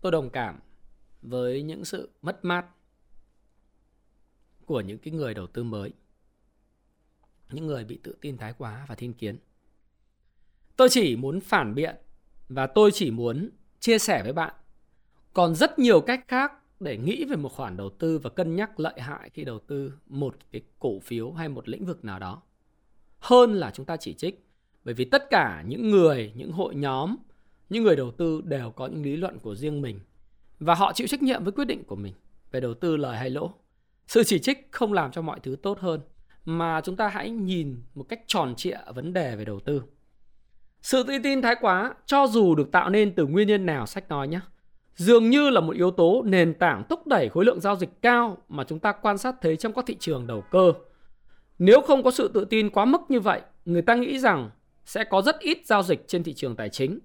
tôi 0.00 0.12
đồng 0.12 0.30
cảm 0.30 0.60
với 1.22 1.62
những 1.62 1.84
sự 1.84 2.10
mất 2.22 2.44
mát 2.44 2.66
của 4.66 4.80
những 4.80 4.98
cái 4.98 5.14
người 5.14 5.34
đầu 5.34 5.46
tư 5.46 5.62
mới. 5.62 5.92
Những 7.50 7.66
người 7.66 7.84
bị 7.84 8.00
tự 8.02 8.16
tin 8.20 8.36
thái 8.36 8.54
quá 8.58 8.84
và 8.88 8.94
thiên 8.94 9.12
kiến. 9.12 9.38
Tôi 10.76 10.88
chỉ 10.90 11.16
muốn 11.16 11.40
phản 11.40 11.74
biện 11.74 11.96
và 12.48 12.66
tôi 12.66 12.90
chỉ 12.94 13.10
muốn 13.10 13.50
chia 13.84 13.98
sẻ 13.98 14.22
với 14.22 14.32
bạn. 14.32 14.54
Còn 15.32 15.54
rất 15.54 15.78
nhiều 15.78 16.00
cách 16.00 16.24
khác 16.28 16.52
để 16.80 16.96
nghĩ 16.96 17.24
về 17.24 17.36
một 17.36 17.52
khoản 17.52 17.76
đầu 17.76 17.90
tư 17.90 18.18
và 18.18 18.30
cân 18.30 18.56
nhắc 18.56 18.80
lợi 18.80 19.00
hại 19.00 19.30
khi 19.30 19.44
đầu 19.44 19.58
tư 19.58 19.92
một 20.06 20.36
cái 20.52 20.62
cổ 20.78 21.00
phiếu 21.00 21.32
hay 21.32 21.48
một 21.48 21.68
lĩnh 21.68 21.86
vực 21.86 22.04
nào 22.04 22.18
đó. 22.18 22.42
Hơn 23.18 23.54
là 23.54 23.70
chúng 23.70 23.86
ta 23.86 23.96
chỉ 23.96 24.14
trích, 24.14 24.46
bởi 24.84 24.94
vì 24.94 25.04
tất 25.04 25.30
cả 25.30 25.64
những 25.66 25.90
người, 25.90 26.32
những 26.36 26.52
hội 26.52 26.74
nhóm, 26.74 27.16
những 27.70 27.82
người 27.82 27.96
đầu 27.96 28.10
tư 28.10 28.42
đều 28.44 28.70
có 28.70 28.86
những 28.86 29.02
lý 29.02 29.16
luận 29.16 29.38
của 29.38 29.54
riêng 29.54 29.82
mình 29.82 30.00
và 30.60 30.74
họ 30.74 30.92
chịu 30.92 31.06
trách 31.06 31.22
nhiệm 31.22 31.44
với 31.44 31.52
quyết 31.52 31.64
định 31.64 31.84
của 31.84 31.96
mình 31.96 32.14
về 32.52 32.60
đầu 32.60 32.74
tư 32.74 32.96
lời 32.96 33.16
hay 33.16 33.30
lỗ. 33.30 33.54
Sự 34.06 34.24
chỉ 34.24 34.38
trích 34.38 34.68
không 34.70 34.92
làm 34.92 35.12
cho 35.12 35.22
mọi 35.22 35.40
thứ 35.40 35.56
tốt 35.62 35.78
hơn, 35.80 36.00
mà 36.44 36.80
chúng 36.80 36.96
ta 36.96 37.08
hãy 37.08 37.30
nhìn 37.30 37.82
một 37.94 38.04
cách 38.08 38.20
tròn 38.26 38.54
trịa 38.56 38.78
vấn 38.94 39.12
đề 39.12 39.36
về 39.36 39.44
đầu 39.44 39.60
tư 39.60 39.82
sự 40.84 41.02
tự 41.02 41.18
tin 41.22 41.42
thái 41.42 41.54
quá 41.60 41.94
cho 42.06 42.26
dù 42.26 42.54
được 42.54 42.72
tạo 42.72 42.90
nên 42.90 43.14
từ 43.14 43.26
nguyên 43.26 43.48
nhân 43.48 43.66
nào 43.66 43.86
sách 43.86 44.08
nói 44.08 44.28
nhé 44.28 44.40
dường 44.96 45.30
như 45.30 45.50
là 45.50 45.60
một 45.60 45.76
yếu 45.76 45.90
tố 45.90 46.22
nền 46.22 46.54
tảng 46.54 46.82
thúc 46.88 47.06
đẩy 47.06 47.28
khối 47.28 47.44
lượng 47.44 47.60
giao 47.60 47.76
dịch 47.76 48.02
cao 48.02 48.36
mà 48.48 48.64
chúng 48.64 48.78
ta 48.78 48.92
quan 48.92 49.18
sát 49.18 49.34
thấy 49.40 49.56
trong 49.56 49.72
các 49.72 49.86
thị 49.86 49.96
trường 50.00 50.26
đầu 50.26 50.44
cơ. 50.50 50.72
Nếu 51.58 51.80
không 51.80 52.02
có 52.02 52.10
sự 52.10 52.28
tự 52.28 52.44
tin 52.44 52.70
quá 52.70 52.84
mức 52.84 53.00
như 53.08 53.20
vậy, 53.20 53.40
người 53.64 53.82
ta 53.82 53.94
nghĩ 53.94 54.18
rằng 54.18 54.50
sẽ 54.84 55.04
có 55.04 55.22
rất 55.22 55.38
ít 55.38 55.58
giao 55.64 55.82
dịch 55.82 56.08
trên 56.08 56.22
thị 56.22 56.34
trường 56.34 56.56
tài 56.56 56.68
chính. 56.68 56.98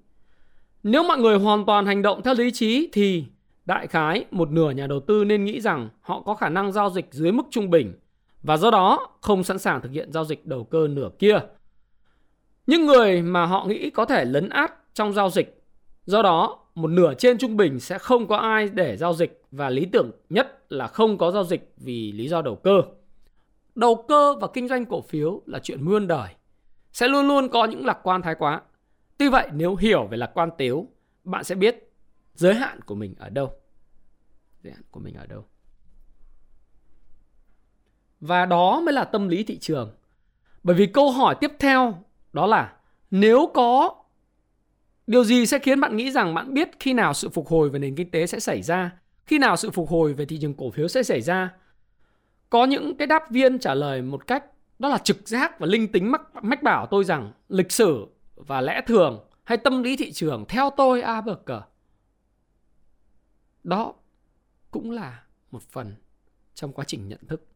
Nếu 0.84 1.04
mọi 1.04 1.18
người 1.18 1.38
hoàn 1.38 1.66
toàn 1.66 1.86
hành 1.86 2.02
động 2.02 2.22
theo 2.24 2.34
lý 2.34 2.52
trí 2.52 2.90
thì 2.94 3.26
đại 3.66 3.88
khái 3.88 4.26
một 4.32 4.52
nửa 4.52 4.72
nhà 4.72 4.88
đầu 4.88 5.00
tư 5.00 5.24
nên 5.24 5.46
nghĩ 5.46 5.62
rằng 5.62 5.90
họ 6.02 6.22
có 6.22 6.36
khả 6.36 6.50
năng 6.50 6.72
giao 6.72 6.90
dịch 6.90 7.08
dưới 7.12 7.32
mức 7.32 7.44
trung 7.52 7.70
bình 7.70 7.94
và 8.44 8.58
do 8.58 8.72
đó 8.72 9.10
không 9.22 9.44
sẵn 9.44 9.60
sàng 9.60 9.82
thực 9.82 9.92
hiện 9.92 10.12
giao 10.12 10.26
dịch 10.26 10.46
đầu 10.46 10.64
cơ 10.64 10.88
nửa 10.88 11.10
kia. 11.20 11.40
Những 12.70 12.86
người 12.86 13.22
mà 13.22 13.46
họ 13.46 13.66
nghĩ 13.66 13.90
có 13.90 14.06
thể 14.06 14.26
lấn 14.26 14.50
át 14.50 14.74
trong 14.94 15.14
giao 15.14 15.30
dịch, 15.30 15.64
do 16.06 16.22
đó 16.22 16.66
một 16.76 16.88
nửa 16.88 17.14
trên 17.14 17.38
trung 17.38 17.58
bình 17.58 17.80
sẽ 17.80 17.98
không 17.98 18.28
có 18.28 18.38
ai 18.38 18.70
để 18.70 18.98
giao 18.98 19.14
dịch 19.14 19.42
và 19.52 19.70
lý 19.70 19.86
tưởng 19.86 20.12
nhất 20.30 20.66
là 20.70 20.88
không 20.88 21.18
có 21.18 21.32
giao 21.32 21.44
dịch 21.44 21.74
vì 21.78 22.12
lý 22.12 22.28
do 22.28 22.42
đầu 22.42 22.56
cơ. 22.56 22.82
Đầu 23.76 24.06
cơ 24.08 24.36
và 24.36 24.48
kinh 24.54 24.68
doanh 24.68 24.86
cổ 24.86 25.02
phiếu 25.02 25.42
là 25.46 25.60
chuyện 25.60 25.86
muôn 25.86 26.08
đời, 26.08 26.30
sẽ 26.94 27.08
luôn 27.08 27.28
luôn 27.28 27.50
có 27.50 27.66
những 27.66 27.86
lạc 27.86 28.00
quan 28.04 28.22
thái 28.22 28.36
quá. 28.36 28.62
Tuy 29.18 29.30
vậy 29.30 29.50
nếu 29.54 29.76
hiểu 29.76 30.08
về 30.08 30.18
lạc 30.18 30.32
quan 30.34 30.50
tiếu, 30.58 30.88
bạn 31.24 31.44
sẽ 31.44 31.56
biết 31.56 31.92
giới 32.34 32.54
hạn 32.54 32.82
của 32.82 32.96
mình 32.96 33.16
ở 33.20 33.30
đâu. 33.30 33.52
Giới 34.64 34.74
hạn 34.74 34.84
của 34.92 35.00
mình 35.00 35.16
ở 35.16 35.26
đâu. 35.26 35.46
Và 38.20 38.46
đó 38.46 38.82
mới 38.82 38.94
là 38.94 39.04
tâm 39.04 39.28
lý 39.28 39.44
thị 39.44 39.58
trường. 39.60 39.92
Bởi 40.64 40.76
vì 40.76 40.86
câu 40.86 41.12
hỏi 41.12 41.36
tiếp 41.40 41.52
theo 41.60 42.04
đó 42.34 42.46
là 42.46 42.74
nếu 43.12 43.52
có 43.54 43.96
Điều 45.10 45.24
gì 45.24 45.46
sẽ 45.46 45.60
khiến 45.60 45.80
bạn 45.80 45.98
nghĩ 45.98 46.12
rằng 46.12 46.34
bạn 46.34 46.54
biết 46.54 46.70
khi 46.80 46.94
nào 46.94 47.14
sự 47.14 47.30
phục 47.30 47.48
hồi 47.48 47.70
về 47.70 47.80
nền 47.80 47.96
kinh 47.96 48.12
tế 48.12 48.28
sẽ 48.28 48.40
xảy 48.40 48.62
ra, 48.62 48.92
khi 49.26 49.38
nào 49.38 49.58
sự 49.58 49.72
phục 49.72 49.90
hồi 49.90 50.14
về 50.14 50.26
thị 50.26 50.38
trường 50.42 50.54
cổ 50.54 50.72
phiếu 50.72 50.88
sẽ 50.88 51.04
xảy 51.04 51.22
ra? 51.22 51.54
Có 52.50 52.66
những 52.66 52.98
cái 52.98 53.08
đáp 53.08 53.32
viên 53.32 53.60
trả 53.60 53.74
lời 53.74 54.02
một 54.02 54.28
cách 54.28 54.44
đó 54.80 54.90
là 54.90 54.98
trực 54.98 55.28
giác 55.28 55.60
và 55.60 55.68
linh 55.68 55.92
tính 55.92 56.12
mắc 56.12 56.22
mách 56.42 56.64
bảo 56.64 56.86
tôi 56.86 57.04
rằng 57.04 57.32
lịch 57.50 57.72
sử 57.72 58.08
và 58.36 58.62
lẽ 58.62 58.82
thường 58.88 59.26
hay 59.44 59.58
tâm 59.58 59.84
lý 59.84 59.98
thị 59.98 60.12
trường 60.12 60.46
theo 60.48 60.70
tôi 60.78 61.02
a 61.02 61.22
bờ 61.22 61.36
cờ. 61.36 61.62
Đó 63.64 63.94
cũng 64.72 64.92
là 64.92 65.24
một 65.52 65.62
phần 65.62 65.96
trong 66.54 66.74
quá 66.74 66.86
trình 66.86 67.08
nhận 67.08 67.20
thức. 67.28 67.49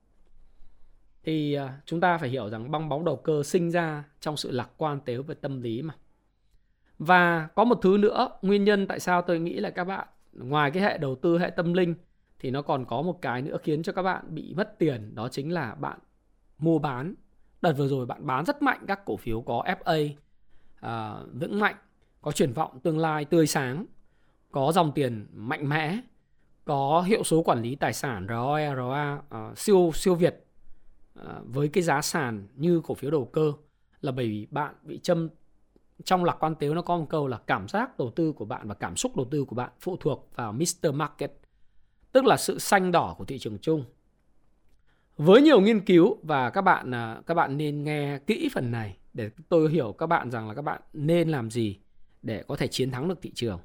Thì 1.23 1.53
à, 1.53 1.81
chúng 1.85 2.01
ta 2.01 2.17
phải 2.17 2.29
hiểu 2.29 2.49
rằng 2.49 2.71
bong 2.71 2.89
bóng 2.89 3.05
đầu 3.05 3.15
cơ 3.15 3.43
sinh 3.43 3.71
ra 3.71 4.03
trong 4.19 4.37
sự 4.37 4.51
lạc 4.51 4.69
quan 4.77 4.99
tế 4.99 5.17
về 5.17 5.35
tâm 5.35 5.61
lý 5.61 5.81
mà. 5.81 5.93
Và 6.97 7.47
có 7.55 7.63
một 7.63 7.79
thứ 7.81 7.97
nữa, 7.97 8.29
nguyên 8.41 8.63
nhân 8.63 8.87
tại 8.87 8.99
sao 8.99 9.21
tôi 9.21 9.39
nghĩ 9.39 9.59
là 9.59 9.69
các 9.69 9.83
bạn 9.83 10.07
ngoài 10.33 10.71
cái 10.71 10.83
hệ 10.83 10.97
đầu 10.97 11.15
tư, 11.15 11.39
hệ 11.39 11.49
tâm 11.49 11.73
linh 11.73 11.95
thì 12.39 12.51
nó 12.51 12.61
còn 12.61 12.85
có 12.85 13.01
một 13.01 13.21
cái 13.21 13.41
nữa 13.41 13.57
khiến 13.63 13.83
cho 13.83 13.93
các 13.93 14.01
bạn 14.01 14.25
bị 14.35 14.53
mất 14.53 14.79
tiền, 14.79 15.15
đó 15.15 15.29
chính 15.29 15.53
là 15.53 15.75
bạn 15.75 15.99
mua 16.57 16.79
bán. 16.79 17.15
Đợt 17.61 17.73
vừa 17.73 17.87
rồi 17.87 18.05
bạn 18.05 18.25
bán 18.25 18.45
rất 18.45 18.61
mạnh 18.61 18.79
các 18.87 19.05
cổ 19.05 19.17
phiếu 19.17 19.41
có 19.41 19.63
FA 19.65 20.09
à, 20.79 21.15
vững 21.33 21.59
mạnh, 21.59 21.75
có 22.21 22.31
triển 22.31 22.53
vọng 22.53 22.79
tương 22.79 22.97
lai 22.97 23.25
tươi 23.25 23.47
sáng, 23.47 23.85
có 24.51 24.71
dòng 24.71 24.91
tiền 24.91 25.27
mạnh 25.33 25.69
mẽ, 25.69 25.97
có 26.65 27.01
hiệu 27.01 27.23
số 27.23 27.43
quản 27.43 27.61
lý 27.61 27.75
tài 27.75 27.93
sản 27.93 28.27
ROE, 28.29 28.75
ROA 28.75 29.21
à, 29.29 29.51
siêu 29.55 29.91
siêu 29.93 30.15
việt 30.15 30.42
Ờ, 31.13 31.41
với 31.45 31.67
cái 31.67 31.83
giá 31.83 32.01
sàn 32.01 32.47
như 32.55 32.81
cổ 32.83 32.95
phiếu 32.95 33.11
đầu 33.11 33.25
cơ 33.25 33.53
là 34.01 34.11
bởi 34.11 34.27
vì 34.27 34.47
bạn 34.51 34.75
bị 34.83 34.99
châm 35.03 35.29
trong 36.03 36.23
lạc 36.23 36.37
quan 36.39 36.55
tếu 36.55 36.73
nó 36.73 36.81
có 36.81 36.97
một 36.97 37.05
câu 37.09 37.27
là 37.27 37.37
cảm 37.37 37.67
giác 37.67 37.99
đầu 37.99 38.11
tư 38.15 38.31
của 38.31 38.45
bạn 38.45 38.67
và 38.67 38.75
cảm 38.75 38.95
xúc 38.95 39.15
đầu 39.15 39.27
tư 39.31 39.45
của 39.45 39.55
bạn 39.55 39.71
phụ 39.79 39.97
thuộc 39.99 40.29
vào 40.35 40.51
Mr. 40.53 40.93
Market, 40.93 41.31
tức 42.11 42.25
là 42.25 42.37
sự 42.37 42.59
xanh 42.59 42.91
đỏ 42.91 43.15
của 43.17 43.25
thị 43.25 43.39
trường 43.39 43.57
chung. 43.57 43.85
Với 45.17 45.41
nhiều 45.41 45.61
nghiên 45.61 45.85
cứu 45.85 46.17
và 46.23 46.49
các 46.49 46.61
bạn 46.61 46.91
à, 46.93 47.21
các 47.27 47.33
bạn 47.33 47.57
nên 47.57 47.83
nghe 47.83 48.19
kỹ 48.27 48.49
phần 48.53 48.71
này 48.71 48.97
để 49.13 49.29
tôi 49.49 49.71
hiểu 49.71 49.95
các 49.97 50.07
bạn 50.07 50.31
rằng 50.31 50.47
là 50.47 50.53
các 50.53 50.61
bạn 50.61 50.81
nên 50.93 51.29
làm 51.29 51.51
gì 51.51 51.79
để 52.21 52.43
có 52.47 52.55
thể 52.55 52.67
chiến 52.67 52.91
thắng 52.91 53.07
được 53.07 53.21
thị 53.21 53.31
trường. 53.35 53.59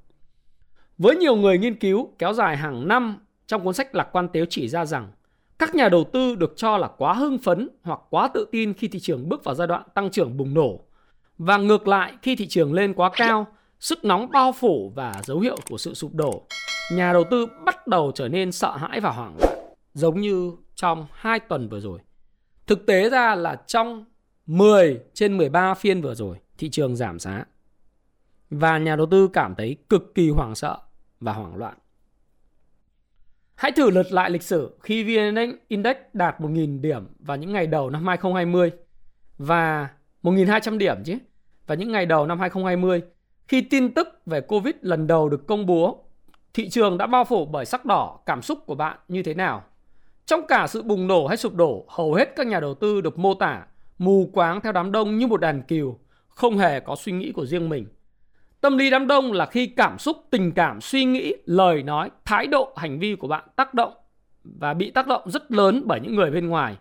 Với 0.98 1.16
nhiều 1.16 1.37
người 1.37 1.58
nghiên 1.58 1.78
cứu 1.78 2.12
kéo 2.18 2.32
dài 2.32 2.56
hàng 2.56 2.88
năm 2.88 3.26
trong 3.46 3.64
cuốn 3.64 3.74
sách 3.74 3.94
Lạc 3.94 4.08
quan 4.12 4.28
tếu 4.32 4.44
chỉ 4.50 4.68
ra 4.68 4.84
rằng 4.84 5.11
các 5.59 5.75
nhà 5.75 5.88
đầu 5.88 6.05
tư 6.05 6.35
được 6.35 6.53
cho 6.57 6.77
là 6.77 6.88
quá 6.99 7.12
hưng 7.12 7.38
phấn 7.38 7.68
hoặc 7.83 8.01
quá 8.11 8.29
tự 8.35 8.47
tin 8.53 8.75
khi 8.75 8.88
thị 8.88 9.01
trường 9.01 9.29
bước 9.29 9.44
vào 9.44 9.55
giai 9.55 9.66
đoạn 9.66 9.83
tăng 9.94 10.11
trưởng 10.11 10.37
bùng 10.37 10.55
nổ 10.55 10.81
và 11.38 11.57
ngược 11.57 11.88
lại, 11.88 12.14
khi 12.23 12.37
thị 12.37 12.47
trường 12.47 12.73
lên 12.73 12.94
quá 12.94 13.11
cao, 13.16 13.47
sức 13.81 14.05
nóng 14.05 14.31
bao 14.31 14.53
phủ 14.53 14.92
và 14.94 15.23
dấu 15.25 15.40
hiệu 15.40 15.57
của 15.68 15.79
sự 15.79 15.94
sụp 15.94 16.14
đổ, 16.14 16.42
nhà 16.88 17.12
đầu 17.12 17.25
tư 17.31 17.47
bắt 17.64 17.87
đầu 17.87 18.12
trở 18.14 18.29
nên 18.29 18.53
sợ 18.53 18.77
hãi 18.77 19.01
và 19.01 19.11
hoảng 19.11 19.37
loạn, 19.40 19.59
giống 19.94 20.21
như 20.21 20.53
trong 20.75 21.07
2 21.12 21.40
tuần 21.40 21.68
vừa 21.68 21.81
rồi. 21.81 22.01
Thực 22.66 22.87
tế 22.87 23.11
ra 23.11 23.35
là 23.35 23.57
trong 23.66 24.05
10 24.47 25.01
trên 25.14 25.37
13 25.37 25.75
phiên 25.75 26.03
vừa 26.03 26.14
rồi, 26.14 26.37
thị 26.59 26.71
trường 26.71 26.97
giảm 26.97 27.18
giá. 27.18 27.44
Và 28.51 28.79
nhà 28.79 28.97
đầu 28.97 29.07
tư 29.07 29.29
cảm 29.33 29.55
thấy 29.55 29.77
cực 29.88 30.14
kỳ 30.14 30.31
hoảng 30.31 30.55
sợ 30.55 30.79
và 31.21 31.33
hoảng 31.33 31.57
loạn. 31.57 31.79
Hãy 33.59 33.73
thử 33.73 33.90
lật 33.90 34.12
lại 34.12 34.31
lịch 34.31 34.42
sử 34.42 34.79
khi 34.81 35.05
VN 35.05 35.59
Index 35.68 35.97
đạt 36.12 36.40
1.000 36.40 36.81
điểm 36.81 37.07
vào 37.18 37.37
những 37.37 37.53
ngày 37.53 37.66
đầu 37.66 37.90
năm 37.90 38.07
2020 38.07 38.71
và 39.38 39.88
1.200 40.23 40.79
điểm 40.79 40.97
chứ. 41.05 41.18
Và 41.66 41.75
những 41.75 41.92
ngày 41.92 42.07
đầu 42.07 42.27
năm 42.27 42.40
2020, 42.40 43.03
khi 43.49 43.61
tin 43.61 43.94
tức 43.94 44.09
về 44.27 44.40
Covid 44.40 44.75
lần 44.81 45.07
đầu 45.07 45.29
được 45.29 45.47
công 45.47 45.66
bố, 45.66 46.05
thị 46.55 46.68
trường 46.68 46.99
đã 46.99 47.07
bao 47.07 47.25
phủ 47.25 47.47
bởi 47.47 47.64
sắc 47.64 47.85
đỏ, 47.85 48.18
cảm 48.27 48.42
xúc 48.42 48.59
của 48.66 48.75
bạn 48.75 48.99
như 49.09 49.23
thế 49.23 49.35
nào? 49.35 49.64
Trong 50.27 50.47
cả 50.49 50.66
sự 50.66 50.83
bùng 50.83 51.07
nổ 51.07 51.27
hay 51.27 51.37
sụp 51.37 51.55
đổ, 51.55 51.85
hầu 51.88 52.14
hết 52.14 52.37
các 52.37 52.47
nhà 52.47 52.61
đầu 52.61 52.75
tư 52.75 53.01
được 53.01 53.18
mô 53.18 53.35
tả 53.35 53.66
mù 53.99 54.31
quáng 54.33 54.61
theo 54.61 54.73
đám 54.73 54.92
đông 54.92 55.18
như 55.18 55.27
một 55.27 55.40
đàn 55.40 55.62
cừu, 55.62 55.99
không 56.29 56.59
hề 56.59 56.81
có 56.81 56.97
suy 56.97 57.12
nghĩ 57.12 57.33
của 57.33 57.47
riêng 57.47 57.68
mình. 57.68 57.87
Tâm 58.61 58.79
lý 58.79 58.90
đám 58.90 59.07
đông 59.07 59.33
là 59.33 59.47
khi 59.47 59.66
cảm 59.66 59.99
xúc, 59.99 60.16
tình 60.31 60.53
cảm, 60.53 60.81
suy 60.81 61.05
nghĩ, 61.05 61.35
lời 61.44 61.83
nói, 61.83 62.11
thái 62.25 62.47
độ, 62.47 62.73
hành 62.77 62.99
vi 62.99 63.14
của 63.14 63.29
bạn 63.29 63.44
tác 63.57 63.75
động 63.75 63.92
và 64.44 64.75
bị 64.75 64.90
tác 64.90 65.07
động 65.07 65.23
rất 65.31 65.53
lớn 65.53 65.83
bởi 65.85 66.01
những 66.01 66.14
người 66.14 66.31
bên 66.31 66.49
ngoài 66.49 66.77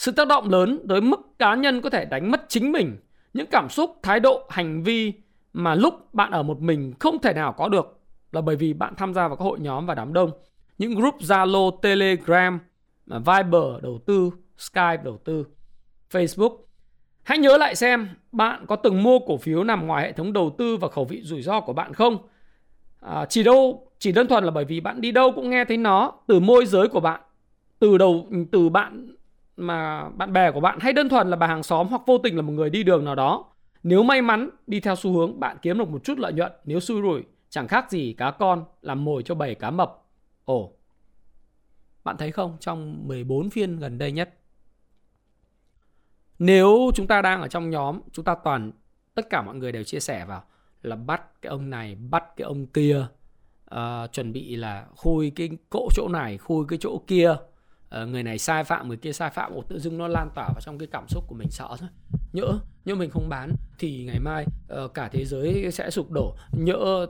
sự 0.00 0.12
tác 0.12 0.28
động 0.28 0.50
lớn 0.50 0.78
tới 0.88 1.00
mức 1.00 1.20
cá 1.38 1.54
nhân 1.54 1.80
có 1.80 1.90
thể 1.90 2.04
đánh 2.04 2.30
mất 2.30 2.44
chính 2.48 2.72
mình, 2.72 2.96
những 3.34 3.46
cảm 3.50 3.68
xúc, 3.68 3.96
thái 4.02 4.20
độ, 4.20 4.46
hành 4.48 4.82
vi 4.82 5.12
mà 5.52 5.74
lúc 5.74 6.14
bạn 6.14 6.30
ở 6.30 6.42
một 6.42 6.60
mình 6.60 6.94
không 7.00 7.18
thể 7.18 7.32
nào 7.32 7.52
có 7.52 7.68
được 7.68 8.00
là 8.32 8.40
bởi 8.40 8.56
vì 8.56 8.72
bạn 8.72 8.94
tham 8.96 9.14
gia 9.14 9.28
vào 9.28 9.36
các 9.36 9.44
hội 9.44 9.60
nhóm 9.60 9.86
và 9.86 9.94
đám 9.94 10.12
đông. 10.12 10.30
Những 10.78 10.94
group 10.94 11.14
Zalo, 11.18 11.80
Telegram, 11.80 12.58
Viber 13.06 13.82
đầu 13.82 14.00
tư, 14.06 14.30
Skype 14.58 15.02
đầu 15.04 15.18
tư, 15.24 15.44
Facebook. 16.10 16.56
Hãy 17.22 17.38
nhớ 17.38 17.56
lại 17.56 17.74
xem 17.74 18.08
bạn 18.32 18.66
có 18.66 18.76
từng 18.76 19.02
mua 19.02 19.18
cổ 19.18 19.36
phiếu 19.36 19.64
nằm 19.64 19.86
ngoài 19.86 20.04
hệ 20.04 20.12
thống 20.12 20.32
đầu 20.32 20.54
tư 20.58 20.76
và 20.76 20.88
khẩu 20.88 21.04
vị 21.04 21.22
rủi 21.22 21.42
ro 21.42 21.60
của 21.60 21.72
bạn 21.72 21.94
không? 21.94 22.18
À, 23.00 23.26
chỉ 23.28 23.42
đâu 23.42 23.86
chỉ 23.98 24.12
đơn 24.12 24.26
thuần 24.26 24.44
là 24.44 24.50
bởi 24.50 24.64
vì 24.64 24.80
bạn 24.80 25.00
đi 25.00 25.12
đâu 25.12 25.32
cũng 25.32 25.50
nghe 25.50 25.64
thấy 25.64 25.76
nó 25.76 26.12
từ 26.26 26.40
môi 26.40 26.66
giới 26.66 26.88
của 26.88 27.00
bạn, 27.00 27.20
từ 27.78 27.98
đầu 27.98 28.26
từ 28.52 28.68
bạn 28.68 29.16
mà 29.56 30.08
bạn 30.08 30.32
bè 30.32 30.50
của 30.50 30.60
bạn 30.60 30.78
hay 30.80 30.92
đơn 30.92 31.08
thuần 31.08 31.30
là 31.30 31.36
bà 31.36 31.46
hàng 31.46 31.62
xóm 31.62 31.86
hoặc 31.86 32.02
vô 32.06 32.18
tình 32.18 32.36
là 32.36 32.42
một 32.42 32.52
người 32.52 32.70
đi 32.70 32.82
đường 32.82 33.04
nào 33.04 33.14
đó. 33.14 33.44
Nếu 33.82 34.02
may 34.02 34.22
mắn 34.22 34.50
đi 34.66 34.80
theo 34.80 34.96
xu 34.96 35.12
hướng 35.12 35.40
bạn 35.40 35.56
kiếm 35.62 35.78
được 35.78 35.88
một 35.88 36.04
chút 36.04 36.18
lợi 36.18 36.32
nhuận. 36.32 36.52
Nếu 36.64 36.80
xui 36.80 37.02
rủi 37.02 37.22
chẳng 37.50 37.68
khác 37.68 37.90
gì 37.90 38.12
cá 38.18 38.30
con 38.30 38.64
làm 38.82 39.04
mồi 39.04 39.22
cho 39.22 39.34
bầy 39.34 39.54
cá 39.54 39.70
mập. 39.70 40.02
Ồ. 40.44 40.72
Bạn 42.04 42.16
thấy 42.16 42.32
không? 42.32 42.56
Trong 42.60 43.08
14 43.08 43.50
phiên 43.50 43.78
gần 43.78 43.98
đây 43.98 44.12
nhất 44.12 44.34
nếu 46.40 46.90
chúng 46.94 47.06
ta 47.06 47.22
đang 47.22 47.42
ở 47.42 47.48
trong 47.48 47.70
nhóm 47.70 48.00
chúng 48.12 48.24
ta 48.24 48.34
toàn 48.44 48.72
tất 49.14 49.30
cả 49.30 49.42
mọi 49.42 49.54
người 49.54 49.72
đều 49.72 49.84
chia 49.84 50.00
sẻ 50.00 50.24
vào 50.24 50.42
là 50.82 50.96
bắt 50.96 51.22
cái 51.42 51.50
ông 51.50 51.70
này 51.70 51.94
bắt 51.94 52.24
cái 52.36 52.44
ông 52.44 52.66
kia 52.66 53.06
uh, 53.74 54.12
chuẩn 54.12 54.32
bị 54.32 54.56
là 54.56 54.86
khui 54.96 55.30
cái 55.30 55.50
cỗ 55.70 55.88
chỗ 55.94 56.08
này 56.08 56.38
khui 56.38 56.64
cái 56.68 56.78
chỗ 56.82 57.02
kia. 57.06 57.30
Uh, 58.02 58.08
người 58.08 58.22
này 58.22 58.38
sai 58.38 58.64
phạm 58.64 58.88
người 58.88 58.96
kia 58.96 59.12
sai 59.12 59.30
phạm 59.30 59.52
ồ 59.52 59.62
tự 59.68 59.78
dưng 59.78 59.98
nó 59.98 60.08
lan 60.08 60.28
tỏa 60.34 60.48
vào 60.48 60.60
trong 60.60 60.78
cái 60.78 60.88
cảm 60.92 61.08
xúc 61.08 61.24
của 61.28 61.34
mình 61.34 61.50
sợ 61.50 61.68
thôi. 61.78 61.88
Nhỡ 62.32 62.58
nhỡ 62.84 62.94
mình 62.94 63.10
không 63.10 63.28
bán 63.28 63.54
thì 63.78 64.04
ngày 64.04 64.20
mai 64.20 64.46
uh, 64.84 64.94
cả 64.94 65.08
thế 65.08 65.24
giới 65.24 65.70
sẽ 65.72 65.90
sụp 65.90 66.10
đổ. 66.10 66.34
Nhỡ 66.52 67.06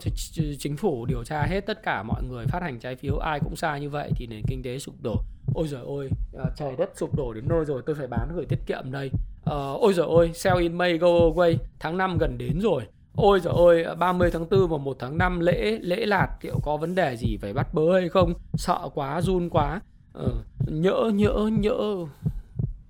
chính 0.58 0.76
phủ 0.76 1.06
điều 1.06 1.24
tra 1.24 1.42
hết 1.42 1.60
tất 1.60 1.82
cả 1.82 2.02
mọi 2.02 2.22
người 2.22 2.46
phát 2.46 2.62
hành 2.62 2.78
trái 2.78 2.96
phiếu 2.96 3.18
ai 3.18 3.40
cũng 3.40 3.56
sai 3.56 3.80
như 3.80 3.90
vậy 3.90 4.10
thì 4.16 4.26
nền 4.26 4.42
kinh 4.48 4.62
tế 4.62 4.78
sụp 4.78 4.94
đổ 5.02 5.16
ôi 5.54 5.68
giời 5.68 5.80
ơi, 5.98 6.10
à, 6.38 6.44
trời 6.56 6.76
đất 6.78 6.90
sụp 6.94 7.16
đổ 7.16 7.32
đến 7.32 7.44
nơi 7.48 7.64
rồi 7.64 7.82
tôi 7.86 7.96
phải 7.96 8.06
bán 8.06 8.28
gửi 8.34 8.46
tiết 8.46 8.58
kiệm 8.66 8.92
đây. 8.92 9.10
Uh, 9.50 9.80
ôi 9.80 9.94
giời 9.94 10.06
ơi, 10.16 10.30
sell 10.34 10.58
in 10.58 10.78
May 10.78 10.98
go 10.98 11.08
away 11.08 11.56
tháng 11.78 11.98
5 11.98 12.18
gần 12.20 12.38
đến 12.38 12.60
rồi. 12.60 12.82
Ôi 13.16 13.40
giời 13.40 13.54
ơi, 13.56 13.84
à, 13.84 13.94
30 13.94 14.30
tháng 14.32 14.48
4 14.50 14.68
và 14.68 14.78
1 14.78 14.96
tháng 14.98 15.18
5 15.18 15.40
lễ 15.40 15.78
lễ 15.82 16.06
lạt 16.06 16.28
liệu 16.42 16.60
có 16.62 16.76
vấn 16.76 16.94
đề 16.94 17.16
gì 17.16 17.36
phải 17.36 17.52
bắt 17.52 17.74
bớ 17.74 18.00
hay 18.00 18.08
không? 18.08 18.34
Sợ 18.54 18.88
quá, 18.94 19.20
run 19.20 19.50
quá. 19.50 19.80
Uh, 20.18 20.32
nhỡ 20.68 21.10
nhỡ 21.14 21.50
nhỡ. 21.58 21.96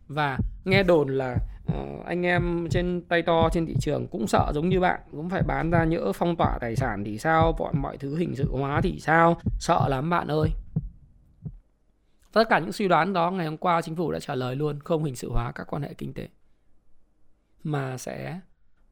Và 0.09 0.39
nghe 0.65 0.83
đồn 0.83 1.09
là 1.09 1.37
uh, 1.73 2.07
anh 2.07 2.27
em 2.27 2.69
trên 2.71 3.03
tay 3.09 3.23
to 3.23 3.49
trên 3.53 3.67
thị 3.67 3.75
trường 3.81 4.07
cũng 4.07 4.27
sợ 4.27 4.53
giống 4.55 4.69
như 4.69 4.81
bạn 4.81 5.01
cũng 5.11 5.31
phải 5.31 5.43
bán 5.43 5.71
ra 5.71 5.85
nhỡ 5.85 6.13
phong 6.15 6.37
tỏa 6.37 6.59
tài 6.61 6.77
sản 6.77 7.05
thì 7.05 7.19
sao 7.19 7.53
bọn 7.59 7.79
mọi 7.79 7.97
thứ 7.99 8.17
hình 8.17 8.37
sự 8.37 8.49
hóa 8.53 8.81
thì 8.81 9.01
sao? 9.01 9.37
Sợ 9.59 9.89
lắm 9.89 10.11
bạn 10.11 10.29
ơi 10.29 10.49
tất 12.33 12.49
cả 12.49 12.59
những 12.59 12.73
suy 12.73 12.89
đoán 12.89 13.13
đó 13.13 13.31
ngày 13.31 13.47
hôm 13.47 13.57
qua 13.57 13.83
chính 13.83 13.97
phủ 13.97 14.13
đã 14.13 14.21
trả 14.21 14.35
lời 14.35 14.57
luôn 14.57 14.81
không 14.81 15.05
hình 15.05 15.17
sự 15.17 15.31
hóa 15.31 15.53
các 15.55 15.67
quan 15.71 15.83
hệ 15.83 15.95
kinh 15.95 16.15
tế 16.15 16.29
mà 17.63 17.99
sẽ 17.99 18.41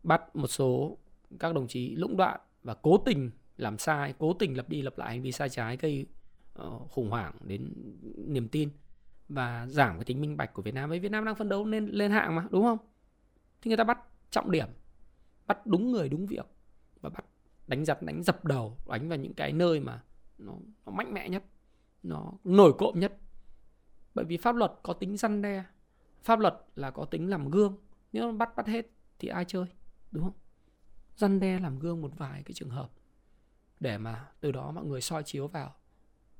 bắt 0.02 0.36
một 0.36 0.46
số 0.46 0.98
các 1.38 1.54
đồng 1.54 1.66
chí 1.66 1.94
lũng 1.94 2.16
đoạn 2.16 2.40
và 2.62 2.74
cố 2.74 3.02
tình 3.06 3.30
làm 3.56 3.78
sai 3.78 4.14
cố 4.18 4.32
tình 4.32 4.56
lập 4.56 4.68
đi 4.68 4.82
lập 4.82 4.98
lại 4.98 5.10
hành 5.10 5.22
vi 5.22 5.32
sai 5.32 5.48
trái 5.48 5.76
gây 5.76 6.06
ờ, 6.54 6.70
khủng 6.90 7.10
hoảng 7.10 7.34
đến 7.44 7.72
niềm 8.26 8.48
tin 8.48 8.70
và 9.28 9.66
giảm 9.66 9.96
cái 9.96 10.04
tính 10.04 10.20
minh 10.20 10.36
bạch 10.36 10.54
của 10.54 10.62
Việt 10.62 10.74
Nam. 10.74 10.88
Với 10.88 10.98
Việt 10.98 11.12
Nam 11.12 11.24
đang 11.24 11.34
phân 11.34 11.48
đấu 11.48 11.64
lên 11.64 11.86
lên 11.86 12.10
hạng 12.10 12.34
mà, 12.34 12.46
đúng 12.50 12.62
không? 12.62 12.78
Thì 13.62 13.68
người 13.68 13.76
ta 13.76 13.84
bắt 13.84 13.98
trọng 14.30 14.50
điểm, 14.50 14.68
bắt 15.46 15.66
đúng 15.66 15.92
người 15.92 16.08
đúng 16.08 16.26
việc 16.26 16.46
và 17.00 17.10
bắt 17.10 17.24
đánh 17.66 17.84
giật 17.84 18.02
đánh 18.02 18.22
dập 18.22 18.44
đầu, 18.44 18.76
đánh 18.88 19.08
vào 19.08 19.18
những 19.18 19.34
cái 19.34 19.52
nơi 19.52 19.80
mà 19.80 20.02
nó, 20.38 20.52
nó 20.86 20.92
mạnh 20.92 21.14
mẽ 21.14 21.28
nhất, 21.28 21.44
nó 22.02 22.32
nổi 22.44 22.72
cộm 22.78 23.00
nhất. 23.00 23.18
Bởi 24.18 24.24
vì 24.24 24.36
pháp 24.36 24.56
luật 24.56 24.72
có 24.82 24.92
tính 24.92 25.16
răn 25.16 25.42
đe, 25.42 25.64
pháp 26.22 26.38
luật 26.38 26.54
là 26.74 26.90
có 26.90 27.04
tính 27.04 27.30
làm 27.30 27.50
gương. 27.50 27.76
Nếu 28.12 28.32
bắt 28.32 28.56
bắt 28.56 28.66
hết 28.66 28.86
thì 29.18 29.28
ai 29.28 29.44
chơi, 29.44 29.64
đúng 30.10 30.24
không? 30.24 30.32
Răn 31.16 31.40
đe 31.40 31.58
làm 31.58 31.78
gương 31.78 32.00
một 32.00 32.10
vài 32.16 32.42
cái 32.42 32.52
trường 32.54 32.70
hợp 32.70 32.90
để 33.80 33.98
mà 33.98 34.28
từ 34.40 34.52
đó 34.52 34.70
mọi 34.70 34.84
người 34.84 35.00
soi 35.00 35.22
chiếu 35.22 35.46
vào. 35.46 35.74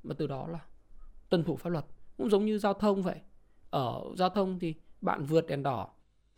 Và 0.03 0.15
từ 0.17 0.27
đó 0.27 0.47
là 0.47 0.59
tuân 1.29 1.43
thủ 1.43 1.55
pháp 1.55 1.69
luật. 1.69 1.85
Cũng 2.17 2.29
giống 2.29 2.45
như 2.45 2.57
giao 2.57 2.73
thông 2.73 3.03
vậy. 3.03 3.21
Ở 3.69 4.01
giao 4.17 4.29
thông 4.29 4.59
thì 4.59 4.75
bạn 5.01 5.23
vượt 5.23 5.47
đèn 5.47 5.63
đỏ. 5.63 5.89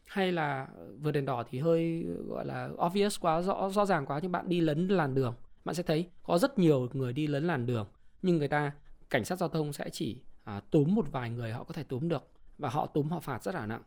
Hay 0.05 0.31
là 0.31 0.67
vượt 0.99 1.11
đèn 1.11 1.25
đỏ 1.25 1.43
thì 1.49 1.59
hơi 1.59 2.03
gọi 2.27 2.45
là 2.45 2.69
obvious 2.85 3.19
quá 3.19 3.41
rõ 3.41 3.69
rõ 3.69 3.85
ràng 3.85 4.05
quá 4.05 4.19
nhưng 4.21 4.31
bạn 4.31 4.49
đi 4.49 4.61
lấn 4.61 4.87
làn 4.87 5.15
đường. 5.15 5.35
Bạn 5.65 5.75
sẽ 5.75 5.83
thấy 5.83 6.09
có 6.23 6.37
rất 6.37 6.59
nhiều 6.59 6.89
người 6.93 7.13
đi 7.13 7.27
lấn 7.27 7.47
làn 7.47 7.65
đường 7.65 7.87
nhưng 8.21 8.37
người 8.37 8.47
ta 8.47 8.71
cảnh 9.09 9.25
sát 9.25 9.39
giao 9.39 9.49
thông 9.49 9.73
sẽ 9.73 9.89
chỉ 9.89 10.21
à, 10.43 10.61
túm 10.71 10.95
một 10.95 11.05
vài 11.11 11.29
người 11.29 11.51
họ 11.51 11.63
có 11.63 11.73
thể 11.73 11.83
túm 11.83 12.09
được 12.09 12.31
và 12.57 12.69
họ 12.69 12.85
túm 12.85 13.09
họ 13.09 13.19
phạt 13.19 13.43
rất 13.43 13.55
là 13.55 13.65
nặng. 13.65 13.83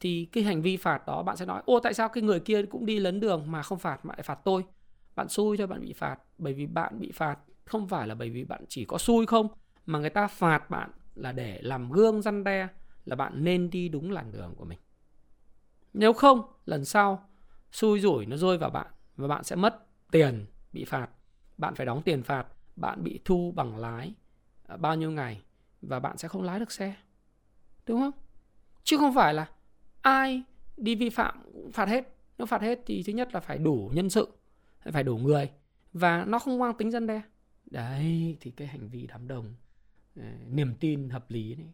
Thì 0.00 0.24
cái 0.32 0.44
hành 0.44 0.62
vi 0.62 0.76
phạt 0.76 1.06
đó 1.06 1.22
bạn 1.22 1.36
sẽ 1.36 1.46
nói 1.46 1.62
ô 1.66 1.80
tại 1.80 1.94
sao 1.94 2.08
cái 2.08 2.22
người 2.22 2.40
kia 2.40 2.62
cũng 2.62 2.86
đi 2.86 2.98
lấn 2.98 3.20
đường 3.20 3.44
mà 3.46 3.62
không 3.62 3.78
phạt 3.78 4.04
mà 4.04 4.14
lại 4.14 4.22
phạt 4.22 4.38
tôi? 4.44 4.64
Bạn 5.14 5.28
xui 5.28 5.56
cho 5.56 5.66
bạn 5.66 5.80
bị 5.80 5.92
phạt 5.92 6.18
bởi 6.38 6.54
vì 6.54 6.66
bạn 6.66 7.00
bị 7.00 7.12
phạt 7.12 7.38
không 7.64 7.88
phải 7.88 8.08
là 8.08 8.14
bởi 8.14 8.30
vì 8.30 8.44
bạn 8.44 8.64
chỉ 8.68 8.84
có 8.84 8.98
xui 8.98 9.26
không 9.26 9.48
mà 9.86 9.98
người 9.98 10.10
ta 10.10 10.26
phạt 10.26 10.70
bạn 10.70 10.90
là 11.14 11.32
để 11.32 11.58
làm 11.62 11.90
gương 11.90 12.22
răn 12.22 12.44
đe 12.44 12.68
là 13.04 13.16
bạn 13.16 13.44
nên 13.44 13.70
đi 13.70 13.88
đúng 13.88 14.10
làn 14.10 14.32
đường 14.32 14.54
của 14.56 14.64
mình. 14.64 14.78
Nếu 15.94 16.12
không 16.12 16.42
lần 16.64 16.84
sau 16.84 17.28
xui 17.72 18.00
rủi 18.00 18.26
nó 18.26 18.36
rơi 18.36 18.58
vào 18.58 18.70
bạn 18.70 18.86
và 19.16 19.28
bạn 19.28 19.44
sẽ 19.44 19.56
mất 19.56 19.86
tiền 20.10 20.46
bị 20.72 20.84
phạt. 20.84 21.08
Bạn 21.58 21.74
phải 21.74 21.86
đóng 21.86 22.02
tiền 22.02 22.22
phạt 22.22 22.46
bạn 22.76 23.04
bị 23.04 23.20
thu 23.24 23.52
bằng 23.56 23.76
lái 23.76 24.14
à, 24.66 24.76
bao 24.76 24.96
nhiêu 24.96 25.10
ngày 25.10 25.42
và 25.82 26.00
bạn 26.00 26.18
sẽ 26.18 26.28
không 26.28 26.42
lái 26.42 26.58
được 26.58 26.72
xe. 26.72 26.94
Đúng 27.86 28.00
không? 28.00 28.12
Chứ 28.84 28.96
không 28.98 29.14
phải 29.14 29.34
là 29.34 29.46
ai 30.02 30.42
đi 30.76 30.94
vi 30.94 31.10
phạm 31.10 31.42
cũng 31.52 31.72
phạt 31.72 31.88
hết. 31.88 32.14
Nếu 32.38 32.46
phạt 32.46 32.62
hết 32.62 32.78
thì 32.86 33.02
thứ 33.06 33.12
nhất 33.12 33.28
là 33.34 33.40
phải 33.40 33.58
đủ 33.58 33.90
nhân 33.94 34.10
sự, 34.10 34.28
phải 34.92 35.02
đủ 35.02 35.16
người 35.16 35.50
và 35.92 36.24
nó 36.24 36.38
không 36.38 36.58
mang 36.58 36.74
tính 36.74 36.90
dân 36.90 37.06
đe. 37.06 37.22
Đấy, 37.70 38.36
thì 38.40 38.50
cái 38.50 38.68
hành 38.68 38.88
vi 38.88 39.06
đám 39.06 39.28
đông 39.28 39.54
ờ, 40.16 40.22
niềm 40.50 40.74
tin 40.80 41.10
hợp 41.10 41.30
lý 41.30 41.54
đấy, 41.54 41.66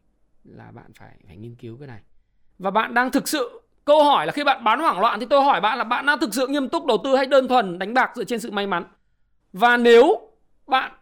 là 0.44 0.70
bạn 0.70 0.92
phải 0.94 1.18
phải 1.26 1.36
nghiên 1.36 1.54
cứu 1.54 1.76
cái 1.76 1.88
này. 1.88 2.02
Và 2.58 2.70
bạn 2.70 2.94
đang 2.94 3.10
thực 3.10 3.28
sự, 3.28 3.60
câu 3.84 4.04
hỏi 4.04 4.26
là 4.26 4.32
khi 4.32 4.44
bạn 4.44 4.64
bán 4.64 4.80
hoảng 4.80 5.00
loạn 5.00 5.20
thì 5.20 5.26
tôi 5.30 5.44
hỏi 5.44 5.60
bạn 5.60 5.78
là 5.78 5.84
bạn 5.84 6.06
đang 6.06 6.20
thực 6.20 6.34
sự 6.34 6.46
nghiêm 6.46 6.68
túc 6.68 6.86
đầu 6.86 6.98
tư 7.04 7.16
hay 7.16 7.26
đơn 7.26 7.48
thuần 7.48 7.78
đánh 7.78 7.94
bạc 7.94 8.12
dựa 8.16 8.24
trên 8.24 8.40
sự 8.40 8.50
may 8.50 8.66
mắn? 8.66 8.84
Và 9.52 9.76
nếu 9.76 10.30
bạn 10.66 10.92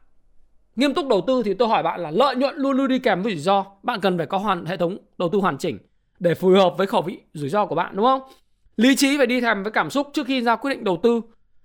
nghiêm 0.76 0.94
túc 0.94 1.08
đầu 1.08 1.24
tư 1.26 1.42
thì 1.44 1.54
tôi 1.54 1.68
hỏi 1.68 1.82
bạn 1.82 2.00
là 2.00 2.10
lợi 2.10 2.36
nhuận 2.36 2.56
luôn 2.56 2.76
luôn 2.76 2.88
đi 2.88 2.98
kèm 2.98 3.22
với 3.22 3.32
rủi 3.32 3.40
ro. 3.40 3.64
Bạn 3.82 4.00
cần 4.00 4.18
phải 4.18 4.26
có 4.26 4.38
hoàn 4.38 4.66
hệ 4.66 4.76
thống 4.76 4.98
đầu 5.18 5.28
tư 5.28 5.38
hoàn 5.38 5.58
chỉnh 5.58 5.78
để 6.18 6.34
phù 6.34 6.50
hợp 6.50 6.74
với 6.78 6.86
khẩu 6.86 7.02
vị 7.02 7.18
rủi 7.34 7.48
ro 7.48 7.66
của 7.66 7.74
bạn 7.74 7.96
đúng 7.96 8.04
không? 8.04 8.20
Lý 8.76 8.96
trí 8.96 9.16
phải 9.16 9.26
đi 9.26 9.40
thèm 9.40 9.62
với 9.62 9.72
cảm 9.72 9.90
xúc 9.90 10.10
trước 10.12 10.26
khi 10.26 10.42
ra 10.42 10.56
quyết 10.56 10.70
định 10.70 10.84
đầu 10.84 11.00
tư. 11.02 11.20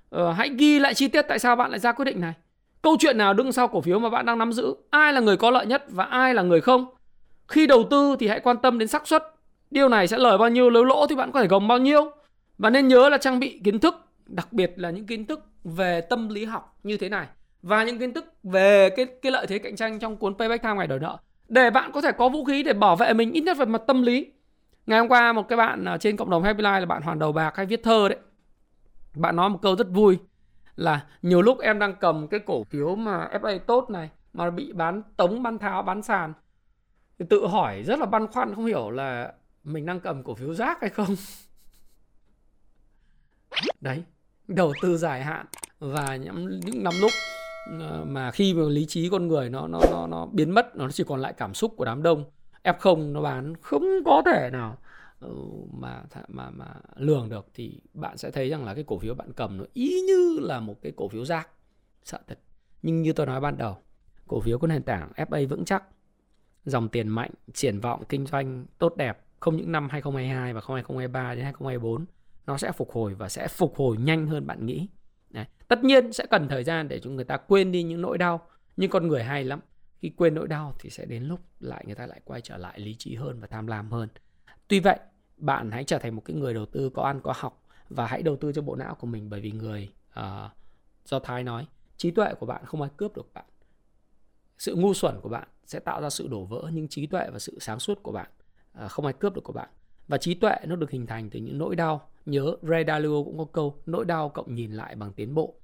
Ờ, 0.09 0.31
hãy 0.31 0.49
ghi 0.49 0.79
lại 0.79 0.93
chi 0.93 1.07
tiết 1.07 1.21
tại 1.21 1.39
sao 1.39 1.55
bạn 1.55 1.71
lại 1.71 1.79
ra 1.79 1.91
quyết 1.91 2.05
định 2.05 2.21
này. 2.21 2.33
Câu 2.81 2.95
chuyện 2.99 3.17
nào 3.17 3.33
đứng 3.33 3.51
sau 3.51 3.67
cổ 3.67 3.81
phiếu 3.81 3.99
mà 3.99 4.09
bạn 4.09 4.25
đang 4.25 4.37
nắm 4.37 4.53
giữ? 4.53 4.73
Ai 4.89 5.13
là 5.13 5.19
người 5.19 5.37
có 5.37 5.51
lợi 5.51 5.65
nhất 5.65 5.85
và 5.89 6.03
ai 6.03 6.33
là 6.33 6.41
người 6.41 6.61
không? 6.61 6.85
Khi 7.47 7.67
đầu 7.67 7.83
tư 7.89 8.15
thì 8.19 8.27
hãy 8.27 8.39
quan 8.39 8.57
tâm 8.57 8.79
đến 8.79 8.87
xác 8.87 9.07
suất. 9.07 9.23
Điều 9.71 9.89
này 9.89 10.07
sẽ 10.07 10.17
lời 10.17 10.37
bao 10.37 10.49
nhiêu 10.49 10.69
nếu 10.69 10.83
lỗ 10.83 11.07
thì 11.07 11.15
bạn 11.15 11.31
có 11.31 11.41
thể 11.41 11.47
gồng 11.47 11.67
bao 11.67 11.77
nhiêu. 11.77 12.11
Và 12.57 12.69
nên 12.69 12.87
nhớ 12.87 13.09
là 13.09 13.17
trang 13.17 13.39
bị 13.39 13.59
kiến 13.63 13.79
thức 13.79 13.95
đặc 14.25 14.53
biệt 14.53 14.73
là 14.75 14.89
những 14.89 15.05
kiến 15.05 15.25
thức 15.25 15.45
về 15.63 16.01
tâm 16.01 16.29
lý 16.29 16.45
học 16.45 16.77
như 16.83 16.97
thế 16.97 17.09
này 17.09 17.27
và 17.61 17.83
những 17.83 17.99
kiến 17.99 18.13
thức 18.13 18.33
về 18.43 18.89
cái 18.89 19.05
cái 19.21 19.31
lợi 19.31 19.47
thế 19.47 19.59
cạnh 19.59 19.75
tranh 19.75 19.99
trong 19.99 20.17
cuốn 20.17 20.37
Payback 20.37 20.63
Time 20.63 20.75
ngày 20.75 20.87
Đổi 20.87 20.99
nợ 20.99 21.17
để 21.51 21.69
bạn 21.69 21.91
có 21.91 22.01
thể 22.01 22.11
có 22.11 22.29
vũ 22.29 22.45
khí 22.45 22.63
để 22.63 22.73
bảo 22.73 22.95
vệ 22.95 23.13
mình 23.13 23.31
ít 23.31 23.41
nhất 23.41 23.57
về 23.57 23.65
mặt 23.65 23.81
tâm 23.87 24.01
lý. 24.01 24.31
Ngày 24.85 24.99
hôm 24.99 25.09
qua 25.09 25.33
một 25.33 25.47
cái 25.49 25.57
bạn 25.57 25.85
à, 25.85 25.97
trên 25.97 26.17
cộng 26.17 26.29
đồng 26.29 26.43
Happy 26.43 26.63
Life 26.63 26.79
là 26.79 26.85
bạn 26.85 27.01
hoàn 27.01 27.19
đầu 27.19 27.31
bạc 27.31 27.55
hay 27.55 27.65
viết 27.65 27.83
thơ 27.83 28.09
đấy. 28.09 28.17
Bạn 29.15 29.35
nói 29.35 29.49
một 29.49 29.59
câu 29.61 29.75
rất 29.75 29.87
vui 29.89 30.19
là 30.75 31.05
nhiều 31.21 31.41
lúc 31.41 31.59
em 31.59 31.79
đang 31.79 31.95
cầm 31.95 32.27
cái 32.27 32.39
cổ 32.39 32.63
phiếu 32.63 32.95
mà 32.95 33.29
FA 33.41 33.59
tốt 33.59 33.89
này 33.89 34.09
mà 34.33 34.49
bị 34.49 34.73
bán 34.73 35.03
tống, 35.17 35.43
bán 35.43 35.57
tháo, 35.57 35.83
bán 35.83 36.01
sàn 36.01 36.33
thì 37.19 37.25
tự 37.29 37.47
hỏi 37.47 37.83
rất 37.83 37.99
là 37.99 38.05
băn 38.05 38.27
khoăn 38.27 38.55
không 38.55 38.65
hiểu 38.65 38.89
là 38.89 39.33
mình 39.63 39.85
đang 39.85 39.99
cầm 39.99 40.23
cổ 40.23 40.35
phiếu 40.35 40.53
rác 40.53 40.81
hay 40.81 40.89
không. 40.89 41.15
Đấy, 43.81 44.03
đầu 44.47 44.73
tư 44.81 44.97
dài 44.97 45.23
hạn 45.23 45.45
và 45.79 46.15
những, 46.15 46.59
những 46.63 46.83
năm 46.83 46.93
lúc 47.01 47.11
Ờ, 47.79 48.05
mà 48.05 48.31
khi 48.31 48.53
mà 48.53 48.63
lý 48.63 48.85
trí 48.85 49.09
con 49.09 49.27
người 49.27 49.49
nó 49.49 49.67
nó 49.67 49.79
nó 49.91 50.07
nó 50.07 50.25
biến 50.25 50.51
mất, 50.51 50.75
nó 50.75 50.91
chỉ 50.91 51.03
còn 51.03 51.19
lại 51.21 51.33
cảm 51.33 51.53
xúc 51.53 51.73
của 51.77 51.85
đám 51.85 52.03
đông. 52.03 52.25
F0 52.63 53.11
nó 53.11 53.21
bán 53.21 53.53
không 53.61 53.83
có 54.05 54.21
thể 54.25 54.49
nào 54.51 54.77
ừ, 55.19 55.35
mà 55.71 56.03
mà 56.27 56.49
mà 56.49 56.65
lường 56.95 57.29
được. 57.29 57.47
Thì 57.53 57.81
bạn 57.93 58.17
sẽ 58.17 58.31
thấy 58.31 58.49
rằng 58.49 58.65
là 58.65 58.73
cái 58.73 58.83
cổ 58.87 58.97
phiếu 58.99 59.13
bạn 59.13 59.33
cầm 59.33 59.57
nó 59.57 59.63
ý 59.73 60.01
như 60.07 60.39
là 60.41 60.59
một 60.59 60.75
cái 60.81 60.91
cổ 60.95 61.07
phiếu 61.07 61.25
rác. 61.25 61.49
Sợ 62.03 62.19
thật. 62.27 62.39
Nhưng 62.81 63.01
như 63.01 63.13
tôi 63.13 63.25
nói 63.25 63.41
ban 63.41 63.57
đầu, 63.57 63.77
cổ 64.27 64.39
phiếu 64.39 64.59
có 64.59 64.67
nền 64.67 64.83
tảng 64.83 65.11
FA 65.15 65.47
vững 65.47 65.65
chắc, 65.65 65.83
dòng 66.65 66.89
tiền 66.89 67.07
mạnh, 67.07 67.31
triển 67.53 67.79
vọng 67.79 68.03
kinh 68.09 68.25
doanh 68.25 68.65
tốt 68.77 68.95
đẹp, 68.97 69.25
không 69.39 69.57
những 69.57 69.71
năm 69.71 69.87
2022 69.91 70.53
và 70.53 70.61
2023 70.67 71.35
đến 71.35 71.43
2024 71.43 72.05
nó 72.45 72.57
sẽ 72.57 72.71
phục 72.71 72.91
hồi 72.91 73.13
và 73.13 73.29
sẽ 73.29 73.47
phục 73.47 73.75
hồi 73.75 73.97
nhanh 73.97 74.27
hơn 74.27 74.47
bạn 74.47 74.65
nghĩ. 74.65 74.87
Tất 75.71 75.83
nhiên 75.83 76.13
sẽ 76.13 76.25
cần 76.25 76.47
thời 76.47 76.63
gian 76.63 76.87
để 76.87 76.99
chúng 76.99 77.15
người 77.15 77.25
ta 77.25 77.37
quên 77.37 77.71
đi 77.71 77.83
những 77.83 78.01
nỗi 78.01 78.17
đau 78.17 78.41
Nhưng 78.77 78.89
con 78.89 79.07
người 79.07 79.23
hay 79.23 79.43
lắm. 79.43 79.59
Khi 79.99 80.09
quên 80.09 80.35
nỗi 80.35 80.47
đau 80.47 80.73
thì 80.79 80.89
sẽ 80.89 81.05
đến 81.05 81.23
lúc 81.23 81.39
lại 81.59 81.83
người 81.85 81.95
ta 81.95 82.05
lại 82.05 82.21
quay 82.25 82.41
trở 82.41 82.57
lại 82.57 82.79
lý 82.79 82.95
trí 82.95 83.15
hơn 83.15 83.39
và 83.39 83.47
tham 83.47 83.67
lam 83.67 83.91
hơn. 83.91 84.09
Tuy 84.67 84.79
vậy 84.79 84.99
bạn 85.37 85.71
hãy 85.71 85.83
trở 85.83 85.97
thành 85.97 86.15
một 86.15 86.21
cái 86.25 86.35
người 86.35 86.53
đầu 86.53 86.65
tư 86.65 86.89
có 86.89 87.03
ăn 87.03 87.21
có 87.23 87.33
học 87.35 87.63
Và 87.89 88.07
hãy 88.07 88.21
đầu 88.21 88.35
tư 88.35 88.51
cho 88.51 88.61
bộ 88.61 88.75
não 88.75 88.95
của 88.95 89.07
mình 89.07 89.29
Bởi 89.29 89.41
vì 89.41 89.51
người 89.51 89.89
uh, 90.19 90.51
do 91.05 91.19
Thái 91.19 91.43
nói 91.43 91.67
Trí 91.97 92.11
tuệ 92.11 92.33
của 92.33 92.45
bạn 92.45 92.65
không 92.65 92.81
ai 92.81 92.91
cướp 92.97 93.15
được 93.15 93.33
bạn. 93.33 93.45
Sự 94.57 94.75
ngu 94.75 94.93
xuẩn 94.93 95.21
của 95.21 95.29
bạn 95.29 95.47
sẽ 95.65 95.79
tạo 95.79 96.01
ra 96.01 96.09
sự 96.09 96.27
đổ 96.27 96.45
vỡ 96.45 96.69
Nhưng 96.73 96.87
trí 96.87 97.07
tuệ 97.07 97.29
và 97.33 97.39
sự 97.39 97.57
sáng 97.59 97.79
suốt 97.79 98.03
của 98.03 98.11
bạn 98.11 98.29
uh, 98.85 98.91
không 98.91 99.05
ai 99.05 99.13
cướp 99.13 99.33
được 99.33 99.43
của 99.43 99.53
bạn. 99.53 99.69
Và 100.07 100.17
trí 100.17 100.33
tuệ 100.33 100.55
nó 100.65 100.75
được 100.75 100.91
hình 100.91 101.07
thành 101.07 101.29
từ 101.29 101.39
những 101.39 101.57
nỗi 101.57 101.75
đau. 101.75 102.09
Nhớ 102.25 102.55
Ray 102.61 102.83
Dalio 102.87 103.23
cũng 103.25 103.37
có 103.37 103.45
câu 103.45 103.77
nỗi 103.85 104.05
đau 104.05 104.29
cộng 104.29 104.55
nhìn 104.55 104.71
lại 104.71 104.95
bằng 104.95 105.13
tiến 105.13 105.35
bộ. 105.35 105.60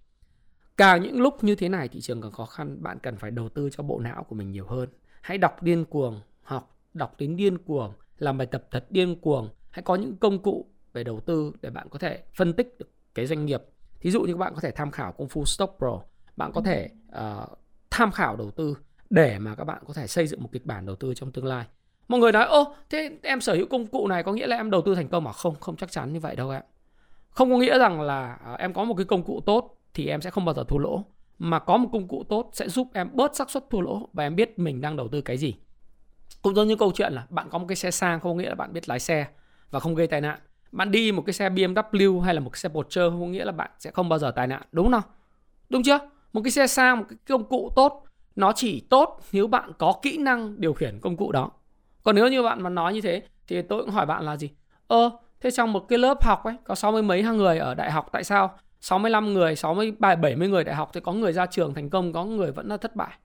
Càng 0.78 1.02
những 1.02 1.22
lúc 1.22 1.44
như 1.44 1.56
thế 1.56 1.70
này 1.70 1.88
thị 1.88 2.02
trường 2.02 2.22
càng 2.22 2.32
khó 2.32 2.46
khăn, 2.46 2.84
bạn 2.84 3.00
cần 3.00 3.18
phải 3.18 3.32
đầu 3.32 3.50
tư 3.50 3.70
cho 3.72 3.84
bộ 3.84 4.00
não 4.00 4.24
của 4.24 4.36
mình 4.36 4.52
nhiều 4.52 4.68
hơn. 4.68 4.90
Hãy 5.22 5.38
đọc 5.38 5.64
điên 5.64 5.86
cuồng, 5.86 6.22
học 6.42 6.78
đọc 6.94 7.16
đến 7.18 7.36
điên 7.36 7.58
cuồng, 7.58 7.94
làm 8.18 8.38
bài 8.38 8.48
tập 8.48 8.64
thật 8.72 8.86
điên 8.90 9.16
cuồng. 9.22 9.50
Hãy 9.70 9.84
có 9.84 9.96
những 9.96 10.18
công 10.18 10.44
cụ 10.44 10.66
về 10.94 11.04
đầu 11.04 11.20
tư 11.20 11.52
để 11.62 11.70
bạn 11.70 11.88
có 11.90 12.00
thể 12.00 12.24
phân 12.36 12.54
tích 12.54 12.76
được 12.80 12.90
cái 13.16 13.26
doanh 13.26 13.46
nghiệp. 13.46 13.62
Thí 14.00 14.12
dụ 14.12 14.22
như 14.22 14.34
các 14.34 14.38
bạn 14.38 14.54
có 14.56 14.62
thể 14.62 14.72
tham 14.72 14.92
khảo 14.92 15.12
công 15.12 15.30
phu 15.30 15.46
Stock 15.46 15.78
Pro, 15.78 16.02
bạn 16.36 16.52
có 16.54 16.62
thể 16.62 16.90
uh, 17.10 17.60
tham 17.90 18.12
khảo 18.12 18.36
đầu 18.36 18.52
tư 18.52 18.78
để 19.10 19.40
mà 19.40 19.56
các 19.56 19.64
bạn 19.64 19.84
có 19.88 19.94
thể 19.94 20.08
xây 20.08 20.28
dựng 20.28 20.44
một 20.44 20.50
kịch 20.52 20.66
bản 20.66 20.86
đầu 20.86 20.96
tư 20.96 21.14
trong 21.14 21.32
tương 21.32 21.46
lai. 21.46 21.66
Mọi 22.08 22.20
người 22.20 22.32
nói 22.32 22.46
ô 22.46 22.76
thế 22.90 23.18
em 23.24 23.42
sở 23.42 23.56
hữu 23.56 23.68
công 23.68 23.88
cụ 23.88 24.08
này 24.08 24.24
có 24.24 24.34
nghĩa 24.34 24.48
là 24.48 24.56
em 24.56 24.70
đầu 24.70 24.82
tư 24.82 24.96
thành 24.96 25.08
công 25.08 25.24
mà 25.24 25.32
không 25.32 25.56
không 25.60 25.76
chắc 25.76 25.92
chắn 25.92 26.14
như 26.14 26.20
vậy 26.20 26.36
đâu 26.36 26.50
em. 26.50 26.62
Không 27.30 27.52
có 27.52 27.58
nghĩa 27.58 27.80
rằng 27.80 28.02
là 28.02 28.34
à, 28.34 28.54
em 28.54 28.74
có 28.74 28.84
một 28.84 28.94
cái 28.94 29.06
công 29.06 29.24
cụ 29.24 29.42
tốt 29.46 29.77
thì 29.94 30.08
em 30.08 30.22
sẽ 30.22 30.30
không 30.30 30.46
bao 30.46 30.56
giờ 30.56 30.64
thua 30.68 30.78
lỗ 30.78 31.06
mà 31.40 31.60
có 31.60 31.78
một 31.78 31.90
công 31.92 32.08
cụ 32.08 32.24
tốt 32.30 32.50
sẽ 32.54 32.70
giúp 32.70 32.88
em 32.94 33.10
bớt 33.14 33.36
xác 33.36 33.50
suất 33.50 33.70
thua 33.70 33.82
lỗ 33.82 34.10
và 34.14 34.24
em 34.24 34.36
biết 34.36 34.60
mình 34.60 34.82
đang 34.82 34.96
đầu 34.96 35.08
tư 35.08 35.22
cái 35.22 35.38
gì. 35.38 35.56
Cũng 36.42 36.56
giống 36.56 36.68
như 36.68 36.76
câu 36.76 36.92
chuyện 36.96 37.14
là 37.14 37.26
bạn 37.30 37.50
có 37.50 37.58
một 37.58 37.66
cái 37.70 37.76
xe 37.76 37.92
sang 37.92 38.20
không 38.20 38.38
có 38.38 38.42
nghĩa 38.42 38.50
là 38.50 38.56
bạn 38.56 38.74
biết 38.74 38.90
lái 38.90 39.00
xe 39.00 39.28
và 39.72 39.80
không 39.80 39.96
gây 39.96 40.08
tai 40.08 40.22
nạn. 40.22 40.40
Bạn 40.72 40.92
đi 40.92 41.12
một 41.12 41.24
cái 41.26 41.34
xe 41.34 41.50
BMW 41.50 42.20
hay 42.20 42.34
là 42.34 42.40
một 42.40 42.50
cái 42.50 42.60
xe 42.60 42.70
Porsche 42.70 43.02
không 43.10 43.22
có 43.22 43.28
nghĩa 43.28 43.46
là 43.46 43.52
bạn 43.52 43.72
sẽ 43.80 43.92
không 43.92 44.10
bao 44.10 44.20
giờ 44.20 44.32
tai 44.32 44.48
nạn, 44.48 44.62
đúng 44.72 44.92
không? 44.92 45.04
Đúng 45.70 45.84
chưa? 45.84 46.00
Một 46.34 46.42
cái 46.44 46.52
xe 46.52 46.68
sang, 46.68 46.98
một 47.00 47.06
cái 47.10 47.18
công 47.28 47.50
cụ 47.50 47.72
tốt 47.76 48.08
nó 48.38 48.52
chỉ 48.56 48.80
tốt 48.90 49.20
nếu 49.32 49.48
bạn 49.48 49.72
có 49.78 49.94
kỹ 50.02 50.18
năng 50.18 50.62
điều 50.62 50.74
khiển 50.74 51.00
công 51.02 51.18
cụ 51.18 51.32
đó 51.32 51.52
còn 52.04 52.16
nếu 52.16 52.28
như 52.28 52.44
bạn 52.44 52.64
mà 52.64 52.70
nói 52.70 52.94
như 52.94 53.02
thế 53.02 53.22
thì 53.48 53.62
tôi 53.62 53.84
cũng 53.84 53.92
hỏi 53.92 54.06
bạn 54.06 54.24
là 54.24 54.38
gì 54.38 54.50
ơ 54.88 55.10
thế 55.42 55.52
trong 55.52 55.74
một 55.74 55.86
cái 55.90 56.00
lớp 56.00 56.24
học 56.24 56.44
ấy 56.44 56.56
có 56.64 56.76
sáu 56.76 56.92
mươi 56.92 57.04
mấy 57.04 57.24
hàng 57.24 57.38
người 57.38 57.58
ở 57.58 57.74
đại 57.74 57.92
học 57.92 58.10
tại 58.12 58.24
sao 58.24 58.58
65 58.82 59.34
người, 59.34 59.56
60 59.56 59.92
70 60.00 60.50
người 60.50 60.64
đại 60.64 60.76
học 60.76 60.90
thì 60.94 61.00
có 61.00 61.14
người 61.14 61.34
ra 61.34 61.46
trường 61.46 61.74
thành 61.74 61.90
công, 61.90 62.14
có 62.14 62.26
người 62.26 62.52
vẫn 62.52 62.68
là 62.68 62.78
thất 62.78 62.96
bại. 62.96 63.18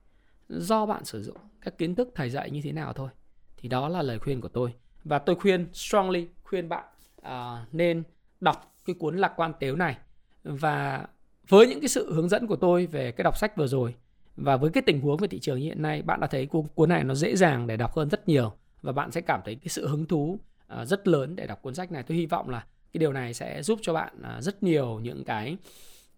Do 0.49 0.85
bạn 0.85 1.05
sử 1.05 1.23
dụng 1.23 1.37
các 1.61 1.77
kiến 1.77 1.95
thức 1.95 2.09
thầy 2.15 2.29
dạy 2.29 2.51
như 2.51 2.61
thế 2.63 2.71
nào 2.71 2.93
thôi. 2.93 3.09
Thì 3.57 3.69
đó 3.69 3.89
là 3.89 4.01
lời 4.01 4.19
khuyên 4.19 4.41
của 4.41 4.47
tôi. 4.47 4.73
Và 5.03 5.19
tôi 5.19 5.35
khuyên 5.35 5.67
strongly 5.73 6.27
khuyên 6.43 6.69
bạn 6.69 6.85
uh, 7.21 7.73
nên 7.73 8.03
đọc 8.41 8.73
cái 8.85 8.95
cuốn 8.99 9.17
lạc 9.17 9.33
quan 9.35 9.53
tếu 9.59 9.75
này 9.75 9.97
và 10.43 11.07
với 11.47 11.67
những 11.67 11.79
cái 11.79 11.87
sự 11.87 12.13
hướng 12.13 12.29
dẫn 12.29 12.47
của 12.47 12.55
tôi 12.55 12.85
về 12.85 13.11
cái 13.11 13.23
đọc 13.23 13.37
sách 13.37 13.57
vừa 13.57 13.67
rồi 13.67 13.95
và 14.35 14.57
với 14.57 14.69
cái 14.69 14.83
tình 14.85 15.01
huống 15.01 15.17
về 15.17 15.27
thị 15.27 15.39
trường 15.39 15.59
như 15.59 15.65
hiện 15.65 15.81
nay 15.81 16.01
bạn 16.01 16.19
đã 16.19 16.27
thấy 16.27 16.47
cuốn 16.75 16.89
này 16.89 17.03
nó 17.03 17.15
dễ 17.15 17.35
dàng 17.35 17.67
để 17.67 17.77
đọc 17.77 17.95
hơn 17.95 18.09
rất 18.09 18.27
nhiều 18.27 18.53
và 18.81 18.91
bạn 18.91 19.11
sẽ 19.11 19.21
cảm 19.21 19.41
thấy 19.45 19.55
cái 19.55 19.67
sự 19.67 19.87
hứng 19.87 20.05
thú 20.05 20.39
uh, 20.81 20.87
rất 20.87 21.07
lớn 21.07 21.35
để 21.35 21.47
đọc 21.47 21.61
cuốn 21.61 21.75
sách 21.75 21.91
này 21.91 22.03
tôi 22.03 22.17
hy 22.17 22.25
vọng 22.25 22.49
là 22.49 22.65
cái 22.93 22.99
điều 22.99 23.13
này 23.13 23.33
sẽ 23.33 23.63
giúp 23.63 23.79
cho 23.81 23.93
bạn 23.93 24.21
à, 24.21 24.41
rất 24.41 24.63
nhiều 24.63 24.99
những 24.99 25.23
cái 25.23 25.57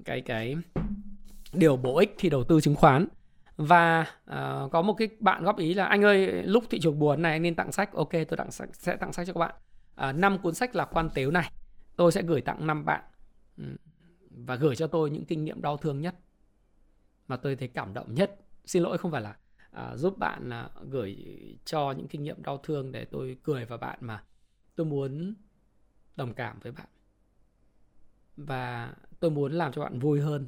cái 0.05 0.21
cái 0.21 0.55
điều 1.53 1.77
bổ 1.77 1.97
ích 1.97 2.15
khi 2.17 2.29
đầu 2.29 2.43
tư 2.43 2.61
chứng 2.61 2.75
khoán. 2.75 3.07
Và 3.57 4.01
uh, 4.23 4.71
có 4.71 4.81
một 4.81 4.93
cái 4.93 5.09
bạn 5.19 5.43
góp 5.43 5.57
ý 5.57 5.73
là 5.73 5.85
anh 5.85 6.03
ơi 6.03 6.43
lúc 6.43 6.63
thị 6.69 6.79
trường 6.79 6.99
buồn 6.99 7.21
này 7.21 7.31
anh 7.31 7.41
nên 7.41 7.55
tặng 7.55 7.71
sách. 7.71 7.93
Ok 7.93 8.11
tôi 8.11 8.37
tặng 8.37 8.51
sẽ 8.73 8.95
tặng 8.95 9.13
sách 9.13 9.27
cho 9.27 9.33
các 9.33 9.39
bạn. 9.39 9.55
À, 9.95 10.11
năm 10.11 10.35
uh, 10.35 10.41
cuốn 10.41 10.53
sách 10.53 10.75
là 10.75 10.85
quan 10.85 11.09
tếu 11.13 11.31
này 11.31 11.51
tôi 11.95 12.11
sẽ 12.11 12.21
gửi 12.21 12.41
tặng 12.41 12.67
năm 12.67 12.85
bạn 12.85 13.03
ừ, 13.57 13.63
và 14.29 14.55
gửi 14.55 14.75
cho 14.75 14.87
tôi 14.87 15.09
những 15.09 15.25
kinh 15.25 15.45
nghiệm 15.45 15.61
đau 15.61 15.77
thương 15.77 16.01
nhất 16.01 16.15
mà 17.27 17.37
tôi 17.37 17.55
thấy 17.55 17.67
cảm 17.67 17.93
động 17.93 18.13
nhất. 18.13 18.35
Xin 18.65 18.83
lỗi 18.83 18.97
không 18.97 19.11
phải 19.11 19.21
là 19.21 19.35
uh, 19.71 19.99
giúp 19.99 20.17
bạn 20.17 20.49
uh, 20.65 20.91
gửi 20.91 21.17
cho 21.65 21.91
những 21.91 22.07
kinh 22.07 22.23
nghiệm 22.23 22.43
đau 22.43 22.57
thương 22.57 22.91
để 22.91 23.05
tôi 23.05 23.37
cười 23.43 23.65
vào 23.65 23.77
bạn 23.77 23.97
mà 24.01 24.23
tôi 24.75 24.85
muốn 24.85 25.35
đồng 26.15 26.33
cảm 26.33 26.59
với 26.59 26.71
bạn 26.71 26.87
và 28.37 28.93
tôi 29.19 29.31
muốn 29.31 29.51
làm 29.51 29.71
cho 29.71 29.81
bạn 29.81 29.99
vui 29.99 30.21
hơn 30.21 30.47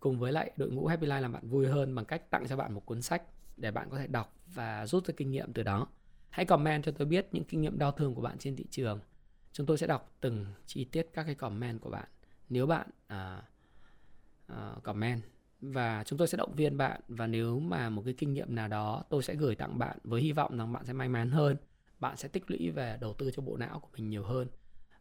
cùng 0.00 0.18
với 0.18 0.32
lại 0.32 0.50
đội 0.56 0.70
ngũ 0.70 0.86
Happy 0.86 1.06
Life 1.06 1.20
làm 1.20 1.32
bạn 1.32 1.48
vui 1.48 1.66
hơn 1.66 1.94
bằng 1.94 2.04
cách 2.04 2.30
tặng 2.30 2.46
cho 2.48 2.56
bạn 2.56 2.72
một 2.72 2.86
cuốn 2.86 3.02
sách 3.02 3.22
để 3.56 3.70
bạn 3.70 3.90
có 3.90 3.98
thể 3.98 4.06
đọc 4.06 4.34
và 4.46 4.86
rút 4.86 5.06
ra 5.06 5.14
kinh 5.16 5.30
nghiệm 5.30 5.52
từ 5.52 5.62
đó. 5.62 5.86
Hãy 6.30 6.46
comment 6.46 6.84
cho 6.84 6.92
tôi 6.92 7.06
biết 7.06 7.28
những 7.32 7.44
kinh 7.44 7.60
nghiệm 7.60 7.78
đau 7.78 7.92
thương 7.92 8.14
của 8.14 8.22
bạn 8.22 8.38
trên 8.38 8.56
thị 8.56 8.64
trường. 8.70 9.00
Chúng 9.52 9.66
tôi 9.66 9.78
sẽ 9.78 9.86
đọc 9.86 10.12
từng 10.20 10.46
chi 10.66 10.84
tiết 10.84 11.08
các 11.12 11.24
cái 11.24 11.34
comment 11.34 11.80
của 11.80 11.90
bạn. 11.90 12.08
Nếu 12.48 12.66
bạn 12.66 12.88
uh, 13.12 13.44
uh, 14.52 14.82
comment 14.82 15.22
và 15.60 16.04
chúng 16.04 16.18
tôi 16.18 16.28
sẽ 16.28 16.38
động 16.38 16.54
viên 16.54 16.76
bạn 16.76 17.00
và 17.08 17.26
nếu 17.26 17.60
mà 17.60 17.90
một 17.90 18.02
cái 18.04 18.14
kinh 18.18 18.32
nghiệm 18.32 18.54
nào 18.54 18.68
đó 18.68 19.04
tôi 19.10 19.22
sẽ 19.22 19.34
gửi 19.34 19.54
tặng 19.54 19.78
bạn 19.78 19.98
với 20.04 20.22
hy 20.22 20.32
vọng 20.32 20.56
rằng 20.56 20.72
bạn 20.72 20.84
sẽ 20.84 20.92
may 20.92 21.08
mắn 21.08 21.30
hơn 21.30 21.56
bạn 21.98 22.16
sẽ 22.16 22.28
tích 22.28 22.50
lũy 22.50 22.70
về 22.70 22.98
đầu 23.00 23.14
tư 23.14 23.30
cho 23.30 23.42
bộ 23.42 23.56
não 23.56 23.80
của 23.80 23.88
mình 23.96 24.10
nhiều 24.10 24.24
hơn 24.24 24.48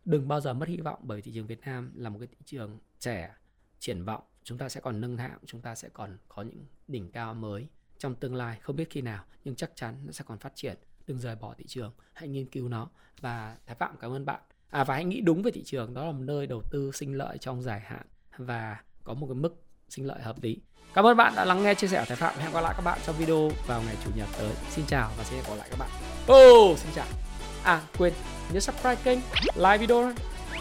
đừng 0.05 0.27
bao 0.27 0.41
giờ 0.41 0.53
mất 0.53 0.69
hy 0.69 0.77
vọng 0.77 0.99
bởi 1.03 1.21
thị 1.21 1.31
trường 1.35 1.47
Việt 1.47 1.59
Nam 1.61 1.91
là 1.95 2.09
một 2.09 2.19
cái 2.19 2.27
thị 2.27 2.37
trường 2.45 2.79
trẻ, 2.99 3.35
triển 3.79 4.05
vọng. 4.05 4.23
Chúng 4.43 4.57
ta 4.57 4.69
sẽ 4.69 4.81
còn 4.81 5.01
nâng 5.01 5.17
hạng, 5.17 5.37
chúng 5.45 5.61
ta 5.61 5.75
sẽ 5.75 5.89
còn 5.93 6.17
có 6.27 6.41
những 6.41 6.65
đỉnh 6.87 7.11
cao 7.11 7.33
mới 7.33 7.67
trong 7.97 8.15
tương 8.15 8.35
lai, 8.35 8.59
không 8.61 8.75
biết 8.75 8.89
khi 8.89 9.01
nào, 9.01 9.23
nhưng 9.43 9.55
chắc 9.55 9.71
chắn 9.75 9.95
nó 10.05 10.11
sẽ 10.11 10.23
còn 10.27 10.39
phát 10.39 10.55
triển. 10.55 10.77
Đừng 11.07 11.19
rời 11.19 11.35
bỏ 11.35 11.53
thị 11.57 11.65
trường, 11.67 11.93
hãy 12.13 12.27
nghiên 12.27 12.45
cứu 12.45 12.69
nó. 12.69 12.89
Và 13.21 13.57
thái 13.65 13.75
phạm, 13.75 13.97
cảm 13.97 14.11
ơn 14.11 14.25
bạn. 14.25 14.41
À 14.69 14.83
và 14.83 14.95
hãy 14.95 15.05
nghĩ 15.05 15.21
đúng 15.21 15.41
về 15.41 15.51
thị 15.51 15.63
trường, 15.65 15.93
đó 15.93 16.05
là 16.05 16.11
một 16.11 16.23
nơi 16.23 16.47
đầu 16.47 16.61
tư 16.71 16.91
sinh 16.93 17.13
lợi 17.13 17.37
trong 17.37 17.61
dài 17.61 17.79
hạn 17.79 18.05
và 18.37 18.83
có 19.03 19.13
một 19.13 19.27
cái 19.27 19.35
mức 19.35 19.63
sinh 19.89 20.07
lợi 20.07 20.21
hợp 20.21 20.43
lý. 20.43 20.61
Cảm 20.93 21.05
ơn 21.05 21.17
bạn 21.17 21.33
đã 21.35 21.45
lắng 21.45 21.63
nghe 21.63 21.75
chia 21.75 21.87
sẻ 21.87 21.99
của 21.99 22.05
thái 22.07 22.17
phạm. 22.17 22.39
Hẹn 22.39 22.53
gặp 22.53 22.61
lại 22.61 22.73
các 22.77 22.81
bạn 22.81 22.99
trong 23.05 23.15
video 23.17 23.49
vào 23.67 23.81
ngày 23.81 23.95
chủ 24.05 24.11
nhật 24.15 24.27
tới. 24.37 24.53
Xin 24.69 24.85
chào 24.87 25.11
và 25.17 25.23
sẽ 25.23 25.41
gặp 25.41 25.55
lại 25.57 25.67
các 25.71 25.79
bạn. 25.79 25.89
Oh 26.31 26.77
xin 26.77 26.91
chào 26.95 27.24
à 27.65 27.81
quên. 27.97 28.13
Nhớ 28.51 28.59
subscribe 28.59 28.97
kênh, 29.03 29.19
like 29.55 29.77
video 29.77 30.11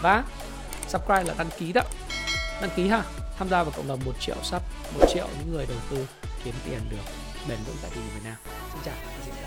và 0.01 0.23
subscribe 0.87 1.23
là 1.23 1.33
đăng 1.37 1.49
ký 1.59 1.73
đó. 1.73 1.81
Đăng 2.61 2.69
ký 2.75 2.87
ha. 2.87 3.03
Tham 3.37 3.49
gia 3.49 3.63
vào 3.63 3.73
cộng 3.77 3.87
đồng 3.87 3.99
1 4.05 4.11
triệu 4.19 4.35
sub 4.43 4.61
1 4.99 5.05
triệu 5.13 5.27
những 5.39 5.51
người 5.53 5.65
đầu 5.65 5.77
tư 5.91 6.07
kiếm 6.43 6.53
tiền 6.65 6.79
được 6.89 6.97
bền 7.49 7.57
vững 7.67 7.75
tại 7.81 7.91
thị 7.93 8.01
trường 8.01 8.15
Việt 8.15 8.29
Nam. 8.29 8.35
Xin 8.73 8.81
chào 8.85 8.95
xin 9.25 9.33
chào. 9.41 9.44